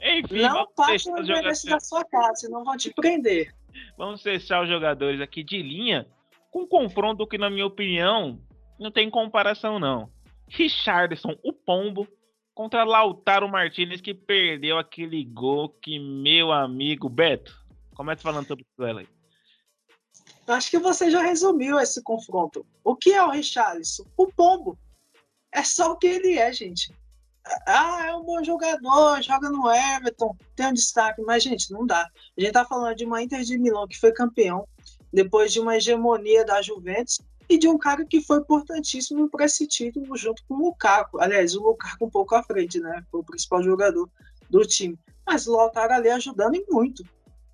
Enfim, 0.00 0.42
não 0.42 0.66
passe 0.74 1.10
no 1.10 1.18
endereço 1.18 1.66
da 1.66 1.80
sua 1.80 2.04
casa, 2.04 2.46
senão 2.46 2.64
vão 2.64 2.76
te 2.76 2.92
prender. 2.92 3.54
Vamos 3.96 4.22
fechar 4.22 4.62
os 4.62 4.68
jogadores 4.68 5.20
aqui 5.20 5.42
de 5.42 5.62
linha 5.62 6.06
com 6.50 6.62
um 6.62 6.66
confronto 6.66 7.26
que, 7.26 7.38
na 7.38 7.50
minha 7.50 7.66
opinião, 7.66 8.40
não 8.78 8.90
tem 8.90 9.10
comparação, 9.10 9.78
não. 9.78 10.10
Richardson, 10.48 11.36
o 11.42 11.52
Pombo, 11.52 12.08
contra 12.54 12.84
Lautaro 12.84 13.48
Martinez, 13.48 14.00
que 14.00 14.14
perdeu 14.14 14.78
aquele 14.78 15.24
gol 15.24 15.68
que, 15.68 15.98
meu 15.98 16.50
amigo 16.52 17.08
Beto, 17.08 17.54
começa 17.94 18.22
falando 18.22 18.46
sobre 18.46 18.64
o 18.64 18.66
duelo 18.76 19.00
aí. 19.00 19.08
Acho 20.46 20.70
que 20.70 20.78
você 20.78 21.10
já 21.10 21.20
resumiu 21.20 21.78
esse 21.78 22.02
confronto. 22.02 22.64
O 22.82 22.96
que 22.96 23.12
é 23.12 23.22
o 23.22 23.30
Richarlison? 23.30 24.04
O 24.16 24.32
Pombo. 24.32 24.78
É 25.52 25.62
só 25.62 25.92
o 25.92 25.96
que 25.96 26.06
ele 26.06 26.38
é, 26.38 26.52
gente. 26.52 26.90
Ah, 27.66 28.06
é 28.06 28.14
um 28.14 28.22
bom 28.22 28.42
jogador, 28.42 29.22
joga 29.22 29.48
no 29.50 29.70
Everton, 29.70 30.36
tem 30.54 30.66
um 30.66 30.72
destaque, 30.72 31.22
mas, 31.22 31.42
gente, 31.42 31.70
não 31.72 31.86
dá. 31.86 32.02
A 32.36 32.40
gente 32.40 32.52
tá 32.52 32.64
falando 32.64 32.96
de 32.96 33.04
uma 33.04 33.22
Inter 33.22 33.42
de 33.42 33.58
Milão 33.58 33.86
que 33.86 33.98
foi 33.98 34.12
campeão, 34.12 34.66
depois 35.12 35.52
de 35.52 35.60
uma 35.60 35.76
hegemonia 35.76 36.44
da 36.44 36.60
Juventus, 36.60 37.20
e 37.48 37.56
de 37.56 37.66
um 37.66 37.78
cara 37.78 38.04
que 38.04 38.20
foi 38.20 38.38
importantíssimo 38.38 39.28
para 39.30 39.46
esse 39.46 39.66
título 39.66 40.16
junto 40.16 40.42
com 40.46 40.54
o 40.54 40.66
Lukaku. 40.66 41.18
Aliás, 41.18 41.54
o 41.54 41.62
Lukaku 41.62 42.04
um 42.04 42.10
pouco 42.10 42.34
à 42.34 42.42
frente, 42.42 42.78
né? 42.78 43.02
Foi 43.10 43.20
o 43.20 43.24
principal 43.24 43.62
jogador 43.62 44.08
do 44.50 44.60
time. 44.66 44.98
Mas 45.26 45.46
o 45.46 45.56
Lautaro 45.56 45.94
ali 45.94 46.10
ajudando 46.10 46.56
em 46.56 46.64
muito, 46.68 47.02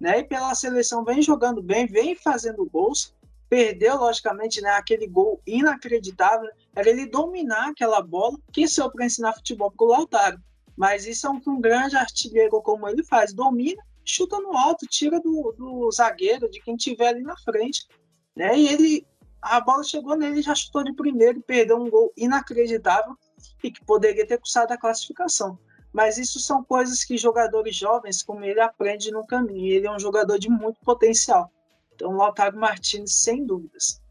né? 0.00 0.18
E 0.18 0.24
pela 0.24 0.54
seleção 0.54 1.04
vem 1.04 1.22
jogando 1.22 1.62
bem, 1.62 1.86
vem 1.86 2.16
fazendo 2.16 2.68
gols, 2.68 3.14
perdeu, 3.54 3.98
logicamente, 3.98 4.60
né, 4.60 4.70
aquele 4.70 5.06
gol 5.06 5.40
inacreditável, 5.46 6.50
era 6.74 6.90
ele 6.90 7.06
dominar 7.06 7.68
aquela 7.68 8.02
bola, 8.02 8.36
que 8.52 8.66
saiu 8.66 8.90
para 8.90 9.06
ensinar 9.06 9.32
futebol 9.32 9.70
para 9.70 9.86
o 9.86 9.88
Lautaro. 9.90 10.42
Mas 10.76 11.06
isso 11.06 11.28
é 11.28 11.30
o 11.30 11.40
que 11.40 11.48
um 11.48 11.60
grande 11.60 11.94
artilheiro 11.94 12.60
como 12.62 12.88
ele 12.88 13.04
faz, 13.04 13.32
domina, 13.32 13.80
chuta 14.04 14.40
no 14.40 14.56
alto, 14.56 14.88
tira 14.88 15.20
do, 15.20 15.54
do 15.56 15.88
zagueiro, 15.92 16.50
de 16.50 16.60
quem 16.62 16.74
tiver 16.74 17.06
ali 17.06 17.22
na 17.22 17.36
frente. 17.36 17.86
Né? 18.34 18.58
E 18.58 18.66
ele, 18.66 19.06
a 19.40 19.60
bola 19.60 19.84
chegou 19.84 20.16
nele, 20.16 20.42
já 20.42 20.52
chutou 20.52 20.82
de 20.82 20.92
primeiro, 20.92 21.40
perdeu 21.40 21.76
um 21.76 21.88
gol 21.88 22.12
inacreditável 22.16 23.16
e 23.62 23.70
que 23.70 23.84
poderia 23.84 24.26
ter 24.26 24.40
custado 24.40 24.72
a 24.72 24.76
classificação. 24.76 25.56
Mas 25.92 26.18
isso 26.18 26.40
são 26.40 26.64
coisas 26.64 27.04
que 27.04 27.16
jogadores 27.16 27.76
jovens 27.76 28.20
como 28.20 28.44
ele 28.44 28.60
aprendem 28.60 29.12
no 29.12 29.24
caminho. 29.24 29.72
Ele 29.72 29.86
é 29.86 29.92
um 29.92 30.00
jogador 30.00 30.40
de 30.40 30.50
muito 30.50 30.80
potencial. 30.80 31.52
Então, 31.94 32.16
Lautaro 32.16 32.56
Martins, 32.56 33.14
sem 33.14 33.46
dúvidas. 33.46 34.02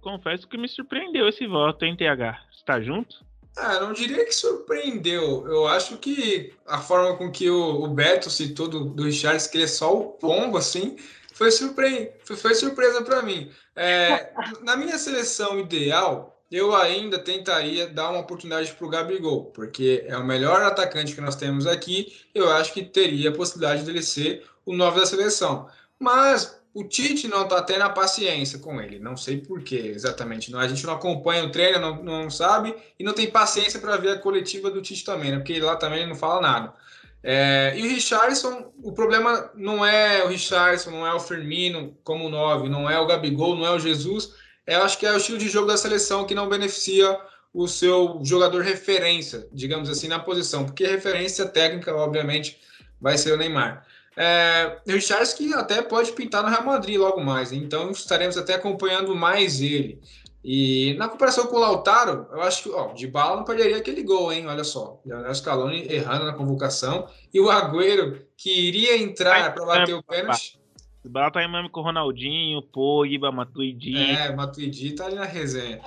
Confesso 0.00 0.48
que 0.48 0.58
me 0.58 0.68
surpreendeu 0.68 1.28
esse 1.28 1.46
voto, 1.46 1.84
hein, 1.84 1.96
TH? 1.96 2.40
Está 2.52 2.80
junto? 2.80 3.24
Ah, 3.56 3.80
não 3.80 3.92
diria 3.92 4.24
que 4.24 4.34
surpreendeu. 4.34 5.46
Eu 5.46 5.68
acho 5.68 5.98
que 5.98 6.54
a 6.66 6.78
forma 6.78 7.16
com 7.16 7.30
que 7.30 7.50
o, 7.50 7.84
o 7.84 7.88
Beto 7.88 8.30
citou 8.30 8.68
do, 8.68 8.86
do 8.86 9.04
Richards, 9.04 9.46
que 9.46 9.58
ele 9.58 9.64
é 9.64 9.68
só 9.68 9.94
o 9.94 10.12
pombo, 10.12 10.56
assim, 10.56 10.96
foi, 11.34 11.50
surpre... 11.50 12.12
foi 12.24 12.54
surpresa 12.54 13.02
para 13.02 13.22
mim. 13.22 13.50
É, 13.76 14.32
na 14.62 14.76
minha 14.76 14.96
seleção 14.98 15.60
ideal, 15.60 16.42
eu 16.50 16.74
ainda 16.74 17.18
tentaria 17.18 17.86
dar 17.86 18.10
uma 18.10 18.20
oportunidade 18.20 18.72
para 18.72 18.86
o 18.86 18.90
Gabigol, 18.90 19.46
porque 19.46 20.04
é 20.06 20.16
o 20.16 20.24
melhor 20.24 20.62
atacante 20.62 21.14
que 21.14 21.20
nós 21.20 21.36
temos 21.36 21.66
aqui. 21.66 22.12
Eu 22.34 22.50
acho 22.50 22.72
que 22.72 22.82
teria 22.82 23.30
a 23.30 23.34
possibilidade 23.34 23.84
dele 23.84 24.02
ser 24.02 24.44
o 24.64 24.74
9 24.74 25.00
da 25.00 25.06
seleção. 25.06 25.68
Mas 25.98 26.61
o 26.74 26.84
Tite 26.84 27.28
não 27.28 27.42
está 27.42 27.62
tendo 27.62 27.82
a 27.82 27.90
paciência 27.90 28.58
com 28.58 28.80
ele. 28.80 28.98
Não 28.98 29.16
sei 29.16 29.38
por 29.38 29.62
que 29.62 29.76
exatamente. 29.76 30.54
A 30.54 30.66
gente 30.66 30.86
não 30.86 30.94
acompanha 30.94 31.44
o 31.44 31.50
treino, 31.50 31.78
não, 31.78 32.02
não 32.02 32.30
sabe, 32.30 32.74
e 32.98 33.04
não 33.04 33.12
tem 33.12 33.30
paciência 33.30 33.78
para 33.78 33.96
ver 33.96 34.10
a 34.10 34.18
coletiva 34.18 34.70
do 34.70 34.80
Tite 34.80 35.04
também, 35.04 35.30
né? 35.30 35.38
Porque 35.38 35.60
lá 35.60 35.76
também 35.76 36.06
não 36.06 36.14
fala 36.14 36.40
nada. 36.40 36.74
É, 37.22 37.74
e 37.76 37.82
o 37.82 37.88
Richardson, 37.88 38.72
o 38.82 38.92
problema 38.92 39.50
não 39.54 39.86
é 39.86 40.24
o 40.24 40.28
Richardson, 40.28 40.90
não 40.90 41.06
é 41.06 41.14
o 41.14 41.20
Firmino 41.20 41.96
como 42.02 42.28
nove, 42.28 42.68
não 42.68 42.90
é 42.90 42.98
o 42.98 43.06
Gabigol, 43.06 43.54
não 43.54 43.66
é 43.66 43.70
o 43.70 43.78
Jesus. 43.78 44.34
Eu 44.66 44.82
acho 44.82 44.98
que 44.98 45.06
é 45.06 45.12
o 45.12 45.16
estilo 45.16 45.38
de 45.38 45.48
jogo 45.48 45.68
da 45.68 45.76
seleção 45.76 46.26
que 46.26 46.34
não 46.34 46.48
beneficia 46.48 47.18
o 47.52 47.68
seu 47.68 48.20
jogador 48.24 48.62
referência, 48.62 49.46
digamos 49.52 49.90
assim, 49.90 50.08
na 50.08 50.18
posição, 50.18 50.64
porque 50.64 50.86
referência 50.86 51.44
técnica, 51.46 51.94
obviamente, 51.94 52.58
vai 53.00 53.18
ser 53.18 53.32
o 53.32 53.36
Neymar. 53.36 53.86
É, 54.16 54.78
o 54.86 54.92
Richardson 54.92 55.36
que 55.36 55.54
até 55.54 55.80
pode 55.80 56.12
pintar 56.12 56.42
no 56.42 56.48
Real 56.50 56.64
Madrid 56.64 56.98
logo 56.98 57.20
mais, 57.20 57.50
então 57.52 57.90
estaremos 57.90 58.36
até 58.36 58.54
acompanhando 58.54 59.14
mais 59.14 59.60
ele. 59.60 60.00
E 60.44 60.94
na 60.98 61.08
comparação 61.08 61.46
com 61.46 61.56
o 61.56 61.60
Lautaro, 61.60 62.26
eu 62.32 62.42
acho 62.42 62.64
que 62.64 62.70
ó, 62.70 62.92
de 62.92 63.06
bala 63.06 63.36
não 63.36 63.44
perderia 63.44 63.76
aquele 63.76 64.02
gol, 64.02 64.32
hein? 64.32 64.46
Olha 64.48 64.64
só. 64.64 65.00
O 65.04 65.34
Scaloni 65.34 65.86
errando 65.88 66.26
na 66.26 66.32
convocação. 66.32 67.08
E 67.32 67.40
o 67.40 67.48
Agüero, 67.48 68.26
que 68.36 68.50
iria 68.50 69.00
entrar 69.00 69.54
para 69.54 69.64
bater 69.64 69.94
o 69.94 70.02
pênalti. 70.02 70.60
De 71.02 71.08
bala 71.08 71.30
tá 71.30 71.40
aí 71.40 71.48
mesmo 71.48 71.70
com 71.70 71.80
o 71.80 71.84
Ronaldinho, 71.84 72.60
Pogba, 72.60 73.30
Matuidi. 73.30 73.96
É, 73.96 74.34
Matuidi 74.34 74.94
tá 74.94 75.06
ali 75.06 75.14
na 75.14 75.24
resenha. 75.24 75.80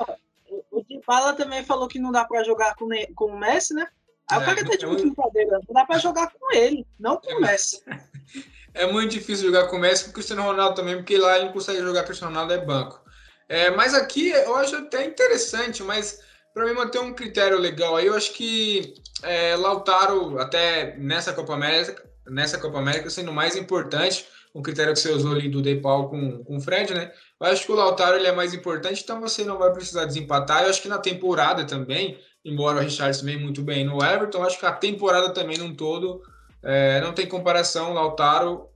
O 0.72 0.82
de 0.84 1.02
bala 1.06 1.34
também 1.34 1.64
falou 1.64 1.88
que 1.88 2.00
não 2.00 2.12
dá 2.12 2.24
para 2.24 2.44
jogar 2.44 2.76
com, 2.76 2.88
com 3.14 3.26
o 3.26 3.40
Messi, 3.40 3.74
né? 3.74 3.88
Aí 4.30 4.40
é, 4.40 4.42
o 4.42 4.46
cara 4.46 4.66
tá 4.66 4.76
de 4.76 4.86
brincadeira. 4.86 5.60
Não 5.68 5.74
dá 5.74 5.86
para 5.86 6.00
jogar 6.00 6.32
com 6.32 6.56
ele, 6.56 6.86
não 7.00 7.18
com 7.18 7.34
o 7.34 7.42
Messi. 7.42 7.82
É 8.78 8.86
muito 8.92 9.12
difícil 9.12 9.46
jogar 9.46 9.68
com 9.68 9.78
o 9.78 9.80
Messi 9.80 10.04
com 10.04 10.10
o 10.10 10.14
Cristiano 10.14 10.42
Ronaldo 10.42 10.76
também, 10.76 10.98
porque 10.98 11.18
lá 11.18 11.38
ele 11.38 11.46
não 11.46 11.54
consegue 11.54 11.80
jogar 11.80 12.02
com 12.02 12.04
o 12.04 12.08
Cristiano 12.08 12.34
Ronaldo, 12.34 12.54
é 12.54 12.58
banco. 12.58 13.02
É, 13.48 13.72
mas 13.72 13.94
aqui 13.94 14.32
eu 14.32 14.54
acho 14.58 14.76
até 14.76 15.06
interessante, 15.06 15.82
mas 15.82 16.20
para 16.54 16.66
mim 16.66 16.74
manter 16.74 17.00
um 17.00 17.14
critério 17.14 17.58
legal 17.58 17.96
aí, 17.96 18.08
eu 18.08 18.16
acho 18.16 18.34
que 18.34 18.94
é, 19.24 19.56
Lautaro, 19.56 20.38
até 20.40 20.98
nessa 20.98 21.32
Copa 21.32 21.54
América, 21.54 22.04
nessa 22.28 22.58
Copa 22.58 22.80
América 22.80 23.10
sendo 23.10 23.32
mais 23.32 23.56
importante, 23.56 24.28
um 24.54 24.62
critério 24.62 24.94
que 24.94 25.00
você 25.00 25.12
usou 25.12 25.34
ali 25.34 25.50
do 25.50 25.62
Depau 25.62 26.10
com, 26.10 26.44
com 26.44 26.58
o 26.58 26.62
Fred, 26.62 26.94
né? 26.94 27.12
Eu 27.42 27.48
acho 27.48 27.66
que 27.66 27.72
o 27.72 27.76
Lautaro 27.76 28.16
ele 28.16 28.28
é 28.28 28.32
mais 28.32 28.54
importante, 28.54 29.02
então 29.04 29.20
você 29.20 29.44
não 29.44 29.58
vai 29.58 29.72
precisar 29.74 30.06
desempatar. 30.06 30.64
Eu 30.64 30.70
acho 30.70 30.82
que 30.82 30.88
na 30.88 30.98
temporada 30.98 31.66
também, 31.66 32.18
embora 32.46 32.78
o 32.78 32.82
Richardson 32.82 33.26
venha 33.26 33.40
muito 33.40 33.62
bem 33.62 33.84
no 33.84 34.04
Everton, 34.04 34.44
acho 34.44 34.60
que 34.60 34.66
a 34.66 34.72
temporada 34.72 35.34
também 35.34 35.58
num 35.58 35.74
todo 35.74 36.22
é, 36.64 37.02
não 37.02 37.12
tem 37.12 37.28
comparação. 37.28 37.92
O 37.92 37.94
Lautaro 37.94 38.68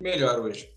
melhor 0.00 0.40
hoje. 0.40 0.68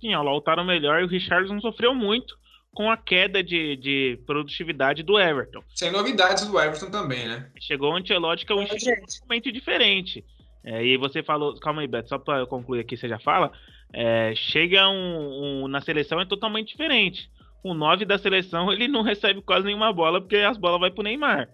Sim, 0.00 0.14
o 0.14 0.22
Lautaro 0.22 0.64
melhor 0.64 1.00
e 1.00 1.04
o 1.04 1.08
Richardson 1.08 1.60
sofreu 1.60 1.94
muito 1.94 2.38
com 2.72 2.90
a 2.90 2.96
queda 2.96 3.42
de, 3.42 3.76
de 3.76 4.18
produtividade 4.24 5.02
do 5.02 5.18
Everton. 5.18 5.62
Sem 5.74 5.90
novidades 5.90 6.46
do 6.46 6.58
Everton 6.58 6.90
também, 6.90 7.26
né? 7.26 7.50
Chegou 7.58 7.92
o 7.92 7.96
Ancelotti, 7.96 8.46
que 8.46 8.52
é 8.52 8.56
um 8.56 8.62
estilo 8.62 8.96
totalmente 9.06 9.50
diferente. 9.50 10.24
É, 10.62 10.84
e 10.84 10.96
você 10.96 11.22
falou, 11.22 11.58
calma 11.58 11.80
aí, 11.80 11.88
Beto, 11.88 12.08
só 12.08 12.18
para 12.18 12.38
eu 12.38 12.46
concluir 12.46 12.80
aqui, 12.80 12.96
você 12.96 13.08
já 13.08 13.18
fala. 13.18 13.50
É, 13.92 14.32
chega 14.36 14.88
um, 14.88 15.64
um, 15.64 15.68
na 15.68 15.80
seleção 15.80 16.20
é 16.20 16.24
totalmente 16.24 16.68
diferente. 16.68 17.28
O 17.62 17.74
9 17.74 18.04
da 18.04 18.18
seleção 18.18 18.70
ele 18.72 18.86
não 18.86 19.02
recebe 19.02 19.42
quase 19.42 19.66
nenhuma 19.66 19.92
bola 19.92 20.20
porque 20.20 20.36
as 20.36 20.56
bolas 20.56 20.80
vai 20.80 20.90
pro 20.90 21.02
Neymar. 21.02 21.48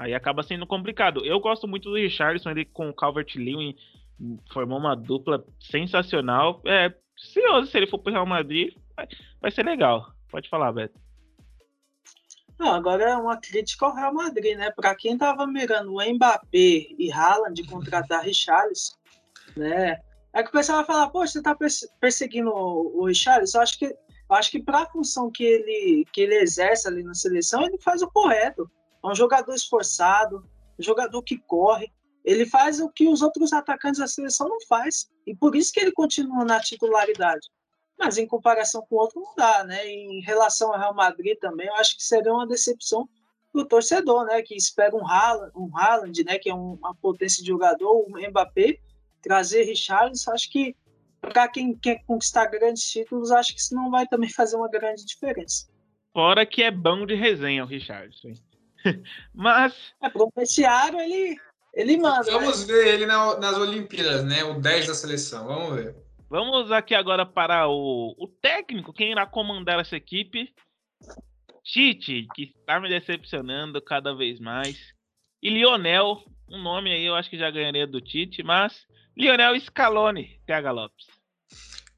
Aí 0.00 0.14
acaba 0.14 0.42
sendo 0.42 0.66
complicado. 0.66 1.22
Eu 1.26 1.38
gosto 1.40 1.68
muito 1.68 1.90
do 1.90 1.96
Richardson, 1.96 2.52
ele 2.52 2.64
com 2.64 2.88
o 2.88 2.94
Calvert 2.94 3.36
Lewin 3.36 3.76
formou 4.50 4.78
uma 4.78 4.96
dupla 4.96 5.44
sensacional. 5.60 6.62
É, 6.64 6.90
se, 7.14 7.38
ele 7.74 7.86
for 7.86 7.98
pro 7.98 8.10
Real 8.10 8.24
Madrid, 8.24 8.72
vai, 8.96 9.06
vai 9.42 9.50
ser 9.50 9.62
legal. 9.62 10.10
Pode 10.30 10.48
falar, 10.48 10.72
Beto. 10.72 10.98
Não, 12.58 12.72
agora 12.72 13.10
é 13.10 13.14
uma 13.14 13.36
crítica 13.36 13.84
ao 13.84 13.94
Real 13.94 14.14
Madrid, 14.14 14.56
né? 14.56 14.70
Para 14.70 14.94
quem 14.94 15.18
tava 15.18 15.46
mirando 15.46 15.94
o 15.94 16.02
Mbappé 16.02 16.86
e 16.98 17.12
Haaland 17.12 17.60
de 17.60 17.68
contratar 17.68 18.24
Richarlison, 18.24 18.94
né? 19.54 20.00
É 20.32 20.42
que 20.42 20.48
o 20.48 20.52
pessoal 20.52 20.78
vai 20.78 20.86
falar, 20.86 21.10
poxa, 21.10 21.34
você 21.34 21.42
tá 21.42 21.54
perseguindo 22.00 22.50
o 22.50 23.04
Richarlison? 23.04 23.58
Eu 23.58 23.62
acho 23.62 23.78
que 23.78 23.84
eu 23.84 24.36
acho 24.36 24.50
que 24.50 24.62
para 24.62 24.78
a 24.78 24.86
função 24.86 25.30
que 25.30 25.44
ele 25.44 26.06
que 26.10 26.22
ele 26.22 26.36
exerce 26.36 26.88
ali 26.88 27.02
na 27.02 27.12
seleção, 27.12 27.62
ele 27.62 27.76
faz 27.76 28.00
o 28.00 28.10
correto. 28.10 28.70
É 29.02 29.06
um 29.06 29.14
jogador 29.14 29.54
esforçado, 29.54 30.44
um 30.78 30.82
jogador 30.82 31.22
que 31.22 31.38
corre, 31.38 31.90
ele 32.24 32.44
faz 32.44 32.80
o 32.80 32.90
que 32.90 33.08
os 33.08 33.22
outros 33.22 33.52
atacantes 33.52 34.00
da 34.00 34.06
seleção 34.06 34.48
não 34.48 34.60
faz. 34.68 35.10
E 35.26 35.34
por 35.34 35.56
isso 35.56 35.72
que 35.72 35.80
ele 35.80 35.92
continua 35.92 36.44
na 36.44 36.60
titularidade 36.60 37.48
mas 38.00 38.16
em 38.16 38.26
comparação 38.26 38.84
com 38.88 38.96
o 38.96 38.98
outro 38.98 39.20
não 39.20 39.34
dá, 39.36 39.62
né? 39.62 39.86
Em 39.86 40.22
relação 40.22 40.72
ao 40.72 40.78
Real 40.78 40.94
Madrid 40.94 41.38
também, 41.38 41.66
eu 41.66 41.74
acho 41.74 41.98
que 41.98 42.02
seria 42.02 42.32
uma 42.32 42.46
decepção 42.46 43.06
para 43.52 43.60
o 43.60 43.64
torcedor, 43.66 44.24
né? 44.24 44.40
Que 44.40 44.56
espera 44.56 44.96
um 44.96 45.06
Haaland, 45.06 45.52
um 45.54 45.76
Haaland, 45.76 46.24
né? 46.24 46.38
Que 46.38 46.48
é 46.48 46.54
uma 46.54 46.94
potência 46.94 47.42
de 47.42 47.48
jogador, 47.48 47.92
o 47.92 48.08
Mbappé, 48.08 48.78
trazer 49.20 49.64
Richarlison, 49.64 50.32
acho 50.32 50.50
que 50.50 50.74
para 51.20 51.46
quem 51.46 51.76
quer 51.76 52.02
conquistar 52.06 52.46
grandes 52.46 52.90
títulos, 52.90 53.30
acho 53.30 53.52
que 53.52 53.60
isso 53.60 53.74
não 53.74 53.90
vai 53.90 54.06
também 54.06 54.30
fazer 54.32 54.56
uma 54.56 54.70
grande 54.70 55.04
diferença. 55.04 55.68
Fora 56.14 56.46
que 56.46 56.62
é 56.62 56.70
bom 56.70 57.04
de 57.04 57.14
resenha 57.14 57.64
o 57.64 57.66
Richardson. 57.66 58.32
Mas. 59.34 59.92
É, 60.02 60.10
o 60.14 60.30
vestiário 60.34 61.00
ele, 61.00 61.36
ele 61.74 61.96
manda. 61.96 62.30
Vamos 62.30 62.66
né? 62.66 62.74
ver 62.74 62.94
ele 62.94 63.06
na, 63.06 63.38
nas 63.38 63.56
Olimpíadas, 63.56 64.24
né? 64.24 64.44
O 64.44 64.60
10 64.60 64.86
da 64.86 64.94
seleção. 64.94 65.46
Vamos 65.46 65.74
ver. 65.74 65.96
Vamos 66.28 66.70
aqui 66.70 66.94
agora 66.94 67.26
para 67.26 67.66
o, 67.68 68.14
o 68.16 68.28
técnico, 68.28 68.92
quem 68.92 69.10
irá 69.10 69.26
comandar 69.26 69.80
essa 69.80 69.96
equipe. 69.96 70.54
Tite, 71.64 72.26
que 72.34 72.54
está 72.58 72.80
me 72.80 72.88
decepcionando 72.88 73.82
cada 73.82 74.14
vez 74.14 74.38
mais. 74.38 74.76
E 75.42 75.50
Lionel, 75.50 76.22
um 76.48 76.62
nome 76.62 76.92
aí 76.92 77.04
eu 77.04 77.14
acho 77.14 77.28
que 77.28 77.38
já 77.38 77.50
ganharia 77.50 77.86
do 77.86 78.00
Tite, 78.00 78.42
mas 78.42 78.86
Lionel 79.16 79.58
Scaloni, 79.60 80.40
TH 80.46 80.70
Lopes. 80.70 81.06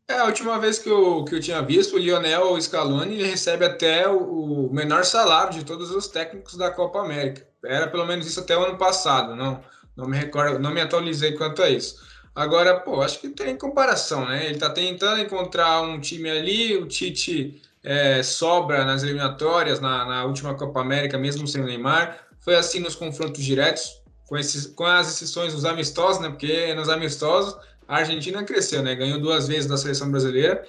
É, 0.09 0.18
a 0.18 0.24
última 0.24 0.59
vez 0.59 0.78
que 0.78 0.88
eu, 0.88 1.24
que 1.24 1.34
eu 1.34 1.40
tinha 1.40 1.62
visto, 1.62 1.96
o 1.96 1.98
Lionel 1.98 2.61
Scaloni 2.61 3.22
recebe 3.22 3.64
até 3.64 4.09
o, 4.09 4.66
o 4.66 4.74
menor 4.74 5.05
salário 5.05 5.53
de 5.53 5.64
todos 5.64 5.90
os 5.90 6.09
técnicos 6.09 6.57
da 6.57 6.70
Copa 6.70 7.00
América. 7.00 7.46
Era 7.64 7.86
pelo 7.86 8.05
menos 8.05 8.26
isso 8.26 8.40
até 8.40 8.57
o 8.57 8.64
ano 8.64 8.76
passado, 8.76 9.36
não, 9.36 9.62
não 9.96 10.07
me 10.09 10.16
recordo, 10.16 10.59
não 10.59 10.72
me 10.72 10.80
atualizei 10.80 11.32
quanto 11.32 11.62
a 11.62 11.70
isso. 11.70 12.03
Agora, 12.34 12.80
pô, 12.80 13.03
acho 13.03 13.20
que 13.20 13.28
tem 13.28 13.57
comparação, 13.57 14.26
né? 14.26 14.46
Ele 14.46 14.59
tá 14.59 14.70
tentando 14.70 15.20
encontrar 15.20 15.82
um 15.82 16.00
time 16.00 16.30
ali, 16.30 16.76
o 16.76 16.86
Tite 16.86 17.62
é, 17.84 18.22
sobra 18.22 18.84
nas 18.84 19.03
eliminatórias, 19.03 19.80
na, 19.80 20.05
na, 20.05 20.24
última 20.24 20.55
Copa 20.55 20.80
América, 20.80 21.18
mesmo 21.18 21.46
sem 21.46 21.62
o 21.62 21.66
Neymar. 21.66 22.26
Foi 22.40 22.55
assim 22.57 22.80
nos 22.80 22.94
confrontos 22.94 23.44
diretos, 23.44 24.00
com, 24.26 24.38
esses, 24.38 24.66
com 24.66 24.84
as 24.86 25.09
exceções 25.09 25.53
dos 25.53 25.64
amistosos, 25.66 26.22
né? 26.22 26.30
Porque 26.30 26.74
nos 26.74 26.88
amistosos 26.88 27.55
a 27.93 27.97
Argentina 27.97 28.43
cresceu, 28.43 28.82
né? 28.82 28.95
Ganhou 28.95 29.20
duas 29.20 29.47
vezes 29.47 29.66
da 29.66 29.76
seleção 29.76 30.11
brasileira. 30.11 30.66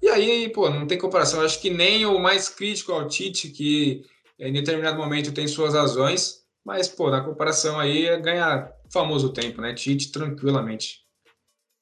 E 0.00 0.08
aí, 0.08 0.48
pô, 0.48 0.70
não 0.70 0.86
tem 0.86 0.96
comparação. 0.96 1.42
Acho 1.42 1.60
que 1.60 1.68
nem 1.68 2.06
o 2.06 2.18
mais 2.18 2.48
crítico 2.48 2.92
ao 2.92 3.06
Tite, 3.06 3.50
que 3.50 4.06
em 4.38 4.50
determinado 4.54 4.96
momento 4.96 5.34
tem 5.34 5.46
suas 5.46 5.74
razões, 5.74 6.46
mas, 6.64 6.88
pô, 6.88 7.10
na 7.10 7.20
comparação 7.20 7.78
aí, 7.78 8.18
ganha 8.22 8.72
famoso 8.90 9.34
tempo, 9.34 9.60
né? 9.60 9.74
Tite 9.74 10.10
tranquilamente. 10.10 11.02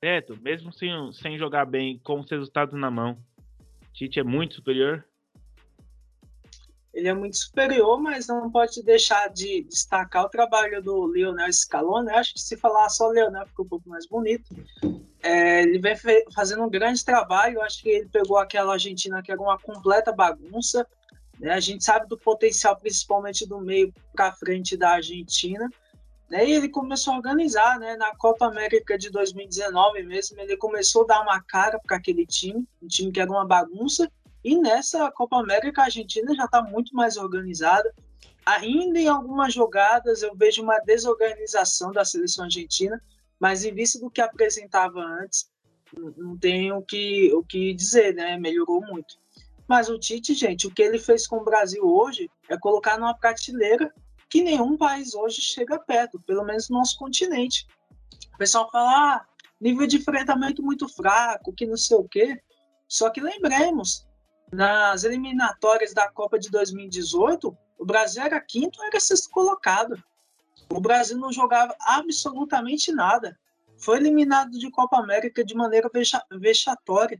Beto, 0.02 0.36
mesmo 0.42 0.72
sem, 0.72 0.90
sem 1.12 1.38
jogar 1.38 1.66
bem, 1.66 2.00
com 2.02 2.18
os 2.18 2.28
resultados 2.28 2.76
na 2.76 2.90
mão, 2.90 3.16
Tite 3.92 4.18
é 4.18 4.24
muito 4.24 4.56
superior? 4.56 5.04
Ele 6.92 7.08
é 7.08 7.14
muito 7.14 7.36
superior, 7.36 8.00
mas 8.00 8.26
não 8.26 8.50
pode 8.50 8.82
deixar 8.82 9.28
de 9.28 9.62
destacar 9.62 10.24
o 10.24 10.28
trabalho 10.28 10.82
do 10.82 11.06
Leonel 11.06 11.52
Scaloni. 11.52 12.10
Acho 12.10 12.34
que 12.34 12.40
se 12.40 12.56
falar 12.56 12.88
só 12.88 13.08
Leonel 13.08 13.46
fica 13.46 13.62
um 13.62 13.68
pouco 13.68 13.88
mais 13.88 14.06
bonito. 14.06 14.50
É, 15.22 15.62
ele 15.62 15.78
vem 15.78 15.94
fazendo 16.34 16.64
um 16.64 16.70
grande 16.70 17.04
trabalho. 17.04 17.62
Acho 17.62 17.82
que 17.82 17.88
ele 17.88 18.08
pegou 18.08 18.38
aquela 18.38 18.72
Argentina 18.72 19.22
que 19.22 19.30
era 19.30 19.40
uma 19.40 19.58
completa 19.58 20.12
bagunça. 20.12 20.84
Né? 21.38 21.52
A 21.52 21.60
gente 21.60 21.84
sabe 21.84 22.08
do 22.08 22.18
potencial, 22.18 22.76
principalmente 22.76 23.46
do 23.46 23.60
meio 23.60 23.94
para 24.12 24.32
frente 24.32 24.76
da 24.76 24.90
Argentina. 24.90 25.70
Né? 26.28 26.48
E 26.48 26.52
ele 26.52 26.68
começou 26.68 27.14
a 27.14 27.16
organizar, 27.16 27.78
né? 27.78 27.96
Na 27.96 28.14
Copa 28.16 28.46
América 28.46 28.98
de 28.98 29.10
2019 29.10 30.02
mesmo, 30.02 30.40
ele 30.40 30.56
começou 30.56 31.02
a 31.04 31.06
dar 31.06 31.22
uma 31.22 31.40
cara 31.40 31.78
para 31.84 31.96
aquele 31.96 32.26
time, 32.26 32.66
um 32.82 32.86
time 32.88 33.12
que 33.12 33.20
era 33.20 33.30
uma 33.30 33.46
bagunça 33.46 34.10
e 34.42 34.56
nessa 34.56 35.10
Copa 35.10 35.38
América, 35.38 35.82
a 35.82 35.84
Argentina 35.84 36.34
já 36.34 36.44
está 36.44 36.62
muito 36.62 36.94
mais 36.94 37.16
organizada. 37.16 37.92
Ainda 38.46 38.98
em 38.98 39.08
algumas 39.08 39.52
jogadas 39.52 40.22
eu 40.22 40.34
vejo 40.34 40.62
uma 40.62 40.78
desorganização 40.80 41.92
da 41.92 42.04
seleção 42.04 42.44
argentina, 42.44 43.00
mas 43.38 43.64
em 43.64 43.72
vista 43.72 43.98
do 43.98 44.10
que 44.10 44.20
apresentava 44.20 45.00
antes, 45.00 45.50
não 46.16 46.38
tenho 46.38 46.78
o 46.78 46.82
que, 46.82 47.32
o 47.34 47.44
que 47.44 47.74
dizer, 47.74 48.14
né? 48.14 48.38
Melhorou 48.38 48.80
muito. 48.80 49.18
Mas 49.68 49.88
o 49.88 49.98
Tite, 49.98 50.34
gente, 50.34 50.66
o 50.66 50.70
que 50.70 50.82
ele 50.82 50.98
fez 50.98 51.26
com 51.26 51.36
o 51.36 51.44
Brasil 51.44 51.84
hoje 51.84 52.30
é 52.48 52.58
colocar 52.58 52.98
numa 52.98 53.14
prateleira 53.14 53.92
que 54.28 54.42
nenhum 54.42 54.76
país 54.76 55.14
hoje 55.14 55.40
chega 55.42 55.78
perto, 55.78 56.20
pelo 56.20 56.44
menos 56.44 56.68
no 56.68 56.78
nosso 56.78 56.96
continente. 56.98 57.66
O 58.34 58.38
pessoal 58.38 58.70
fala, 58.70 58.90
ah, 58.90 59.26
nível 59.60 59.86
de 59.86 59.96
enfrentamento 59.96 60.62
muito 60.62 60.88
fraco, 60.88 61.52
que 61.52 61.66
não 61.66 61.76
sei 61.76 61.96
o 61.96 62.08
quê. 62.08 62.40
Só 62.88 63.10
que 63.10 63.20
lembremos, 63.20 64.06
nas 64.52 65.04
eliminatórias 65.04 65.94
da 65.94 66.08
Copa 66.08 66.38
de 66.38 66.50
2018, 66.50 67.56
o 67.78 67.84
Brasil 67.84 68.22
era 68.22 68.40
quinto 68.40 68.80
ou 68.80 68.86
era 68.86 68.98
sexto 68.98 69.30
colocado. 69.30 70.02
O 70.68 70.80
Brasil 70.80 71.16
não 71.16 71.32
jogava 71.32 71.74
absolutamente 71.80 72.92
nada. 72.92 73.38
Foi 73.78 73.96
eliminado 73.96 74.50
de 74.58 74.70
Copa 74.70 74.98
América 74.98 75.44
de 75.44 75.54
maneira 75.54 75.90
vexatória. 76.32 77.18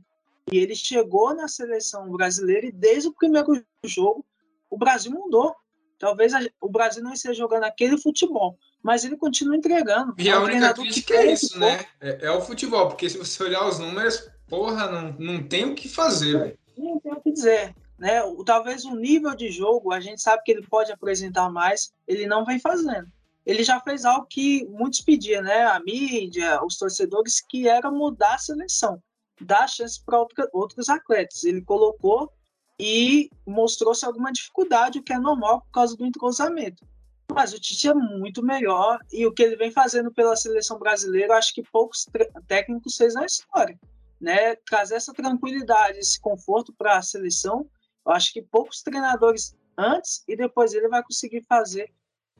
E 0.51 0.57
ele 0.57 0.75
chegou 0.75 1.33
na 1.33 1.47
seleção 1.47 2.11
brasileira 2.11 2.67
e 2.67 2.71
desde 2.71 3.09
o 3.09 3.13
primeiro 3.13 3.63
jogo 3.83 4.25
o 4.69 4.77
Brasil 4.77 5.11
mudou. 5.11 5.55
Talvez 5.97 6.33
o 6.59 6.69
Brasil 6.69 7.03
não 7.03 7.13
esteja 7.13 7.35
jogando 7.35 7.63
aquele 7.63 7.97
futebol, 7.97 8.57
mas 8.81 9.05
ele 9.05 9.15
continua 9.15 9.55
entregando. 9.55 10.15
E 10.17 10.29
é 10.29 10.31
a 10.31 10.39
única 10.39 10.73
crítica 10.73 11.13
é 11.13 11.31
isso, 11.31 11.59
né? 11.59 11.85
É, 11.99 12.25
é, 12.25 12.31
o 12.31 12.41
futebol, 12.41 12.87
porque 12.87 13.07
se 13.07 13.19
você 13.19 13.43
olhar 13.43 13.67
os 13.67 13.77
números, 13.77 14.27
porra, 14.47 14.89
não, 14.89 15.15
não 15.19 15.43
tem 15.43 15.65
o 15.65 15.75
que 15.75 15.87
fazer, 15.87 16.39
velho 16.39 16.61
não 16.81 16.99
tem 16.99 17.13
o 17.13 17.20
dizer. 17.31 17.75
Né? 17.97 18.23
O, 18.23 18.43
talvez 18.43 18.83
o 18.83 18.95
nível 18.95 19.35
de 19.35 19.51
jogo, 19.51 19.91
a 19.91 19.99
gente 19.99 20.21
sabe 20.21 20.41
que 20.43 20.51
ele 20.51 20.65
pode 20.65 20.91
apresentar 20.91 21.49
mais, 21.49 21.93
ele 22.07 22.25
não 22.25 22.43
vem 22.43 22.59
fazendo. 22.59 23.07
Ele 23.45 23.63
já 23.63 23.79
fez 23.79 24.05
algo 24.05 24.25
que 24.27 24.65
muitos 24.67 25.01
pediam, 25.01 25.43
né? 25.43 25.63
A 25.63 25.79
mídia, 25.79 26.63
os 26.63 26.77
torcedores, 26.77 27.41
que 27.41 27.67
era 27.67 27.91
mudar 27.91 28.35
a 28.35 28.39
seleção, 28.39 29.01
dar 29.39 29.67
chance 29.67 30.03
para 30.03 30.25
outros 30.53 30.89
atletas. 30.89 31.43
Ele 31.43 31.61
colocou 31.61 32.31
e 32.79 33.29
mostrou-se 33.45 34.05
alguma 34.05 34.31
dificuldade, 34.31 34.99
o 34.99 35.03
que 35.03 35.13
é 35.13 35.19
normal 35.19 35.61
por 35.61 35.71
causa 35.71 35.95
do 35.95 36.05
entrosamento. 36.05 36.85
Mas 37.33 37.53
o 37.53 37.59
Tite 37.59 37.87
é 37.87 37.93
muito 37.93 38.43
melhor 38.43 38.99
e 39.11 39.25
o 39.25 39.31
que 39.31 39.41
ele 39.41 39.55
vem 39.55 39.71
fazendo 39.71 40.11
pela 40.11 40.35
seleção 40.35 40.77
brasileira, 40.77 41.37
acho 41.37 41.53
que 41.53 41.63
poucos 41.63 42.07
técnicos 42.47 42.97
fez 42.97 43.13
na 43.13 43.25
história 43.25 43.79
né, 44.21 44.55
trazer 44.57 44.95
essa 44.95 45.13
tranquilidade, 45.13 45.97
esse 45.97 46.19
conforto 46.19 46.71
para 46.71 46.97
a 46.97 47.01
seleção. 47.01 47.67
Eu 48.05 48.13
acho 48.13 48.31
que 48.31 48.41
poucos 48.41 48.83
treinadores 48.83 49.57
antes 49.77 50.23
e 50.27 50.35
depois 50.35 50.73
ele 50.73 50.87
vai 50.87 51.03
conseguir 51.03 51.41
fazer 51.41 51.91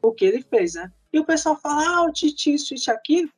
o 0.02 0.12
que 0.12 0.26
ele 0.26 0.42
fez, 0.42 0.76
né? 0.76 0.92
E 1.12 1.20
o 1.20 1.26
pessoal 1.26 1.60
fala, 1.60 1.84
ah, 1.88 2.02
o 2.04 2.12
Tite 2.12 2.54
isso, 2.54 2.68
Tite 2.76 2.92
aquilo. 2.92 3.30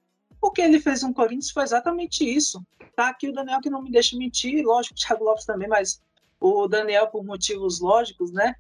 O 0.42 0.52
que 0.52 0.62
ele 0.62 0.80
fez 0.80 1.04
no 1.04 1.14
Corinthians 1.14 1.52
foi 1.52 1.64
exatamente 1.64 2.24
isso. 2.24 2.62
Tá 2.96 3.10
aqui 3.10 3.30
o 3.30 3.34
Daniel 3.34 3.62
que 3.62 3.70
não 3.70 3.82
me 3.82 3.92
deixa 3.92 4.18
mentir, 4.18 4.64
lógico, 4.64 4.96
o 4.96 4.98
Thiago 5.00 5.24
Lopes 5.24 5.46
também, 5.46 5.68
mas 5.68 6.02
o 6.40 6.68
Daniel 6.68 7.08
por 7.08 7.24
motivos 7.24 7.80
lógicos, 7.80 8.32
né? 8.32 8.56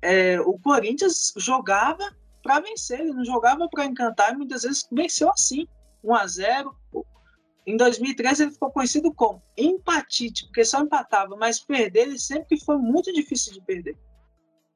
É, 0.00 0.40
o 0.40 0.58
Corinthians 0.58 1.32
jogava 1.36 2.16
para 2.42 2.60
vencer, 2.60 3.00
ele 3.00 3.12
não 3.12 3.24
jogava 3.24 3.68
para 3.68 3.84
encantar, 3.84 4.32
e 4.32 4.36
muitas 4.36 4.62
vezes 4.62 4.88
venceu 4.90 5.28
assim, 5.30 5.66
1 6.02 6.14
a 6.14 6.26
0 6.26 6.76
em 7.70 7.76
2013 7.76 8.44
ele 8.44 8.50
ficou 8.52 8.70
conhecido 8.70 9.12
como 9.12 9.42
empatite, 9.56 10.46
porque 10.46 10.64
só 10.64 10.80
empatava, 10.80 11.36
mas 11.36 11.60
perder 11.60 12.08
ele 12.08 12.18
sempre 12.18 12.58
foi 12.58 12.78
muito 12.78 13.12
difícil 13.12 13.52
de 13.52 13.60
perder. 13.60 13.94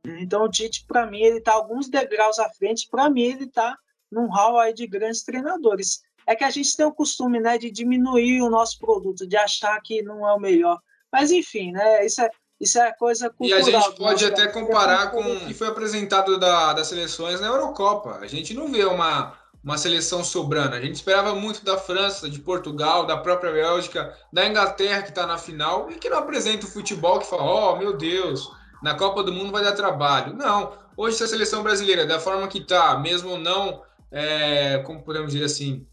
Então 0.05 0.45
o 0.45 0.49
Tite, 0.51 0.85
para 0.87 1.07
mim, 1.07 1.23
ele 1.23 1.39
está 1.39 1.53
alguns 1.53 1.89
degraus 1.89 2.39
à 2.39 2.51
frente. 2.51 2.89
Para 2.91 3.09
mim, 3.09 3.23
ele 3.23 3.45
está 3.45 3.79
num 4.11 4.27
hall 4.27 4.59
aí 4.59 4.75
de 4.75 4.87
grandes 4.87 5.23
treinadores. 5.23 6.03
É 6.27 6.37
que 6.37 6.45
a 6.45 6.51
gente 6.51 6.77
tem 6.77 6.85
o 6.85 6.93
costume, 6.93 7.41
né, 7.41 7.57
de 7.57 7.71
diminuir 7.71 8.43
o 8.43 8.51
nosso 8.51 8.79
produto, 8.79 9.27
de 9.27 9.37
achar 9.37 9.81
que 9.81 10.03
não 10.03 10.29
é 10.29 10.35
o 10.35 10.41
melhor. 10.41 10.79
Mas 11.11 11.31
enfim, 11.31 11.73
né, 11.73 12.05
isso 12.05 12.21
é 12.21 12.29
isso 12.61 12.79
é 12.79 12.93
coisa 12.93 13.29
cultural. 13.29 13.69
E 13.69 13.75
a 13.75 13.81
gente 13.81 13.97
pode 13.97 14.25
até 14.25 14.47
comparar 14.47 15.11
com 15.11 15.21
o 15.21 15.47
que 15.47 15.55
foi 15.55 15.67
apresentado 15.67 16.39
da, 16.39 16.73
das 16.73 16.87
seleções 16.87 17.41
na 17.41 17.49
Eurocopa. 17.49 18.19
A 18.21 18.29
gente 18.29 18.55
não 18.55 18.69
vê 18.69 18.85
uma 18.85 19.37
uma 19.63 19.79
seleção 19.79 20.25
sobrando. 20.25 20.75
A 20.75 20.81
gente 20.81 20.97
esperava 20.97 21.35
muito 21.35 21.65
da 21.65 21.79
França, 21.79 22.29
de 22.29 22.41
Portugal, 22.41 23.07
da 23.07 23.17
própria 23.17 23.53
Bélgica, 23.53 24.17
da 24.33 24.47
Inglaterra 24.47 25.03
que 25.03 25.11
está 25.11 25.27
na 25.27 25.39
final 25.39 25.91
e 25.91 25.95
que 25.97 26.11
não 26.11 26.19
apresenta 26.19 26.67
o 26.67 26.71
futebol 26.71 27.21
que 27.21 27.27
fala, 27.27 27.43
oh 27.45 27.77
meu 27.77 27.97
Deus, 27.97 28.51
na 28.83 28.95
Copa 28.95 29.23
do 29.23 29.33
Mundo 29.33 29.53
vai 29.53 29.63
dar 29.63 29.73
trabalho. 29.73 30.35
Não, 30.35 30.73
hoje 30.97 31.17
se 31.17 31.25
a 31.25 31.29
seleção 31.29 31.63
brasileira, 31.63 32.05
da 32.05 32.19
forma 32.19 32.49
que 32.49 32.59
está, 32.59 32.99
mesmo 32.99 33.39
não, 33.39 33.83
é, 34.11 34.79
como 34.79 35.03
podemos 35.03 35.33
dizer 35.33 35.45
assim, 35.45 35.87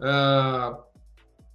uh, 0.00 0.76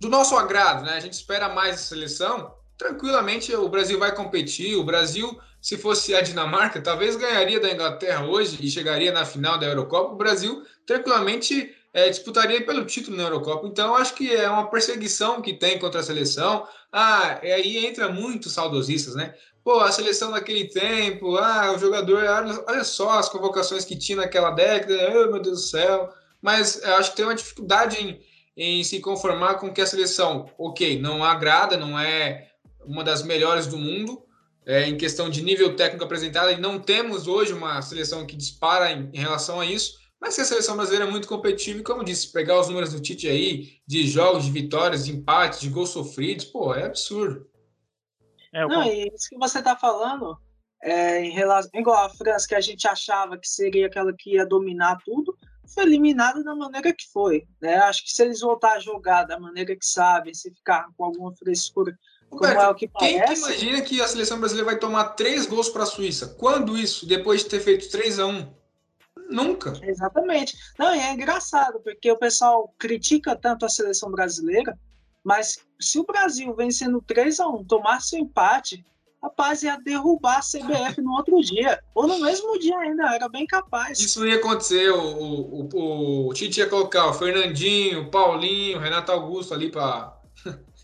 do 0.03 0.09
nosso 0.09 0.35
agrado, 0.35 0.83
né? 0.83 0.95
A 0.95 0.99
gente 0.99 1.13
espera 1.13 1.47
mais 1.47 1.75
a 1.75 1.77
seleção. 1.77 2.53
Tranquilamente 2.77 3.55
o 3.55 3.69
Brasil 3.69 3.97
vai 3.97 4.13
competir. 4.13 4.75
O 4.75 4.83
Brasil, 4.83 5.39
se 5.63 5.77
fosse 5.77 6.13
a 6.13 6.19
Dinamarca, 6.19 6.81
talvez 6.81 7.15
ganharia 7.15 7.57
da 7.57 7.71
Inglaterra 7.71 8.25
hoje 8.25 8.57
e 8.59 8.69
chegaria 8.69 9.13
na 9.13 9.23
final 9.23 9.57
da 9.57 9.65
Eurocopa. 9.65 10.11
O 10.11 10.17
Brasil 10.17 10.61
tranquilamente 10.85 11.73
é, 11.93 12.09
disputaria 12.09 12.65
pelo 12.65 12.83
título 12.83 13.15
na 13.15 13.23
Eurocopa. 13.23 13.65
Então, 13.65 13.95
acho 13.95 14.13
que 14.13 14.29
é 14.29 14.49
uma 14.49 14.69
perseguição 14.69 15.41
que 15.41 15.53
tem 15.53 15.79
contra 15.79 16.01
a 16.01 16.03
seleção. 16.03 16.67
Ah, 16.91 17.39
e 17.41 17.49
aí 17.49 17.85
entra 17.85 18.09
muito 18.09 18.49
saudosistas, 18.49 19.15
né? 19.15 19.35
Pô, 19.63 19.79
a 19.79 19.89
seleção 19.89 20.31
daquele 20.31 20.67
tempo, 20.67 21.37
ah, 21.37 21.71
o 21.73 21.79
jogador, 21.79 22.25
olha 22.67 22.83
só 22.83 23.11
as 23.11 23.29
convocações 23.29 23.85
que 23.85 23.95
tinha 23.95 24.17
naquela 24.17 24.51
década, 24.51 24.93
oh, 25.11 25.31
meu 25.31 25.41
Deus 25.41 25.61
do 25.61 25.65
céu. 25.65 26.13
Mas 26.41 26.83
acho 26.83 27.11
que 27.11 27.15
tem 27.15 27.25
uma 27.25 27.35
dificuldade 27.35 28.05
em, 28.05 28.21
em 28.57 28.83
se 28.83 28.99
conformar 28.99 29.53
com 29.53 29.71
que 29.73 29.79
a 29.79 29.87
seleção, 29.87 30.49
ok, 30.57 30.99
não 30.99 31.23
agrada, 31.23 31.77
não 31.77 31.97
é 31.97 32.49
uma 32.85 33.01
das 33.01 33.23
melhores 33.23 33.65
do 33.65 33.77
mundo, 33.77 34.21
é, 34.65 34.87
em 34.87 34.97
questão 34.97 35.29
de 35.29 35.43
nível 35.43 35.75
técnico 35.75 36.03
apresentado, 36.03 36.51
e 36.51 36.59
não 36.59 36.79
temos 36.79 37.27
hoje 37.27 37.53
uma 37.53 37.81
seleção 37.81 38.25
que 38.25 38.35
dispara 38.35 38.91
em, 38.91 39.09
em 39.13 39.19
relação 39.19 39.59
a 39.59 39.65
isso, 39.65 39.97
mas 40.19 40.35
que 40.35 40.41
a 40.41 40.45
seleção 40.45 40.77
brasileira 40.77 41.05
é 41.05 41.11
muito 41.11 41.27
competitiva 41.27 41.79
e, 41.79 41.83
como 41.83 42.03
disse, 42.03 42.31
pegar 42.31 42.59
os 42.59 42.69
números 42.69 42.93
do 42.93 43.01
Tite 43.01 43.27
aí, 43.27 43.77
de 43.85 44.07
jogos, 44.07 44.45
de 44.45 44.51
vitórias, 44.51 45.05
de 45.05 45.11
empates, 45.11 45.59
de 45.59 45.69
gols 45.69 45.89
sofridos, 45.89 46.45
pô, 46.45 46.73
é 46.73 46.85
absurdo. 46.85 47.45
É, 48.53 48.65
Não, 48.65 48.83
e 48.83 49.09
isso 49.13 49.29
que 49.29 49.37
você 49.37 49.59
está 49.59 49.75
falando, 49.75 50.37
é, 50.81 51.25
em 51.25 51.31
relação, 51.31 51.69
igual 51.73 52.05
a 52.05 52.09
França, 52.09 52.47
que 52.47 52.55
a 52.55 52.61
gente 52.61 52.87
achava 52.87 53.37
que 53.37 53.47
seria 53.47 53.87
aquela 53.87 54.13
que 54.17 54.35
ia 54.35 54.45
dominar 54.45 54.97
tudo, 55.03 55.37
foi 55.73 55.83
eliminada 55.83 56.43
da 56.43 56.55
maneira 56.55 56.93
que 56.93 57.11
foi. 57.11 57.45
Né? 57.61 57.75
Acho 57.77 58.03
que 58.03 58.11
se 58.11 58.23
eles 58.23 58.39
voltar 58.39 58.73
a 58.73 58.79
jogar 58.79 59.23
da 59.23 59.39
maneira 59.39 59.75
que 59.75 59.85
sabem, 59.85 60.33
se 60.33 60.53
ficar 60.53 60.87
com 60.95 61.03
alguma 61.03 61.35
frescura, 61.35 61.97
Roberto, 62.33 62.61
é 62.61 62.69
o 62.69 62.75
que 62.75 62.87
parece... 62.87 63.17
Quem 63.17 63.33
que 63.33 63.39
imagina 63.39 63.81
que 63.81 64.01
a 64.01 64.07
seleção 64.07 64.39
brasileira 64.39 64.71
vai 64.71 64.79
tomar 64.79 65.09
três 65.09 65.45
gols 65.45 65.69
para 65.69 65.83
a 65.83 65.87
Suíça? 65.87 66.35
Quando 66.39 66.77
isso? 66.77 67.05
Depois 67.05 67.41
de 67.43 67.49
ter 67.49 67.59
feito 67.59 67.89
3 67.89 68.19
a 68.19 68.25
1 68.27 68.53
Nunca. 69.29 69.73
Exatamente. 69.81 70.55
Não, 70.77 70.93
e 70.93 70.99
é 70.99 71.11
engraçado, 71.11 71.79
porque 71.79 72.11
o 72.11 72.17
pessoal 72.17 72.73
critica 72.77 73.35
tanto 73.35 73.65
a 73.65 73.69
seleção 73.69 74.11
brasileira, 74.11 74.77
mas 75.23 75.59
se 75.79 75.97
o 75.99 76.03
Brasil 76.03 76.53
vencendo 76.55 77.01
3 77.01 77.39
a 77.39 77.47
1 77.47 77.63
tomasse 77.63 78.15
o 78.15 78.19
um 78.19 78.21
empate, 78.23 78.85
rapaz, 79.21 79.63
ia 79.63 79.77
derrubar 79.77 80.39
a 80.39 80.41
CBF 80.41 81.01
no 81.01 81.13
outro 81.13 81.39
dia. 81.41 81.81
Ou 81.95 82.05
no 82.05 82.19
mesmo 82.19 82.59
dia 82.59 82.77
ainda, 82.77 83.15
era 83.15 83.29
bem 83.29 83.47
capaz. 83.47 83.99
Isso 83.99 84.25
ia 84.27 84.35
acontecer. 84.35 84.91
O, 84.91 85.01
o, 85.01 85.69
o, 85.73 86.29
o 86.29 86.33
Tite 86.33 86.59
ia 86.59 86.69
colocar 86.69 87.07
o 87.07 87.13
Fernandinho, 87.13 88.01
o 88.01 88.11
Paulinho, 88.11 88.77
o 88.77 88.81
Renato 88.81 89.11
Augusto 89.11 89.53
ali 89.53 89.71
para 89.71 90.13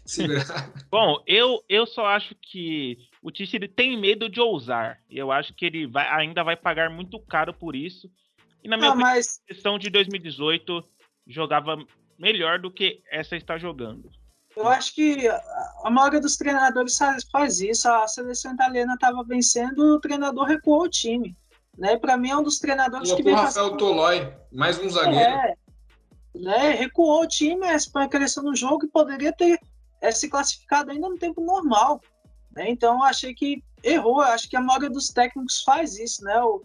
segurar. 0.10 0.72
Bom, 0.90 1.22
eu, 1.26 1.64
eu 1.70 1.86
só 1.86 2.06
acho 2.06 2.36
que 2.42 2.98
o 3.22 3.32
Tite 3.32 3.60
tem 3.68 4.00
medo 4.00 4.30
de 4.30 4.40
ousar. 4.40 5.00
E 5.10 5.18
eu 5.18 5.32
acho 5.32 5.54
que 5.54 5.66
ele 5.66 5.88
vai, 5.88 6.08
ainda 6.10 6.44
vai 6.44 6.56
pagar 6.56 6.90
muito 6.90 7.20
caro 7.20 7.54
por 7.54 7.76
isso. 7.76 8.10
E 8.64 8.68
na 8.68 8.78
minha 8.78 8.90
opinião, 8.90 9.12
mas... 9.12 9.42
a 9.44 9.54
questão 9.54 9.78
de 9.80 9.90
2018 9.90 10.84
jogava 11.28 11.78
melhor 12.18 12.60
do 12.60 12.72
que 12.72 13.02
essa 13.10 13.36
está 13.36 13.58
jogando. 13.58 14.10
eu 14.56 14.68
acho 14.68 14.94
que 14.94 15.28
a 15.84 15.90
maioria 15.90 16.20
dos 16.20 16.36
treinadores 16.36 16.98
faz 17.32 17.62
isso. 17.62 17.88
A 17.88 18.08
seleção 18.08 18.54
italiana 18.54 18.96
estava 18.96 19.24
vencendo, 19.24 19.96
o 19.96 20.00
treinador 20.00 20.46
recuou 20.46 20.84
o 20.84 20.90
time. 20.90 21.36
Né? 21.78 21.98
Para 21.98 22.18
mim 22.18 22.30
é 22.30 22.36
um 22.36 22.44
dos 22.44 22.60
treinadores 22.60 23.10
Colocou 23.10 23.18
que 23.18 23.24
vem 23.24 23.34
Rafael 23.34 23.78
Tolói, 23.78 24.34
mais 24.52 24.78
um 24.80 24.90
zagueiro. 24.90 25.18
É, 25.18 25.56
né? 26.36 26.72
Recuou 26.72 27.24
o 27.24 27.28
time, 27.28 27.66
para 27.94 28.10
crescer 28.10 28.42
no 28.42 28.56
jogo 28.56 28.86
e 28.86 28.90
poderia 28.90 29.32
ter 29.32 29.60
é, 30.02 30.12
se 30.12 30.30
classificado 30.30 30.92
ainda 30.92 31.10
no 31.10 31.18
tempo 31.18 31.42
normal. 31.42 32.02
Né? 32.56 32.70
Então 32.70 32.96
eu 32.96 33.04
achei 33.04 33.34
que 33.34 33.64
errou. 33.84 34.22
Eu 34.22 34.30
acho 34.30 34.50
que 34.50 34.58
a 34.58 34.62
maioria 34.62 34.90
dos 34.90 35.10
técnicos 35.10 35.62
faz 35.64 35.98
isso, 35.98 36.24
né? 36.24 36.42
O, 36.42 36.62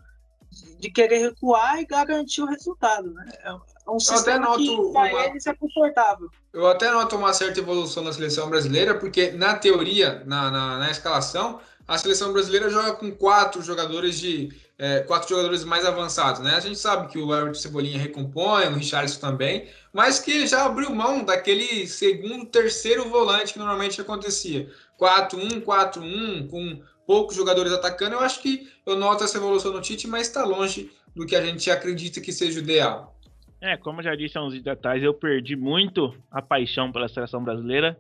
de 0.78 0.90
querer 0.90 1.18
recuar 1.18 1.80
e 1.80 1.86
garantir 1.86 2.42
o 2.42 2.46
resultado, 2.46 3.12
né? 3.12 3.26
É, 3.42 3.48
é 3.48 3.90
um 3.90 3.98
sistema 3.98 4.56
que 4.56 4.92
para 4.92 5.12
uma... 5.12 5.26
eles 5.26 5.46
é 5.46 5.54
confortável. 5.54 6.30
Eu 6.52 6.66
até 6.68 6.90
noto 6.90 7.16
uma 7.16 7.32
certa 7.32 7.58
evolução 7.58 8.04
na 8.04 8.12
seleção 8.12 8.48
brasileira, 8.48 8.94
porque 8.94 9.32
na 9.32 9.56
teoria, 9.56 10.22
na, 10.24 10.50
na, 10.50 10.78
na 10.78 10.90
escalação, 10.90 11.60
a 11.86 11.98
seleção 11.98 12.32
brasileira 12.32 12.70
joga 12.70 12.92
com 12.92 13.10
quatro 13.10 13.60
jogadores 13.62 14.18
de 14.18 14.48
é, 14.78 15.00
quatro 15.00 15.28
jogadores 15.28 15.64
mais 15.64 15.84
avançados, 15.84 16.40
né? 16.40 16.54
A 16.56 16.60
gente 16.60 16.78
sabe 16.78 17.08
que 17.08 17.18
o 17.18 17.34
Everton 17.34 17.54
Cebolinha 17.54 17.98
recompõe, 17.98 18.66
o 18.66 18.74
Richardson 18.74 19.20
também, 19.20 19.68
mas 19.92 20.18
que 20.18 20.32
ele 20.32 20.46
já 20.46 20.66
abriu 20.66 20.94
mão 20.94 21.24
daquele 21.24 21.86
segundo, 21.86 22.46
terceiro 22.46 23.08
volante 23.08 23.52
que 23.52 23.58
normalmente 23.58 24.00
acontecia. 24.00 24.68
4-1, 24.98 25.62
4-1, 25.62 26.48
com 26.48 26.82
poucos 27.06 27.36
jogadores 27.36 27.72
atacando. 27.72 28.14
Eu 28.14 28.20
acho 28.20 28.42
que 28.42 28.68
eu 28.84 28.96
noto 28.96 29.24
essa 29.24 29.36
evolução 29.36 29.72
no 29.72 29.80
Tite, 29.80 30.08
mas 30.08 30.26
está 30.26 30.44
longe 30.44 30.90
do 31.14 31.24
que 31.26 31.36
a 31.36 31.44
gente 31.44 31.70
acredita 31.70 32.20
que 32.20 32.32
seja 32.32 32.58
o 32.58 32.62
ideal. 32.62 33.14
É, 33.60 33.76
como 33.76 34.00
eu 34.00 34.04
já 34.04 34.14
disse 34.14 34.36
há 34.36 34.42
uns 34.42 34.52
dias 34.52 34.66
atrás, 34.66 35.02
eu 35.02 35.14
perdi 35.14 35.56
muito 35.56 36.14
a 36.30 36.42
paixão 36.42 36.92
pela 36.92 37.08
seleção 37.08 37.42
brasileira, 37.42 37.98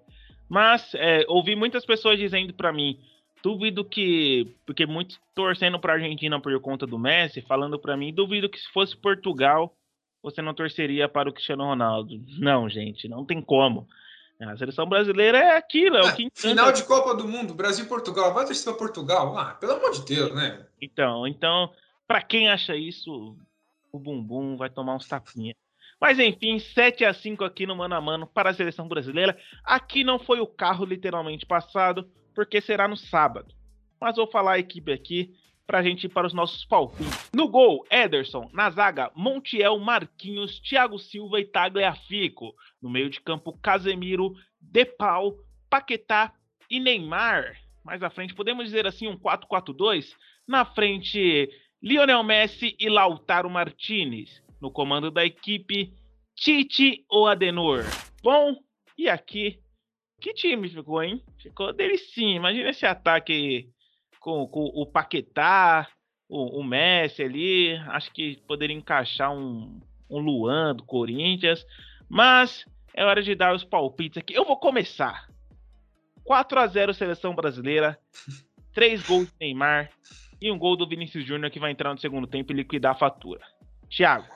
mas 0.48 0.92
é, 0.94 1.24
ouvi 1.28 1.56
muitas 1.56 1.86
pessoas 1.86 2.18
dizendo 2.18 2.52
para 2.52 2.72
mim, 2.72 2.98
duvido 3.44 3.84
que, 3.84 4.56
porque 4.64 4.86
muitos 4.86 5.20
torcendo 5.34 5.78
para 5.78 5.92
a 5.92 5.96
Argentina 5.96 6.40
por 6.40 6.58
conta 6.60 6.86
do 6.86 6.98
Messi, 6.98 7.42
falando 7.42 7.78
para 7.78 7.94
mim, 7.94 8.12
duvido 8.12 8.48
que 8.48 8.58
se 8.58 8.72
fosse 8.72 8.96
Portugal, 8.96 9.76
você 10.22 10.40
não 10.40 10.54
torceria 10.54 11.06
para 11.06 11.28
o 11.28 11.32
Cristiano 11.32 11.64
Ronaldo. 11.64 12.18
Não, 12.38 12.70
gente, 12.70 13.06
não 13.06 13.24
tem 13.26 13.42
como. 13.42 13.86
A 14.40 14.56
seleção 14.56 14.86
brasileira 14.86 15.38
é 15.38 15.56
aquilo, 15.56 15.96
é, 15.96 16.00
é 16.00 16.02
o 16.02 16.16
que 16.16 16.22
encanta. 16.24 16.48
Final 16.48 16.72
de 16.72 16.84
Copa 16.84 17.14
do 17.14 17.28
Mundo, 17.28 17.54
Brasil 17.54 17.84
e 17.84 17.88
Portugal. 17.88 18.32
Vai 18.32 18.46
torcer 18.46 18.64
para 18.64 18.78
Portugal? 18.78 19.36
Ah, 19.38 19.54
pelo 19.54 19.72
amor 19.72 19.92
de 19.92 20.04
Deus, 20.04 20.34
né? 20.34 20.66
Então, 20.80 21.26
então, 21.26 21.70
para 22.06 22.22
quem 22.22 22.48
acha 22.48 22.74
isso, 22.74 23.36
o 23.92 23.98
bumbum 23.98 24.56
vai 24.56 24.70
tomar 24.70 24.96
uns 24.96 25.06
tapinhas. 25.06 25.56
Mas 26.00 26.18
enfim, 26.18 26.58
7 26.58 27.04
a 27.04 27.14
5 27.14 27.44
aqui 27.44 27.66
no 27.66 27.76
mano 27.76 27.94
a 27.94 28.00
mano 28.00 28.26
para 28.26 28.50
a 28.50 28.54
seleção 28.54 28.88
brasileira. 28.88 29.38
Aqui 29.62 30.02
não 30.02 30.18
foi 30.18 30.40
o 30.40 30.46
carro 30.46 30.84
literalmente 30.84 31.46
passado, 31.46 32.10
porque 32.34 32.60
será 32.60 32.88
no 32.88 32.96
sábado. 32.96 33.54
Mas 34.00 34.16
vou 34.16 34.26
falar 34.26 34.52
a 34.52 34.58
equipe 34.58 34.92
aqui 34.92 35.34
para 35.66 35.78
a 35.78 35.82
gente 35.82 36.04
ir 36.04 36.08
para 36.08 36.26
os 36.26 36.34
nossos 36.34 36.64
palpites. 36.64 37.30
No 37.32 37.48
gol, 37.48 37.86
Ederson. 37.90 38.50
Na 38.52 38.68
zaga, 38.70 39.10
Montiel, 39.14 39.78
Marquinhos, 39.78 40.60
Thiago 40.60 40.98
Silva 40.98 41.40
e 41.40 41.44
Tagliafico. 41.44 42.54
No 42.82 42.90
meio 42.90 43.08
de 43.08 43.20
campo, 43.20 43.58
Casemiro, 43.62 44.34
Depau, 44.60 45.36
Paquetá 45.70 46.32
e 46.70 46.78
Neymar. 46.78 47.56
Mais 47.84 48.02
à 48.02 48.10
frente, 48.10 48.34
podemos 48.34 48.64
dizer 48.64 48.86
assim, 48.86 49.08
um 49.08 49.18
4-4-2. 49.18 50.14
Na 50.46 50.64
frente, 50.64 51.48
Lionel 51.82 52.22
Messi 52.22 52.76
e 52.78 52.88
Lautaro 52.88 53.48
Martinez. 53.48 54.42
No 54.60 54.70
comando 54.70 55.10
da 55.10 55.24
equipe, 55.24 55.92
Tite 56.34 57.04
ou 57.08 57.26
Adenor. 57.26 57.84
Bom, 58.22 58.56
e 58.96 59.08
aqui, 59.08 59.58
que 60.24 60.32
time 60.32 60.70
ficou, 60.70 61.02
hein? 61.02 61.22
Ficou 61.36 61.70
delicinho. 61.70 62.36
Imagina 62.36 62.70
esse 62.70 62.86
ataque 62.86 63.68
com, 64.18 64.46
com 64.48 64.64
o 64.74 64.86
Paquetá, 64.86 65.86
o, 66.26 66.60
o, 66.60 66.64
Messi 66.64 67.22
ali. 67.22 67.76
Acho 67.88 68.10
que 68.10 68.40
poderia 68.48 68.74
encaixar 68.74 69.30
um, 69.30 69.78
um 70.08 70.18
Luan 70.18 70.74
do 70.74 70.82
Corinthians. 70.82 71.66
Mas 72.08 72.64
é 72.94 73.04
hora 73.04 73.22
de 73.22 73.34
dar 73.34 73.54
os 73.54 73.64
palpites 73.64 74.16
aqui. 74.16 74.32
Eu 74.32 74.46
vou 74.46 74.56
começar. 74.56 75.28
4 76.24 76.58
a 76.58 76.66
0 76.68 76.94
seleção 76.94 77.34
brasileira. 77.34 77.98
3 78.72 79.06
gols 79.06 79.26
de 79.26 79.34
Neymar 79.38 79.90
e 80.40 80.50
um 80.50 80.58
gol 80.58 80.74
do 80.74 80.88
Vinícius 80.88 81.26
Júnior 81.26 81.50
que 81.50 81.60
vai 81.60 81.70
entrar 81.70 81.92
no 81.92 82.00
segundo 82.00 82.26
tempo 82.26 82.50
e 82.50 82.56
liquidar 82.56 82.92
a 82.92 82.98
fatura. 82.98 83.42
Thiago. 83.90 84.26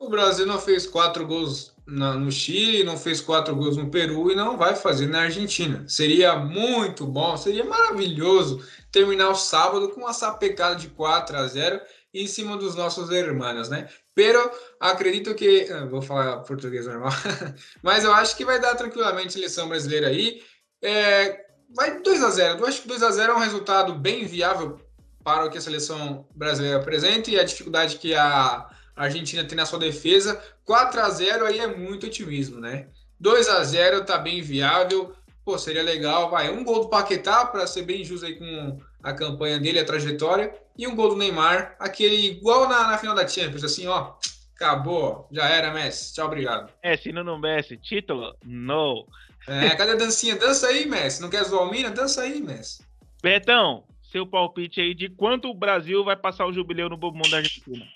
O 0.00 0.10
Brasil 0.10 0.46
não 0.46 0.58
fez 0.58 0.84
quatro 0.84 1.26
gols 1.26 1.76
na, 1.90 2.14
no 2.14 2.30
Chile, 2.30 2.84
não 2.84 2.96
fez 2.96 3.20
quatro 3.20 3.54
gols 3.54 3.76
no 3.76 3.90
Peru 3.90 4.30
e 4.30 4.36
não 4.36 4.56
vai 4.56 4.76
fazer 4.76 5.06
na 5.06 5.22
Argentina. 5.22 5.84
Seria 5.88 6.36
muito 6.36 7.06
bom, 7.06 7.36
seria 7.36 7.64
maravilhoso 7.64 8.64
terminar 8.92 9.30
o 9.30 9.34
sábado 9.34 9.88
com 9.90 10.00
uma 10.00 10.12
sapecada 10.12 10.76
de 10.76 10.88
4 10.88 11.36
a 11.36 11.46
0 11.46 11.80
em 12.14 12.26
cima 12.26 12.56
dos 12.56 12.74
nossos 12.74 13.10
irmãos, 13.10 13.68
né? 13.68 13.88
Pero 14.14 14.50
acredito 14.78 15.34
que. 15.34 15.68
Ah, 15.70 15.86
vou 15.86 16.02
falar 16.02 16.38
português 16.38 16.86
normal, 16.86 17.12
mas 17.82 18.04
eu 18.04 18.12
acho 18.12 18.36
que 18.36 18.44
vai 18.44 18.60
dar 18.60 18.74
tranquilamente 18.74 19.28
a 19.28 19.32
seleção 19.32 19.68
brasileira 19.68 20.08
aí. 20.08 20.42
É, 20.82 21.44
vai 21.74 22.00
2 22.00 22.24
a 22.24 22.30
0 22.30 22.58
Eu 22.58 22.66
acho 22.66 22.82
que 22.82 22.88
2 22.88 23.02
a 23.02 23.10
0 23.10 23.32
é 23.32 23.36
um 23.36 23.40
resultado 23.40 23.94
bem 23.94 24.24
viável 24.24 24.80
para 25.22 25.44
o 25.44 25.50
que 25.50 25.58
a 25.58 25.60
seleção 25.60 26.26
brasileira 26.34 26.78
apresenta 26.78 27.30
e 27.30 27.38
a 27.38 27.44
dificuldade 27.44 27.96
que 27.96 28.14
a 28.14 28.69
a 29.00 29.04
Argentina 29.04 29.42
tem 29.42 29.56
na 29.56 29.64
sua 29.64 29.78
defesa. 29.78 30.38
4 30.66 31.00
a 31.00 31.08
0 31.08 31.46
aí 31.46 31.58
é 31.58 31.66
muito 31.66 32.06
otimismo, 32.06 32.60
né? 32.60 32.86
2 33.18 33.48
a 33.48 33.64
0 33.64 34.04
tá 34.04 34.18
bem 34.18 34.42
viável. 34.42 35.14
Pô, 35.42 35.56
seria 35.56 35.82
legal, 35.82 36.28
vai. 36.28 36.50
Um 36.50 36.62
gol 36.62 36.80
do 36.80 36.90
Paquetá, 36.90 37.46
para 37.46 37.66
ser 37.66 37.84
bem 37.84 38.04
justo 38.04 38.26
aí 38.26 38.34
com 38.34 38.78
a 39.02 39.14
campanha 39.14 39.58
dele, 39.58 39.78
a 39.78 39.86
trajetória. 39.86 40.54
E 40.76 40.86
um 40.86 40.94
gol 40.94 41.08
do 41.08 41.16
Neymar, 41.16 41.76
aquele 41.78 42.26
igual 42.26 42.68
na, 42.68 42.88
na 42.88 42.98
final 42.98 43.14
da 43.14 43.26
Champions, 43.26 43.64
assim, 43.64 43.86
ó. 43.86 44.12
Acabou, 44.54 45.26
já 45.32 45.48
era, 45.48 45.72
Messi. 45.72 46.12
Tchau, 46.12 46.26
obrigado. 46.26 46.70
É, 46.82 46.94
se 46.94 47.10
não, 47.10 47.24
não 47.24 47.38
Messi, 47.38 47.78
título? 47.78 48.36
Não. 48.44 49.06
É, 49.48 49.70
cadê 49.76 49.92
a 49.92 49.96
dancinha? 49.96 50.36
Dança 50.36 50.66
aí, 50.66 50.84
Messi. 50.84 51.22
Não 51.22 51.30
quer 51.30 51.44
zoar 51.44 51.66
o 51.66 51.70
Mina? 51.70 51.88
Dança 51.88 52.20
aí, 52.20 52.38
Messi. 52.42 52.84
Betão, 53.22 53.82
seu 54.12 54.26
palpite 54.26 54.78
aí 54.78 54.94
de 54.94 55.08
quanto 55.08 55.48
o 55.48 55.54
Brasil 55.54 56.04
vai 56.04 56.16
passar 56.16 56.44
o 56.44 56.52
jubileu 56.52 56.90
no 56.90 56.98
Mundo 56.98 57.30
da 57.30 57.38
Argentina? 57.38 57.86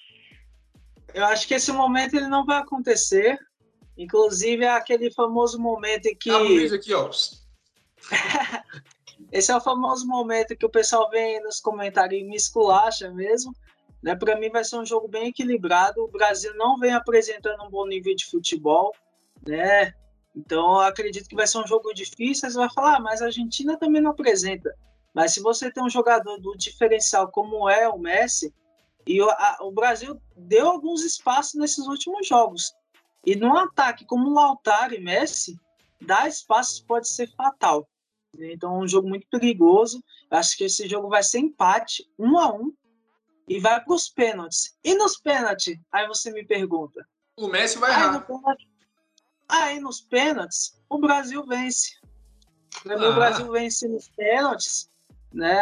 Eu 1.15 1.25
acho 1.27 1.47
que 1.47 1.55
esse 1.55 1.71
momento 1.71 2.15
ele 2.15 2.27
não 2.27 2.45
vai 2.45 2.59
acontecer. 2.59 3.39
Inclusive, 3.97 4.65
é 4.65 4.71
aquele 4.71 5.13
famoso 5.13 5.61
momento 5.61 6.07
em 6.07 6.17
que. 6.17 6.29
Ah, 6.29 6.75
aqui, 6.75 6.93
ó. 6.93 7.09
esse 9.31 9.53
é 9.53 9.57
o 9.57 9.61
famoso 9.61 10.05
momento 10.09 10.57
que 10.57 10.67
o 10.67 10.71
pessoal 10.71 11.09
vem 11.09 11.41
nos 11.41 11.61
comentários 11.61 12.21
e 12.21 12.25
me 12.25 12.35
esculacha 12.35 13.13
mesmo. 13.13 13.55
Né? 14.03 14.17
Para 14.17 14.37
mim, 14.37 14.51
vai 14.51 14.65
ser 14.65 14.77
um 14.77 14.85
jogo 14.85 15.07
bem 15.07 15.29
equilibrado. 15.29 16.03
O 16.03 16.09
Brasil 16.09 16.53
não 16.57 16.77
vem 16.77 16.93
apresentando 16.93 17.63
um 17.63 17.71
bom 17.71 17.87
nível 17.87 18.15
de 18.17 18.27
futebol. 18.27 18.93
Né? 19.47 19.95
Então, 20.35 20.75
eu 20.75 20.81
acredito 20.81 21.29
que 21.29 21.37
vai 21.37 21.47
ser 21.47 21.59
um 21.59 21.67
jogo 21.67 21.95
difícil. 21.95 22.51
Você 22.51 22.59
vai 22.59 22.69
falar, 22.75 22.97
ah, 22.97 23.01
mas 23.01 23.23
a 23.23 23.27
Argentina 23.27 23.79
também 23.79 24.03
não 24.03 24.11
apresenta. 24.11 24.75
Mas 25.15 25.33
se 25.33 25.41
você 25.41 25.71
tem 25.71 25.85
um 25.85 25.89
jogador 25.89 26.41
do 26.41 26.57
diferencial 26.57 27.31
como 27.31 27.69
é 27.69 27.89
o 27.89 27.97
Messi, 27.97 28.53
e 29.07 29.21
o, 29.21 29.29
a, 29.31 29.59
o 29.61 29.71
Brasil 29.71 30.21
deu 30.37 30.69
alguns 30.69 31.03
espaços 31.03 31.55
nesses 31.55 31.87
últimos 31.87 32.27
jogos. 32.27 32.73
E 33.25 33.37
num 33.37 33.57
ataque 33.57 34.05
como 34.05 34.29
o 34.29 34.35
Lautaro 34.35 34.95
e 34.95 35.01
Messi, 35.01 35.59
dar 36.01 36.29
espaços 36.29 36.81
pode 36.81 37.09
ser 37.09 37.31
fatal. 37.35 37.89
Então 38.39 38.75
é 38.75 38.85
um 38.85 38.89
jogo 38.89 39.09
muito 39.09 39.27
perigoso. 39.29 40.03
acho 40.31 40.57
que 40.57 40.65
esse 40.65 40.89
jogo 40.89 41.09
vai 41.09 41.23
ser 41.23 41.39
empate, 41.39 42.09
um 42.19 42.39
a 42.39 42.53
um, 42.53 42.73
e 43.49 43.61
vai 43.61 43.83
para 43.83 43.95
os 43.95 44.09
pênaltis. 44.09 44.77
E 44.83 44.95
nos 44.95 45.19
pênaltis? 45.19 45.79
Aí 45.93 46.07
você 46.07 46.33
me 46.33 46.45
pergunta. 46.45 47.07
O 47.37 47.49
Messi 47.49 47.79
vai 47.79 47.93
aí, 47.93 48.11
no 48.11 48.25
aí 49.49 49.81
nos 49.81 50.01
pênaltis, 50.01 50.81
o 50.89 50.99
Brasil 50.99 51.45
vence. 51.45 51.97
Para 52.83 52.95
ah. 52.95 53.11
o. 53.11 53.15
Brasil 53.15 53.51
vence 53.51 53.87
nos 53.89 54.09
pênaltis 54.09 54.89
né? 55.35 55.61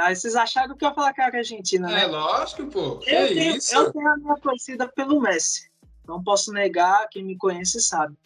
Aí, 0.00 0.16
vocês 0.16 0.34
acharam 0.34 0.76
que 0.76 0.84
eu 0.84 0.88
ia 0.88 0.94
falar 0.94 1.12
que 1.12 1.22
era 1.22 1.38
Argentina, 1.38 1.86
né? 1.86 2.02
É 2.02 2.06
lógico, 2.06 2.66
pô. 2.66 2.98
Que 2.98 3.10
eu, 3.10 3.28
tenho, 3.28 3.56
isso? 3.56 3.74
eu 3.74 3.92
tenho 3.92 4.08
a 4.08 4.16
minha 4.16 4.34
torcida 4.34 4.88
pelo 4.88 5.20
Messi. 5.20 5.70
Não 6.06 6.22
posso 6.22 6.52
negar, 6.52 7.08
quem 7.08 7.24
me 7.24 7.36
conhece 7.36 7.80
sabe. 7.80 8.16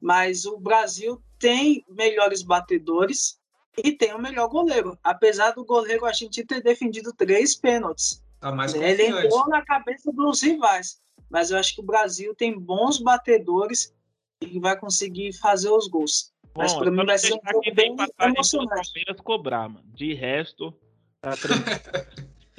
Mas 0.00 0.46
o 0.46 0.58
Brasil 0.58 1.22
tem 1.38 1.84
melhores 1.88 2.42
batedores 2.42 3.38
e 3.76 3.92
tem 3.92 4.14
o 4.14 4.18
melhor 4.18 4.48
goleiro. 4.48 4.98
Apesar 5.04 5.50
do 5.50 5.64
goleiro 5.64 6.06
a 6.06 6.12
gente 6.12 6.42
ter 6.42 6.62
defendido 6.62 7.12
três 7.12 7.54
pênaltis. 7.54 8.22
Tá 8.40 8.50
mais 8.50 8.72
né? 8.72 8.90
Ele 8.90 9.06
entrou 9.06 9.46
na 9.46 9.62
cabeça 9.62 10.10
dos 10.10 10.42
rivais. 10.42 11.00
Mas 11.28 11.50
eu 11.50 11.58
acho 11.58 11.74
que 11.74 11.80
o 11.82 11.84
Brasil 11.84 12.34
tem 12.34 12.58
bons 12.58 12.98
batedores 12.98 13.94
e 14.40 14.58
vai 14.58 14.76
conseguir 14.76 15.34
fazer 15.34 15.68
os 15.68 15.86
gols. 15.86 16.32
Mas 16.56 16.74
para 16.74 16.90
mim 16.90 17.04
vai 17.04 17.18
ser 17.18 17.34
um 17.34 17.40
jogo 17.52 17.74
bem 17.74 17.96
emocionante. 18.20 18.92
Palmeiras 18.92 19.20
cobrar, 19.22 19.68
mano. 19.68 19.84
De 19.94 20.14
resto, 20.14 20.74
tá 21.20 21.30
tranquilo. 21.36 21.80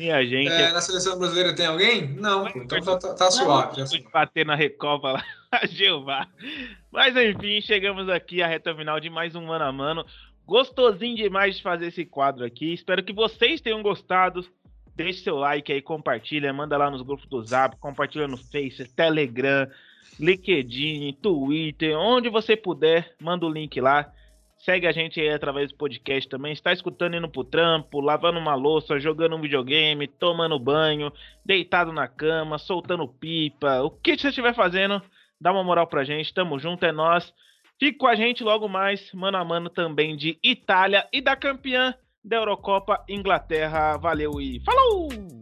E 0.01 0.09
a 0.09 0.23
gente. 0.23 0.51
É, 0.51 0.71
na 0.71 0.81
seleção 0.81 1.19
brasileira 1.19 1.55
tem 1.55 1.67
alguém? 1.67 2.07
Não, 2.07 2.47
então 2.47 2.81
tá, 2.81 2.97
tá, 2.97 3.13
tá 3.13 3.29
suave. 3.29 3.77
Já 3.77 3.85
suave. 3.85 4.07
bater 4.11 4.45
na 4.45 4.55
Recopa 4.55 5.11
lá, 5.11 5.23
a 5.51 5.67
Jeová. 5.67 6.27
Mas 6.91 7.15
enfim, 7.15 7.61
chegamos 7.61 8.09
aqui 8.09 8.41
à 8.41 8.47
reta 8.47 8.75
final 8.75 8.99
de 8.99 9.09
mais 9.09 9.35
um 9.35 9.45
mano 9.45 9.65
a 9.65 9.71
mano. 9.71 10.05
Gostosinho 10.45 11.15
demais 11.15 11.57
de 11.57 11.63
fazer 11.63 11.87
esse 11.87 12.03
quadro 12.03 12.43
aqui. 12.43 12.73
Espero 12.73 13.03
que 13.03 13.13
vocês 13.13 13.61
tenham 13.61 13.83
gostado. 13.83 14.43
Deixe 14.95 15.23
seu 15.23 15.37
like 15.37 15.71
aí, 15.71 15.81
compartilha, 15.81 16.51
manda 16.51 16.75
lá 16.77 16.89
nos 16.89 17.01
grupos 17.01 17.25
do 17.27 17.41
Zap, 17.45 17.77
compartilha 17.77 18.27
no 18.27 18.37
Face, 18.37 18.83
Telegram, 18.93 19.67
LinkedIn, 20.19 21.17
Twitter, 21.21 21.97
onde 21.97 22.29
você 22.29 22.55
puder, 22.55 23.13
manda 23.19 23.45
o 23.45 23.51
link 23.51 23.79
lá. 23.79 24.11
Segue 24.59 24.85
a 24.85 24.91
gente 24.91 25.19
aí 25.19 25.29
através 25.29 25.71
do 25.71 25.77
podcast 25.77 26.29
também. 26.29 26.53
Está 26.53 26.71
escutando 26.71 27.15
indo 27.15 27.27
pro 27.27 27.43
trampo, 27.43 27.99
lavando 27.99 28.37
uma 28.37 28.53
louça, 28.53 28.99
jogando 28.99 29.35
um 29.35 29.41
videogame, 29.41 30.07
tomando 30.07 30.59
banho, 30.59 31.11
deitado 31.43 31.91
na 31.91 32.07
cama, 32.07 32.59
soltando 32.59 33.07
pipa. 33.07 33.81
O 33.81 33.89
que 33.89 34.15
você 34.15 34.27
estiver 34.27 34.53
fazendo, 34.53 35.01
dá 35.39 35.51
uma 35.51 35.63
moral 35.63 35.87
pra 35.87 36.03
gente. 36.03 36.31
Tamo 36.31 36.59
junto, 36.59 36.85
é 36.85 36.91
nós. 36.91 37.33
Fique 37.79 37.97
com 37.97 38.05
a 38.05 38.13
gente 38.13 38.43
logo 38.43 38.67
mais, 38.67 39.11
mano 39.11 39.37
a 39.37 39.43
mano 39.43 39.67
também 39.67 40.15
de 40.15 40.37
Itália 40.43 41.07
e 41.11 41.19
da 41.19 41.35
campeã 41.35 41.95
da 42.23 42.35
Eurocopa 42.35 43.03
Inglaterra. 43.09 43.97
Valeu 43.97 44.39
e 44.39 44.59
falou! 44.59 45.40